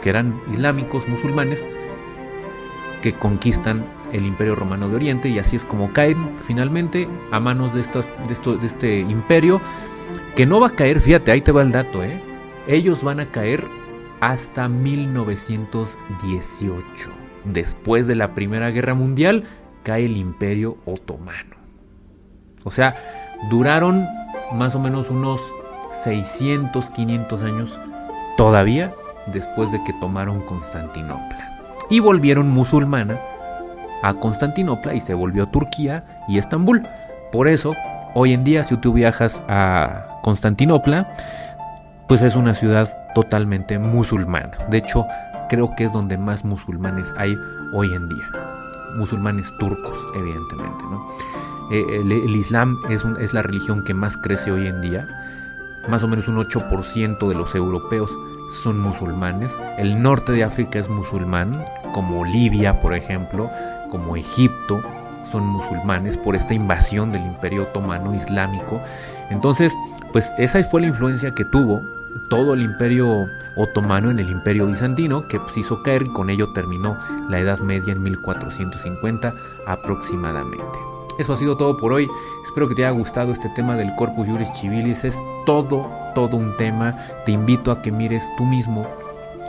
que 0.00 0.10
eran 0.10 0.40
islámicos, 0.52 1.08
musulmanes, 1.08 1.64
que 3.02 3.14
conquistan 3.14 3.84
el 4.12 4.24
imperio 4.24 4.54
romano 4.54 4.88
de 4.88 4.96
Oriente 4.96 5.28
y 5.28 5.38
así 5.38 5.56
es 5.56 5.64
como 5.64 5.92
caen 5.92 6.36
finalmente 6.46 7.08
a 7.32 7.40
manos 7.40 7.74
de, 7.74 7.82
de 7.82 8.66
este 8.66 9.00
imperio 9.00 9.60
que 10.36 10.46
no 10.46 10.60
va 10.60 10.68
a 10.68 10.76
caer, 10.76 11.00
fíjate, 11.00 11.32
ahí 11.32 11.40
te 11.40 11.52
va 11.52 11.62
el 11.62 11.72
dato, 11.72 12.04
¿eh? 12.04 12.20
ellos 12.66 13.02
van 13.02 13.20
a 13.20 13.26
caer 13.26 13.66
hasta 14.20 14.68
1918. 14.68 17.10
Después 17.44 18.06
de 18.06 18.14
la 18.14 18.34
Primera 18.34 18.70
Guerra 18.70 18.94
Mundial, 18.94 19.44
cae 19.82 20.06
el 20.06 20.16
Imperio 20.16 20.78
Otomano. 20.84 21.61
O 22.64 22.70
sea, 22.70 22.96
duraron 23.50 24.06
más 24.52 24.74
o 24.74 24.80
menos 24.80 25.10
unos 25.10 25.40
600, 26.04 26.90
500 26.90 27.42
años 27.42 27.80
todavía 28.36 28.92
después 29.26 29.70
de 29.72 29.82
que 29.84 29.92
tomaron 29.94 30.40
Constantinopla. 30.42 31.60
Y 31.90 32.00
volvieron 32.00 32.50
musulmana 32.50 33.18
a 34.02 34.14
Constantinopla 34.14 34.94
y 34.94 35.00
se 35.00 35.14
volvió 35.14 35.46
Turquía 35.48 36.04
y 36.28 36.38
Estambul. 36.38 36.82
Por 37.30 37.48
eso, 37.48 37.72
Hoy 38.14 38.34
en 38.34 38.44
día, 38.44 38.62
si 38.62 38.76
tú 38.76 38.92
viajas 38.92 39.42
a 39.48 40.20
Constantinopla, 40.22 41.16
pues 42.08 42.20
es 42.20 42.36
una 42.36 42.52
ciudad 42.52 42.94
totalmente 43.14 43.78
musulmana. 43.78 44.50
De 44.68 44.78
hecho, 44.78 45.06
creo 45.48 45.74
que 45.74 45.84
es 45.84 45.92
donde 45.94 46.18
más 46.18 46.44
musulmanes 46.44 47.06
hay 47.16 47.34
hoy 47.72 47.86
en 47.94 48.08
día. 48.10 48.24
Musulmanes 48.98 49.50
turcos, 49.58 49.96
evidentemente. 50.14 50.84
Eh, 51.70 52.00
el, 52.00 52.36
Islam 52.36 52.80
es, 52.90 53.04
es 53.20 53.32
la 53.32 53.42
religión 53.42 53.84
que 53.84 53.94
más 53.94 54.16
crece 54.16 54.50
hoy 54.50 54.66
en 54.66 54.80
día. 54.80 55.06
Más 55.88 56.02
o 56.02 56.08
menos 56.08 56.28
un 56.28 56.36
8% 56.36 57.28
de 57.28 57.34
los 57.34 57.54
europeos 57.54 58.10
son 58.52 58.78
musulmanes. 58.78 59.52
El 59.78 60.02
norte 60.02 60.32
de 60.32 60.44
África 60.44 60.78
es 60.78 60.88
musulmán, 60.88 61.64
como 61.92 62.24
Libia, 62.24 62.80
por 62.80 62.94
ejemplo, 62.94 63.50
como 63.90 64.16
Egipto, 64.16 64.80
son 65.30 65.46
musulmanes 65.46 66.16
por 66.16 66.36
esta 66.36 66.54
invasión 66.54 67.12
del 67.12 67.24
imperio 67.24 67.64
otomano 67.64 68.14
islámico. 68.14 68.80
Entonces, 69.30 69.72
pues 70.12 70.32
esa 70.38 70.62
fue 70.62 70.82
la 70.82 70.88
influencia 70.88 71.34
que 71.34 71.44
tuvo 71.44 71.82
todo 72.28 72.54
el 72.54 72.62
imperio 72.62 73.26
otomano 73.56 74.10
en 74.10 74.18
el 74.18 74.30
imperio 74.30 74.66
bizantino, 74.66 75.26
que 75.28 75.40
pues, 75.40 75.56
hizo 75.56 75.82
caer 75.82 76.04
y 76.04 76.12
con 76.12 76.30
ello 76.30 76.52
terminó 76.52 76.98
la 77.28 77.38
Edad 77.38 77.60
Media 77.60 77.92
en 77.92 78.02
1450 78.02 79.34
aproximadamente. 79.66 80.91
Eso 81.18 81.32
ha 81.32 81.36
sido 81.36 81.56
todo 81.56 81.76
por 81.76 81.92
hoy. 81.92 82.08
Espero 82.44 82.68
que 82.68 82.74
te 82.74 82.84
haya 82.84 82.96
gustado 82.96 83.32
este 83.32 83.48
tema 83.50 83.76
del 83.76 83.94
Corpus 83.96 84.28
Juris 84.28 84.52
Civilis. 84.54 85.04
Es 85.04 85.20
todo, 85.46 85.90
todo 86.14 86.36
un 86.36 86.56
tema. 86.56 86.96
Te 87.24 87.32
invito 87.32 87.70
a 87.70 87.82
que 87.82 87.92
mires 87.92 88.24
tú 88.36 88.44
mismo 88.44 88.86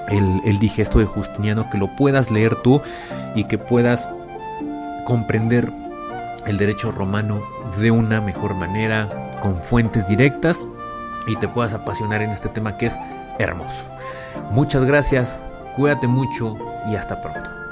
el, 0.09 0.41
el 0.45 0.59
digesto 0.59 0.99
de 0.99 1.05
Justiniano, 1.05 1.69
que 1.69 1.77
lo 1.77 1.87
puedas 1.95 2.31
leer 2.31 2.55
tú 2.57 2.81
y 3.35 3.45
que 3.45 3.57
puedas 3.57 4.09
comprender 5.05 5.71
el 6.45 6.57
derecho 6.57 6.91
romano 6.91 7.41
de 7.77 7.91
una 7.91 8.21
mejor 8.21 8.53
manera, 8.53 9.31
con 9.41 9.61
fuentes 9.61 10.07
directas 10.07 10.67
y 11.27 11.35
te 11.37 11.47
puedas 11.47 11.73
apasionar 11.73 12.21
en 12.21 12.31
este 12.31 12.49
tema 12.49 12.77
que 12.77 12.87
es 12.87 12.95
hermoso. 13.39 13.85
Muchas 14.51 14.83
gracias, 14.85 15.39
cuídate 15.75 16.07
mucho 16.07 16.57
y 16.89 16.95
hasta 16.95 17.21
pronto. 17.21 17.62